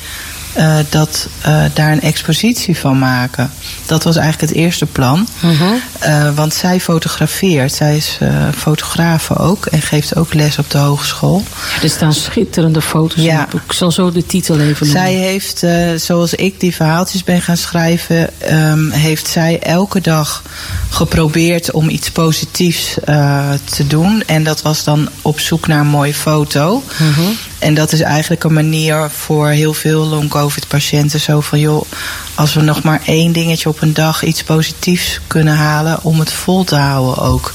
eh, 0.52 0.76
dat, 0.88 1.28
eh, 1.40 1.62
daar 1.74 1.92
een 1.92 2.00
expositie 2.00 2.76
van 2.78 2.98
maken? 2.98 3.50
Dat 3.86 4.04
was 4.04 4.16
eigenlijk 4.16 4.52
het 4.52 4.60
eerste 4.62 4.86
plan. 4.86 5.28
Eh, 5.98 6.34
want 6.34 6.54
zij 6.54 6.80
fotografeert. 6.80 7.72
Zij 7.72 7.96
is 7.96 8.18
fotografe 8.56 9.36
ook 9.36 9.66
en 9.66 9.82
geeft 9.82 10.16
ook 10.16 10.34
les 10.34 10.58
op 10.58 10.70
de 10.70 10.78
hogeschool. 10.78 11.42
Er 11.82 11.90
staan 11.90 12.12
schitterende 12.12 12.82
foto's 12.82 13.22
Ja. 13.22 13.46
boek. 13.50 13.62
Ik 13.66 13.72
zal 13.72 13.90
zo 13.90 14.12
de 14.12 14.26
titel 14.26 14.54
even 14.60 14.86
noemen. 14.86 15.02
Zij 15.02 15.14
heeft, 15.14 15.64
zoals 16.02 16.34
ik 16.34 16.60
die 16.60 16.74
verhaaltjes 16.74 17.24
ben 17.24 17.42
gaan 17.42 17.56
schrijven, 17.56 18.40
ehm, 18.40 18.90
heeft 18.90 19.28
zij 19.28 19.60
elke 19.60 20.00
dag 20.00 20.42
geprobeerd 20.90 21.70
om 21.70 21.88
iets 21.88 22.10
positiefs 22.10 22.94
te 23.64 23.86
doen. 23.86 24.22
En 24.26 24.44
dat 24.44 24.62
was 24.62 24.84
dan 24.84 25.08
op 25.22 25.40
zoek 25.40 25.66
naar 25.66 25.80
een 25.80 25.86
mooie 25.86 26.14
foto. 26.14 26.82
En 27.60 27.74
dat 27.74 27.92
is 27.92 28.00
eigenlijk 28.00 28.44
een 28.44 28.52
manier 28.52 29.10
voor 29.10 29.48
heel 29.48 29.74
veel 29.74 30.06
long-covid-patiënten. 30.06 31.20
Zo 31.20 31.40
van, 31.40 31.58
joh, 31.58 31.84
als 32.34 32.54
we 32.54 32.60
nog 32.60 32.82
maar 32.82 33.00
één 33.04 33.32
dingetje 33.32 33.68
op 33.68 33.82
een 33.82 33.94
dag 33.94 34.22
iets 34.22 34.42
positiefs 34.42 35.20
kunnen 35.26 35.54
halen... 35.54 36.02
om 36.02 36.18
het 36.18 36.32
vol 36.32 36.64
te 36.64 36.76
houden 36.76 37.24
ook. 37.24 37.52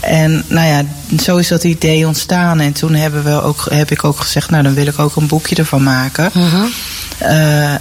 En 0.00 0.44
nou 0.48 0.66
ja, 0.66 0.82
zo 1.22 1.36
is 1.36 1.48
dat 1.48 1.64
idee 1.64 2.06
ontstaan. 2.06 2.60
En 2.60 2.72
toen 2.72 2.94
hebben 2.94 3.24
we 3.24 3.42
ook, 3.42 3.66
heb 3.70 3.90
ik 3.90 4.04
ook 4.04 4.20
gezegd, 4.20 4.50
nou 4.50 4.62
dan 4.62 4.74
wil 4.74 4.86
ik 4.86 4.98
ook 4.98 5.16
een 5.16 5.26
boekje 5.26 5.54
ervan 5.54 5.82
maken. 5.82 6.30
Eh, 7.18 7.74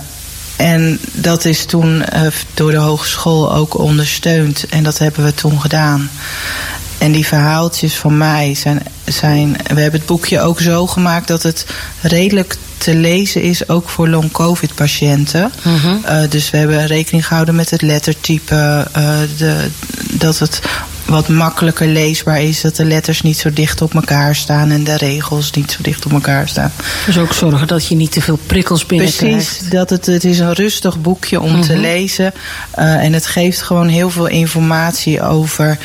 en 0.56 1.00
dat 1.12 1.46
is 1.46 1.66
toen 1.66 2.04
eh, 2.04 2.28
door 2.54 2.72
de 2.72 2.78
hogeschool 2.78 3.54
ook 3.54 3.78
ondersteund. 3.78 4.66
En 4.70 4.84
dat 4.84 4.98
hebben 4.98 5.24
we 5.24 5.34
toen 5.34 5.62
gedaan. 5.62 6.10
En 6.98 7.12
die 7.12 7.26
verhaaltjes 7.26 7.96
van 7.96 8.18
mij 8.18 8.56
zijn, 8.56 8.82
zijn. 9.06 9.52
We 9.52 9.82
hebben 9.82 10.00
het 10.00 10.06
boekje 10.10 10.42
ook 10.42 10.60
zo 10.60 10.88
gemaakt 10.88 11.28
dat 11.28 11.44
het 11.44 11.66
redelijk 12.02 12.56
te 12.78 12.96
lezen 12.96 13.42
is, 13.42 13.70
ook 13.70 13.90
voor 13.90 14.08
long-covid-patiënten. 14.10 15.52
Eh, 16.04 16.18
dus 16.30 16.50
we 16.50 16.58
hebben 16.58 16.86
rekening 16.86 17.28
gehouden 17.28 17.56
met 17.56 17.70
het 17.70 17.82
lettertype. 17.82 18.88
eh, 18.94 19.20
de, 19.38 19.70
dat 20.12 20.40
het 20.40 20.62
wat 21.06 21.28
makkelijker 21.28 21.88
leesbaar 21.88 22.42
is. 22.42 22.62
Dat 22.62 22.76
de 22.76 22.86
letters 22.86 23.22
niet 23.22 23.38
zo 23.38 23.54
dicht 23.54 23.82
op 23.82 23.94
elkaar 23.94 24.36
staan 24.36 24.72
en 24.72 24.84
de 24.84 24.98
regels 24.98 25.52
niet 25.52 25.72
zo 25.72 25.78
dicht 25.82 26.06
op 26.06 26.12
elkaar 26.12 26.48
staan. 26.48 26.72
Dus 27.06 27.18
ook 27.18 27.34
zorgen 27.34 27.68
dat 27.68 27.88
je 27.88 27.96
niet 27.96 28.12
te 28.12 28.22
veel 28.22 28.40
prikkels 28.46 28.86
binnenkrijgt. 28.86 29.48
Precies, 29.48 29.70
dat 29.70 29.90
het, 29.90 30.06
het 30.06 30.24
is 30.24 30.40
een 30.40 30.54
rustig 30.54 31.02
boekje 31.02 31.42
om 31.42 31.62
te 31.62 31.78
lezen. 31.78 32.34
Eh, 32.72 32.94
en 32.94 33.14
het 33.14 33.26
geeft 33.28 33.62
gewoon 33.62 33.88
heel 33.88 34.10
veel 34.10 34.28
informatie 34.28 35.22
over 35.22 35.78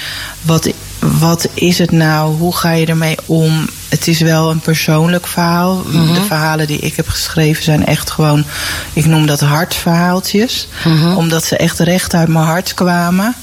wat, 0.43 0.71
wat 1.01 1.49
is 1.55 1.79
het 1.79 1.91
nou, 1.91 2.37
hoe 2.37 2.57
ga 2.57 2.71
je 2.71 2.87
ermee 2.87 3.17
om. 3.27 3.69
Het 3.89 4.09
is 4.09 4.21
wel 4.21 4.51
een 4.51 4.61
persoonlijk 4.61 5.27
verhaal. 5.27 5.83
De 6.15 6.25
verhalen 6.27 6.67
die 6.67 6.79
ik 6.79 6.97
heb 6.97 7.09
geschreven 7.09 7.63
zijn 7.63 7.87
echt 7.87 8.11
gewoon, 8.11 8.45
ik 8.93 9.07
noem 9.07 9.27
dat 9.27 9.41
hartverhaaltjes. 9.41 10.69
Omdat 11.17 11.45
ze 11.45 11.57
echt 11.57 11.79
recht 11.79 12.15
uit 12.15 12.29
mijn 12.29 12.45
hart 12.45 12.75
kwamen. 12.75 13.35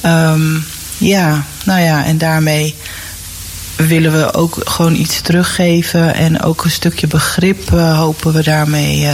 Ehm, 0.00 0.56
ja, 0.98 1.44
nou 1.64 1.80
ja, 1.80 2.04
en 2.04 2.18
daarmee 2.18 2.74
willen 3.86 4.12
we 4.12 4.34
ook 4.34 4.56
gewoon 4.64 4.94
iets 4.94 5.20
teruggeven. 5.20 6.14
En 6.14 6.42
ook 6.42 6.64
een 6.64 6.70
stukje 6.70 7.06
begrip 7.06 7.72
eh, 7.72 7.98
hopen 7.98 8.32
we 8.32 8.42
daarmee 8.42 9.06
eh, 9.06 9.12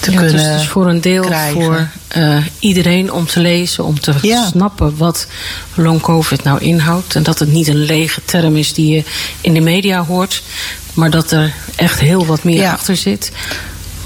te 0.00 0.10
Ja, 0.10 0.16
het 0.20 0.26
kunnen 0.30 0.50
is 0.52 0.58
dus 0.60 0.68
voor 0.68 0.88
een 0.88 1.00
deel 1.00 1.22
krijgen. 1.24 1.62
voor 1.62 1.88
eh, 2.08 2.36
iedereen 2.58 3.12
om 3.12 3.26
te 3.26 3.40
lezen, 3.40 3.84
om 3.84 4.00
te 4.00 4.14
Ja. 4.22 4.46
snappen 4.46 4.96
wat 4.96 5.26
long 5.74 6.00
covid 6.00 6.42
nou 6.42 6.58
inhoudt. 6.60 7.14
En 7.14 7.22
dat 7.22 7.38
het 7.38 7.52
niet 7.52 7.68
een 7.68 7.84
lege 7.84 8.20
term 8.24 8.56
is 8.56 8.72
die 8.72 8.94
je 8.94 9.04
in 9.40 9.54
de 9.54 9.60
media 9.60 10.04
hoort, 10.04 10.42
maar 10.94 11.10
dat 11.10 11.30
er 11.30 11.52
echt 11.76 12.00
heel 12.00 12.26
wat 12.26 12.44
meer 12.44 12.60
Ja. 12.60 12.72
achter 12.72 12.96
zit. 12.96 13.32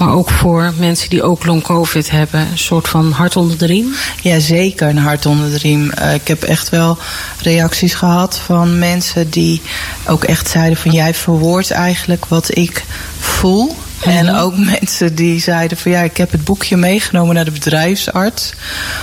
Maar 0.03 0.14
ook 0.14 0.30
voor 0.30 0.72
mensen 0.78 1.11
die 1.11 1.22
ook 1.22 1.44
long 1.44 1.62
covid 1.62 2.11
hebben, 2.11 2.40
een 2.40 2.59
soort 2.59 2.88
van 2.88 3.11
hart 3.11 3.36
onder 3.36 3.59
de 3.59 3.66
riem. 3.66 3.94
Ja, 4.22 4.38
zeker 4.38 4.88
een 4.88 4.98
hart 4.98 5.26
onder 5.26 5.50
de 5.50 5.59
riem. 5.59 5.90
Eh, 5.90 6.14
ik 6.14 6.28
heb 6.28 6.42
echt 6.42 6.68
wel 6.68 6.98
reacties 7.42 7.94
gehad 7.94 8.38
van 8.38 8.78
mensen 8.78 9.30
die 9.30 9.62
ook 10.07 10.24
echt 10.24 10.48
zeiden 10.48 10.78
van 10.78 10.90
jij 10.90 11.14
verwoordt 11.14 11.70
eigenlijk 11.70 12.26
wat 12.26 12.57
ik 12.57 12.84
voel. 13.18 13.76
En 14.05 14.24
Mhm. 14.24 14.34
ook 14.34 14.57
mensen 14.57 15.14
die 15.14 15.40
zeiden 15.40 15.78
van 15.78 15.90
ja, 15.90 16.00
ik 16.00 16.16
heb 16.16 16.30
het 16.30 16.44
boekje 16.44 16.76
meegenomen 16.76 17.34
naar 17.34 17.44
de 17.44 17.50
bedrijfsarts 17.50 18.53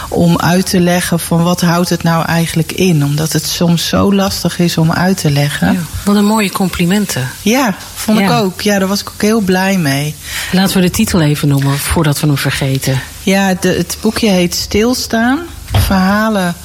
om 0.10 0.38
uit 0.38 0.70
te 0.70 0.80
leggen 0.80 1.20
van 1.20 1.44
wat 1.44 1.62
houdt 1.62 1.90
het 1.90 2.04
nou 2.04 2.26
eigenlijk 2.26 2.72
in. 2.72 3.04
Omdat 3.04 3.34
het 3.34 3.46
soms 3.46 3.88
zo 3.88 4.14
lastig 4.14 4.60
is 4.60 4.78
om 4.78 4.92
uit 4.92 5.18
te 5.18 5.32
leggen. 5.32 5.74
Ja. 5.74 5.80
Wat 6.06 6.16
een 6.16 6.26
mooie 6.26 6.52
complimenten. 6.52 7.30
Ja, 7.42 7.76
vond 7.96 8.20
ik 8.20 8.30
ook. 8.30 8.62
Ja, 8.62 8.80
daar 8.80 8.88
was 8.88 9.02
ik 9.02 9.10
ook 9.10 9.22
heel 9.22 9.40
blij 9.42 9.78
mee. 9.78 10.16
Laten 10.52 10.76
we 10.76 10.82
de 10.82 10.90
titel 10.90 11.22
even 11.22 11.48
noemen 11.48 11.78
voordat 11.78 12.20
we 12.20 12.28
hem 12.28 12.38
vergeten. 12.38 13.00
Ja, 13.24 13.54
de, 13.60 13.70
het 13.70 13.98
boekje 14.02 14.30
heet 14.30 14.56
Stilstaan. 14.56 15.40
Verhalen 15.72 16.56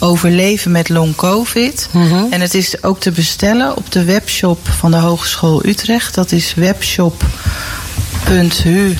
over 0.00 0.30
leven 0.30 0.70
met 0.70 0.88
long 0.88 1.14
covid. 1.16 1.88
Mhm. 1.92 2.24
En 2.30 2.40
het 2.40 2.54
is 2.54 2.82
ook 2.82 3.00
te 3.00 3.10
bestellen 3.10 3.76
op 3.76 3.92
de 3.92 4.04
webshop 4.04 4.68
van 4.78 4.90
de 4.90 4.96
Hogeschool 4.96 5.66
Utrecht. 5.66 6.14
Dat 6.14 6.32
is 6.32 6.54
webshop.hu. 6.54 8.94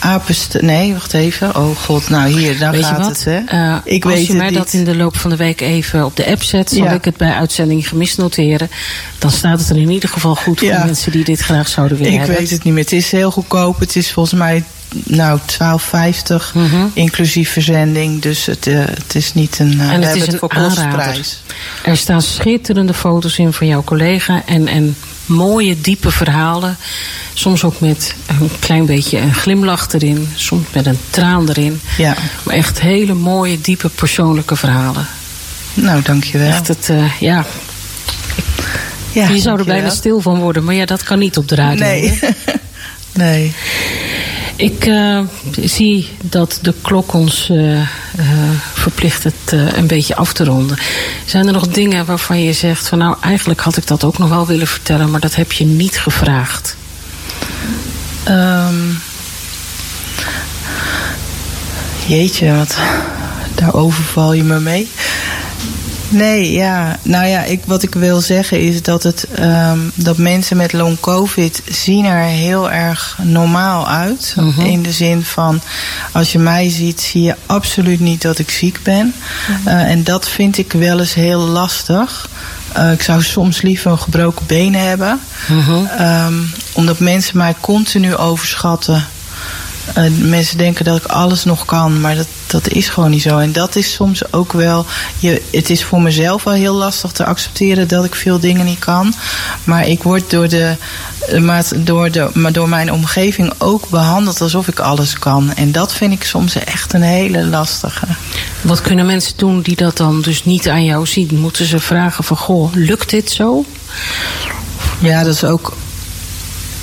Apenst 0.00 0.56
nee, 0.60 0.92
wacht 0.92 1.14
even. 1.14 1.56
Oh 1.56 1.76
god, 1.76 2.08
nou 2.08 2.38
hier, 2.38 2.58
daar 2.58 2.70
Weet 2.70 2.80
je 2.80 2.86
gaat 2.86 2.98
wat? 2.98 3.06
het. 3.08 3.24
Hè? 3.24 3.38
Eh, 3.46 3.76
ik 3.84 4.04
als 4.04 4.14
weet 4.14 4.26
je 4.26 4.34
mij 4.34 4.48
niet. 4.48 4.58
dat 4.58 4.72
in 4.72 4.84
de 4.84 4.96
loop 4.96 5.16
van 5.16 5.30
de 5.30 5.36
week 5.36 5.60
even 5.60 6.04
op 6.04 6.16
de 6.16 6.26
app 6.26 6.42
zet, 6.42 6.70
zal 6.70 6.84
Ja. 6.84 6.90
ik 6.92 7.04
het 7.04 7.16
bij 7.16 7.32
uitzending 7.32 7.88
gemist 7.88 8.18
noteren. 8.18 8.70
Dan 9.18 9.30
staat 9.30 9.60
het 9.60 9.70
er 9.70 9.76
in 9.76 9.90
ieder 9.90 10.08
geval 10.08 10.34
goed 10.34 10.58
voor 10.58 10.68
Ja. 10.68 10.84
mensen 10.84 11.12
die 11.12 11.24
dit 11.24 11.40
graag 11.40 11.68
zouden 11.68 11.96
willen 11.98 12.12
Ik 12.12 12.18
hebben. 12.18 12.36
weet 12.38 12.50
het 12.50 12.64
niet 12.64 12.72
meer. 12.74 12.82
Het 12.82 12.92
is 12.92 13.10
heel 13.10 13.30
goedkoop. 13.30 13.78
Het 13.80 13.96
is 13.96 14.12
volgens 14.12 14.38
mij 14.38 14.64
nou 15.04 15.38
12,50 15.46 16.52
Mhm. 16.54 16.76
inclusief 16.94 17.52
verzending. 17.52 18.22
Dus 18.22 18.46
het, 18.46 18.66
eh, 18.66 18.78
het 18.78 19.14
is 19.14 19.34
niet 19.34 19.58
een. 19.58 19.80
eh, 19.80 19.92
En 19.92 20.02
het 20.02 20.14
is 20.16 20.20
hebben 20.22 20.32
een 20.32 20.38
voor 20.38 20.48
kostprijs. 20.48 21.42
Er 21.84 21.96
staan 21.96 22.22
schitterende 22.22 22.94
foto's 22.94 23.38
in 23.38 23.52
van 23.52 23.66
jouw 23.66 23.84
collega 23.84 24.42
en, 24.46 24.66
en 24.68 24.96
mooie, 25.26 25.80
diepe 25.80 26.10
verhalen. 26.10 26.76
Soms 27.34 27.64
ook 27.64 27.80
met 27.80 28.14
een 28.26 28.50
klein 28.58 28.86
beetje 28.86 29.18
een 29.18 29.34
glimlach 29.34 29.92
erin, 29.92 30.28
soms 30.34 30.66
met 30.72 30.86
een 30.86 30.98
traan 31.10 31.48
erin. 31.48 31.80
Ja, 31.98 32.16
Maar 32.42 32.54
echt 32.54 32.80
hele 32.80 33.14
mooie, 33.14 33.60
diepe, 33.60 33.88
persoonlijke 33.88 34.56
verhalen. 34.56 35.06
nou 35.74 36.02
dankjewel. 36.02 36.48
Echt 36.48 36.68
het, 36.68 36.88
eh, 36.90 37.20
ja, 37.20 37.46
ja, 39.12 39.28
je 39.28 39.38
zou 39.38 39.58
er 39.58 39.64
bijna 39.64 39.90
stil 39.90 40.20
van 40.20 40.38
worden, 40.38 40.64
maar 40.64 40.74
ja, 40.74 40.84
dat 40.84 41.02
kan 41.02 41.18
niet 41.18 41.36
op 41.36 41.48
de 41.48 41.54
radio. 41.54 41.84
Nee. 41.84 42.18
nee. 43.12 43.54
Ik 44.58 44.86
eh, 44.86 45.20
zie 45.60 46.08
dat 46.22 46.58
de 46.62 46.74
klok 46.82 47.12
ons 47.12 47.48
eh, 47.50 47.80
eh, 47.80 47.86
verplicht 48.74 49.24
het 49.24 49.52
een 49.52 49.86
beetje 49.86 50.16
af 50.16 50.32
te 50.32 50.44
ronden. 50.44 50.78
Zijn 51.26 51.46
er 51.46 51.52
nog 51.52 51.68
dingen 51.68 52.04
waarvan 52.04 52.42
je 52.42 52.52
zegt 52.52 52.88
van 52.88 52.98
nou 52.98 53.16
eigenlijk 53.20 53.60
had 53.60 53.76
ik 53.76 53.86
dat 53.86 54.04
ook 54.04 54.18
nog 54.18 54.28
wel 54.28 54.46
willen 54.46 54.66
vertellen, 54.66 55.10
maar 55.10 55.20
dat 55.20 55.34
heb 55.34 55.52
je 55.52 55.64
niet 55.64 55.98
gevraagd? 55.98 56.76
Ehm, 58.24 58.74
jeetje, 62.06 62.56
wat, 62.56 62.78
daar 63.54 63.74
overval 63.74 64.32
je 64.32 64.42
me 64.42 64.60
mee. 64.60 64.88
Nee, 66.08 66.52
ja. 66.52 66.96
Nou 67.02 67.26
ja, 67.26 67.42
ik, 67.44 67.62
wat 67.66 67.82
ik 67.82 67.94
wil 67.94 68.20
zeggen 68.20 68.60
is 68.60 68.82
dat, 68.82 69.02
het, 69.02 69.26
ehm, 69.34 69.78
dat 69.94 70.18
mensen 70.18 70.56
met 70.56 70.72
long 70.72 71.00
covid 71.00 71.62
zien 71.68 72.04
er 72.04 72.22
heel 72.22 72.70
erg 72.70 73.18
normaal 73.22 73.88
uit. 73.88 74.34
Mhm. 74.36 74.60
In 74.60 74.82
de 74.82 74.92
zin 74.92 75.24
van, 75.24 75.60
als 76.12 76.32
je 76.32 76.38
mij 76.38 76.70
ziet, 76.70 77.00
zie 77.00 77.22
je 77.22 77.36
absoluut 77.46 78.00
niet 78.00 78.22
dat 78.22 78.38
ik 78.38 78.50
ziek 78.50 78.80
ben. 78.82 79.14
Eh, 79.64 79.90
en 79.90 80.04
dat 80.04 80.28
vind 80.28 80.58
ik 80.58 80.72
wel 80.72 80.98
eens 81.00 81.14
heel 81.14 81.40
lastig. 81.40 82.28
Eh, 82.72 82.92
ik 82.92 83.02
zou 83.02 83.22
soms 83.22 83.62
liever 83.62 83.90
een 83.90 83.98
gebroken 83.98 84.46
been 84.46 84.74
hebben. 84.74 85.20
Ehm, 85.98 86.34
omdat 86.72 86.98
mensen 86.98 87.36
mij 87.36 87.54
continu 87.60 88.16
overschatten. 88.16 89.06
Eh, 89.94 90.04
mensen 90.18 90.58
denken 90.58 90.84
dat 90.84 90.96
ik 90.96 91.04
alles 91.04 91.44
nog 91.44 91.64
kan, 91.64 92.00
maar 92.00 92.16
dat, 92.16 92.26
dat 92.50 92.68
is 92.68 92.88
gewoon 92.88 93.10
niet 93.10 93.22
zo. 93.22 93.38
En 93.38 93.52
dat 93.52 93.76
is 93.76 93.92
soms 93.92 94.32
ook 94.32 94.52
wel. 94.52 94.86
Je, 95.18 95.42
het 95.50 95.70
is 95.70 95.84
voor 95.84 96.02
mezelf 96.02 96.44
wel 96.44 96.54
heel 96.54 96.74
lastig 96.74 97.12
te 97.12 97.24
accepteren 97.24 97.88
dat 97.88 98.04
ik 98.04 98.14
veel 98.14 98.38
dingen 98.38 98.64
niet 98.64 98.78
kan. 98.78 99.14
Maar 99.64 99.88
ik 99.88 100.02
word 100.02 100.30
door, 100.30 100.48
de, 100.48 100.76
maar 101.40 101.64
door, 101.76 102.10
de, 102.10 102.30
maar 102.34 102.52
door 102.52 102.68
mijn 102.68 102.92
omgeving 102.92 103.52
ook 103.58 103.88
behandeld 103.88 104.40
alsof 104.40 104.68
ik 104.68 104.78
alles 104.78 105.18
kan. 105.18 105.54
En 105.54 105.72
dat 105.72 105.92
vind 105.92 106.12
ik 106.12 106.24
soms 106.24 106.54
echt 106.54 106.92
een 106.92 107.02
hele 107.02 107.46
lastige. 107.46 108.06
Wat 108.60 108.80
kunnen 108.80 109.06
mensen 109.06 109.36
doen 109.36 109.60
die 109.60 109.76
dat 109.76 109.96
dan 109.96 110.20
dus 110.20 110.44
niet 110.44 110.68
aan 110.68 110.84
jou 110.84 111.06
zien? 111.06 111.38
Moeten 111.38 111.66
ze 111.66 111.78
vragen 111.78 112.24
van 112.24 112.36
goh, 112.36 112.74
lukt 112.74 113.10
dit 113.10 113.30
zo? 113.30 113.64
Ja, 114.98 115.22
dat 115.22 115.34
is 115.34 115.44
ook. 115.44 115.76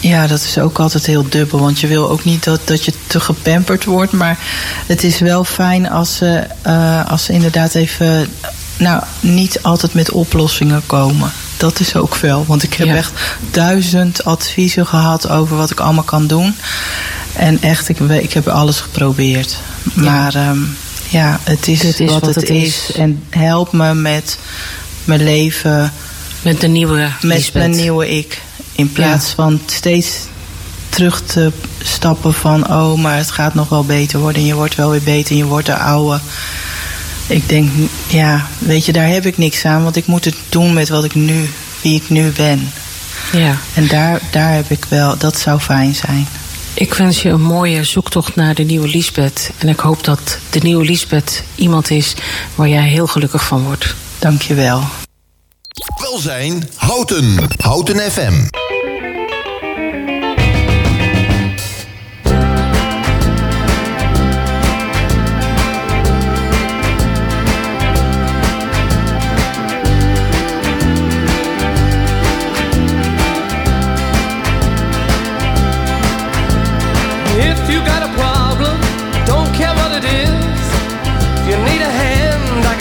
Ja, 0.07 0.27
dat 0.27 0.39
is 0.43 0.57
ook 0.57 0.79
altijd 0.79 1.05
heel 1.05 1.25
dubbel. 1.29 1.59
Want 1.59 1.79
je 1.79 1.87
wil 1.87 2.09
ook 2.09 2.23
niet 2.23 2.43
dat, 2.43 2.59
dat 2.63 2.85
je 2.85 2.93
te 3.07 3.19
gepamperd 3.19 3.85
wordt. 3.85 4.11
Maar 4.11 4.37
het 4.85 5.03
is 5.03 5.19
wel 5.19 5.43
fijn 5.43 5.89
als 5.89 6.15
ze, 6.15 6.43
eh, 6.61 7.09
als 7.11 7.23
ze 7.23 7.33
inderdaad 7.33 7.73
even. 7.75 8.27
Nou, 8.77 9.03
niet 9.19 9.59
altijd 9.61 9.93
met 9.93 10.11
oplossingen 10.11 10.83
komen. 10.85 11.31
Dat 11.57 11.79
is 11.79 11.95
ook 11.95 12.15
wel. 12.15 12.45
Want 12.45 12.63
ik 12.63 12.73
heb 12.73 12.87
Ja. 12.87 12.95
echt 12.95 13.11
duizend 13.51 14.25
adviezen 14.25 14.85
gehad 14.87 15.29
over 15.29 15.57
wat 15.57 15.71
ik 15.71 15.79
allemaal 15.79 16.03
kan 16.03 16.27
doen. 16.27 16.55
En 17.33 17.61
echt, 17.61 17.89
ik, 17.89 17.97
we- 17.97 18.21
ik 18.23 18.33
heb 18.33 18.47
alles 18.47 18.79
geprobeerd. 18.79 19.57
Maar 19.93 20.35
ehm, 20.35 20.57
ja, 21.09 21.39
het 21.43 21.67
is, 21.67 21.81
Het 21.81 21.99
is 21.99 22.09
wat, 22.11 22.19
wat 22.19 22.35
het 22.35 22.47
het 22.47 22.49
is. 22.49 22.67
is. 22.89 22.95
En 22.95 23.23
help 23.29 23.71
me 23.71 23.93
met 23.93 24.37
mijn 25.03 25.23
leven 25.23 25.93
Met 26.41 26.61
de 26.61 26.67
nieuwe 26.67 26.97
met 27.21 27.33
Lisbeth. 27.37 27.53
mijn 27.53 27.75
nieuwe 27.75 28.09
ik. 28.17 28.41
In 28.75 28.91
plaats 28.91 29.29
van 29.29 29.61
steeds 29.65 30.27
terug 30.89 31.21
te 31.21 31.51
stappen 31.81 32.33
van... 32.33 32.71
oh, 32.71 33.01
maar 33.01 33.17
het 33.17 33.31
gaat 33.31 33.53
nog 33.53 33.69
wel 33.69 33.85
beter 33.85 34.19
worden... 34.19 34.41
en 34.41 34.47
je 34.47 34.55
wordt 34.55 34.75
wel 34.75 34.89
weer 34.89 35.03
beter 35.03 35.31
en 35.31 35.37
je 35.37 35.45
wordt 35.45 35.67
er 35.67 35.77
ouder. 35.77 36.21
Ik 37.27 37.49
denk, 37.49 37.69
ja, 38.07 38.47
weet 38.59 38.85
je, 38.85 38.91
daar 38.91 39.07
heb 39.07 39.25
ik 39.25 39.37
niks 39.37 39.65
aan... 39.65 39.83
want 39.83 39.95
ik 39.95 40.05
moet 40.05 40.25
het 40.25 40.35
doen 40.49 40.73
met 40.73 40.89
wat 40.89 41.03
ik 41.03 41.15
nu, 41.15 41.49
wie 41.81 41.95
ik 41.95 42.09
nu 42.09 42.31
ben. 42.31 42.71
Ja. 43.31 43.57
En 43.73 43.87
daar, 43.87 44.21
daar 44.31 44.53
heb 44.53 44.69
ik 44.69 44.85
wel, 44.89 45.17
dat 45.17 45.37
zou 45.37 45.59
fijn 45.59 45.95
zijn. 45.95 46.27
Ik 46.73 46.93
wens 46.93 47.21
je 47.21 47.29
een 47.29 47.41
mooie 47.41 47.83
zoektocht 47.83 48.35
naar 48.35 48.55
de 48.55 48.63
nieuwe 48.63 48.87
Lisbeth. 48.87 49.51
En 49.57 49.67
ik 49.67 49.79
hoop 49.79 50.03
dat 50.03 50.37
de 50.49 50.59
nieuwe 50.59 50.85
Lisbeth 50.85 51.43
iemand 51.55 51.89
is 51.89 52.13
waar 52.55 52.67
jij 52.67 52.87
heel 52.87 53.07
gelukkig 53.07 53.45
van 53.45 53.63
wordt. 53.63 53.95
Dank 54.19 54.41
je 54.41 54.53
wel. 54.53 54.83
Welzijn 56.01 56.69
Houten. 56.75 57.37
Houten 57.57 58.11
FM. 58.11 58.64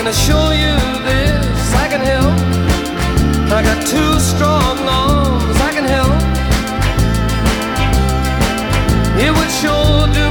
Can 0.04 0.12
assure 0.12 0.52
you 0.52 0.76
this. 1.02 1.74
I 1.74 1.88
can 1.88 2.02
help. 2.02 2.36
I 3.50 3.62
got 3.62 3.80
two 3.86 4.20
strong 4.20 4.76
arms, 4.86 5.56
I 5.68 5.70
can 5.72 5.86
help. 5.96 6.12
It 9.24 9.30
would 9.36 9.52
sure 9.62 10.06
do 10.12 10.23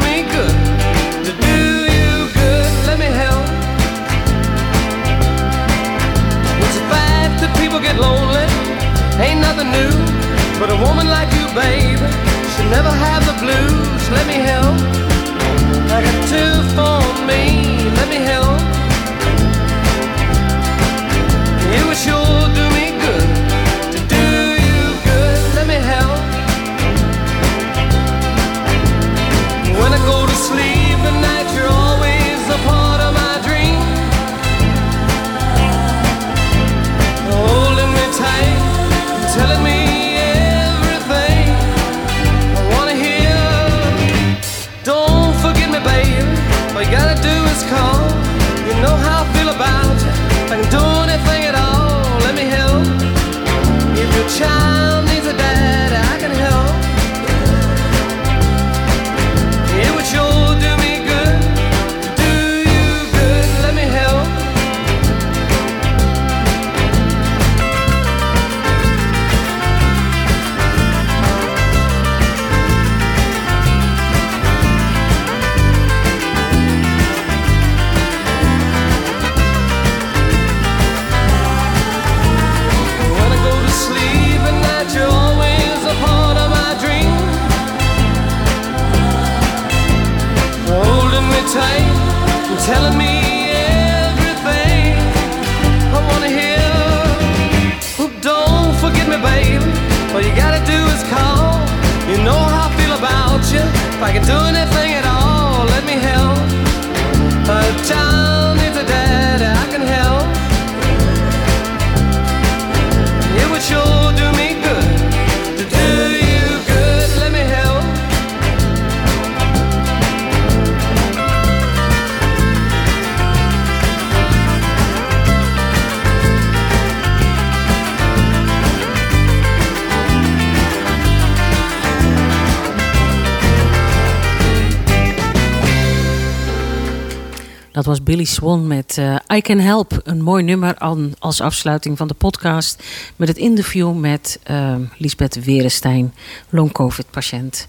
Dat 137.83 137.91
was 137.91 138.03
Billy 138.03 138.23
Swan 138.23 138.67
met 138.67 138.97
eh, 138.97 139.15
I 139.37 139.41
Can 139.41 139.59
Help. 139.59 140.01
Een 140.03 140.21
mooi 140.21 140.43
nummer 140.43 140.77
als 141.19 141.41
afsluiting 141.41 141.97
van 141.97 142.07
de 142.07 142.13
podcast. 142.13 142.83
Met 143.15 143.27
het 143.27 143.37
interview 143.37 143.93
met 143.93 144.39
uh, 144.51 144.75
Lisbeth 144.97 145.43
Werenstein, 145.43 146.13
long-covid-patiënt. 146.49 147.67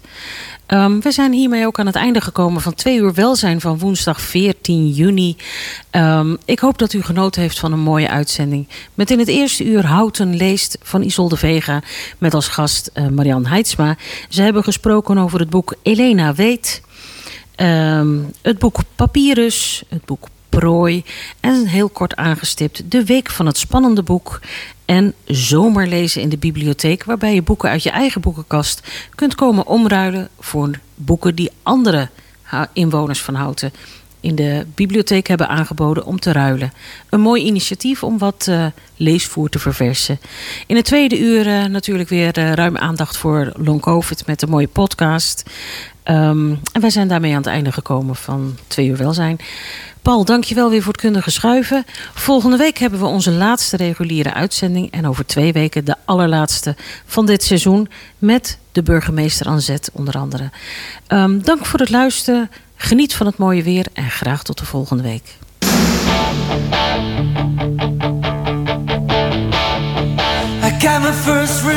Ehm, 0.65 0.99
we 0.99 1.11
zijn 1.11 1.33
hiermee 1.33 1.65
ook 1.65 1.79
aan 1.79 1.85
het 1.85 1.95
einde 1.95 2.21
gekomen 2.21 2.61
van 2.61 2.73
twee 2.73 2.97
uur 2.97 3.13
welzijn 3.13 3.61
van 3.61 3.79
woensdag 3.79 4.21
14 4.21 4.89
juni. 4.89 5.35
Ehm, 5.89 6.35
ik 6.45 6.59
hoop 6.59 6.77
dat 6.77 6.93
u 6.93 7.01
genoten 7.01 7.41
heeft 7.41 7.59
van 7.59 7.71
een 7.71 7.79
mooie 7.79 8.09
uitzending. 8.09 8.67
Met 8.93 9.11
in 9.11 9.19
het 9.19 9.27
eerste 9.27 9.65
uur 9.65 9.85
Houten 9.85 10.35
leest 10.35 10.77
van 10.81 11.01
Isolde 11.01 11.37
Vega. 11.37 11.81
Met 12.17 12.33
als 12.33 12.47
gast 12.47 12.91
uh, 12.93 13.07
Marian 13.07 13.45
Heidsma. 13.45 13.97
Ze 14.29 14.41
hebben 14.41 14.63
gesproken 14.63 15.17
over 15.17 15.39
het 15.39 15.49
boek 15.49 15.75
Elena 15.81 16.33
Weet. 16.33 16.81
Ehm, 17.55 18.17
het 18.41 18.59
boek 18.59 18.77
Papyrus, 18.95 19.83
het 19.89 20.05
boek 20.05 20.27
Prooi 20.49 21.03
en 21.39 21.65
heel 21.65 21.89
kort 21.89 22.15
aangestipt 22.15 22.91
de 22.91 23.03
week 23.05 23.29
van 23.29 23.45
het 23.45 23.57
spannende 23.57 24.03
boek 24.03 24.39
en 24.85 25.13
zomerlezen 25.25 26.21
in 26.21 26.29
de 26.29 26.37
bibliotheek, 26.37 27.03
waarbij 27.03 27.33
je 27.33 27.41
boeken 27.41 27.69
uit 27.69 27.83
je 27.83 27.89
eigen 27.89 28.21
boekenkast 28.21 28.81
kunt 29.15 29.35
komen 29.35 29.67
omruilen 29.67 30.29
voor 30.39 30.79
boeken 30.95 31.35
die 31.35 31.51
andere 31.63 32.09
inwoners 32.73 33.21
van 33.21 33.35
Houten 33.35 33.71
in 34.25 34.35
de 34.35 34.65
bibliotheek 34.75 35.27
hebben 35.27 35.49
aangeboden 35.49 36.05
om 36.05 36.19
te 36.19 36.31
ruilen. 36.31 36.73
Een 37.09 37.21
mooi 37.21 37.43
initiatief 37.43 38.03
om 38.03 38.17
wat 38.17 38.45
uh, 38.49 38.65
leesvoer 38.95 39.49
te 39.49 39.59
verversen. 39.59 40.19
In 40.67 40.75
het 40.75 40.85
tweede 40.85 41.19
uur 41.19 41.47
uh, 41.47 41.65
natuurlijk 41.65 42.09
weer 42.09 42.37
uh, 42.37 42.53
ruim 42.53 42.77
aandacht 42.77 43.17
voor 43.17 43.51
Long 43.57 43.81
Covid 43.81 44.25
met 44.25 44.41
een 44.41 44.49
mooie 44.49 44.67
podcast. 44.67 45.43
Um, 46.09 46.59
en 46.71 46.81
wij 46.81 46.89
zijn 46.89 47.07
daarmee 47.07 47.31
aan 47.31 47.37
het 47.37 47.45
einde 47.45 47.71
gekomen 47.71 48.15
van 48.15 48.57
Twee 48.67 48.87
Uur 48.87 48.97
Welzijn. 48.97 49.37
Paul, 50.01 50.25
dankjewel 50.25 50.69
weer 50.69 50.81
voor 50.81 50.91
het 50.91 51.01
kundige 51.01 51.31
schuiven. 51.31 51.85
Volgende 52.13 52.57
week 52.57 52.77
hebben 52.77 52.99
we 52.99 53.05
onze 53.05 53.31
laatste 53.31 53.77
reguliere 53.77 54.33
uitzending. 54.33 54.91
En 54.91 55.07
over 55.07 55.25
twee 55.25 55.53
weken 55.53 55.85
de 55.85 55.95
allerlaatste 56.05 56.75
van 57.05 57.25
dit 57.25 57.43
seizoen. 57.43 57.89
Met 58.17 58.57
de 58.71 58.83
burgemeester 58.83 59.47
aan 59.47 59.61
zet 59.61 59.89
onder 59.93 60.13
andere. 60.13 60.49
Um, 61.07 61.43
dank 61.43 61.65
voor 61.65 61.79
het 61.79 61.89
luisteren. 61.89 62.51
Geniet 62.75 63.15
van 63.15 63.25
het 63.25 63.37
mooie 63.37 63.63
weer. 63.63 63.85
En 63.93 64.09
graag 64.09 64.43
tot 64.43 64.57
de 64.57 64.65
volgende 64.65 65.03
week. 65.03 65.37
First. 71.25 71.74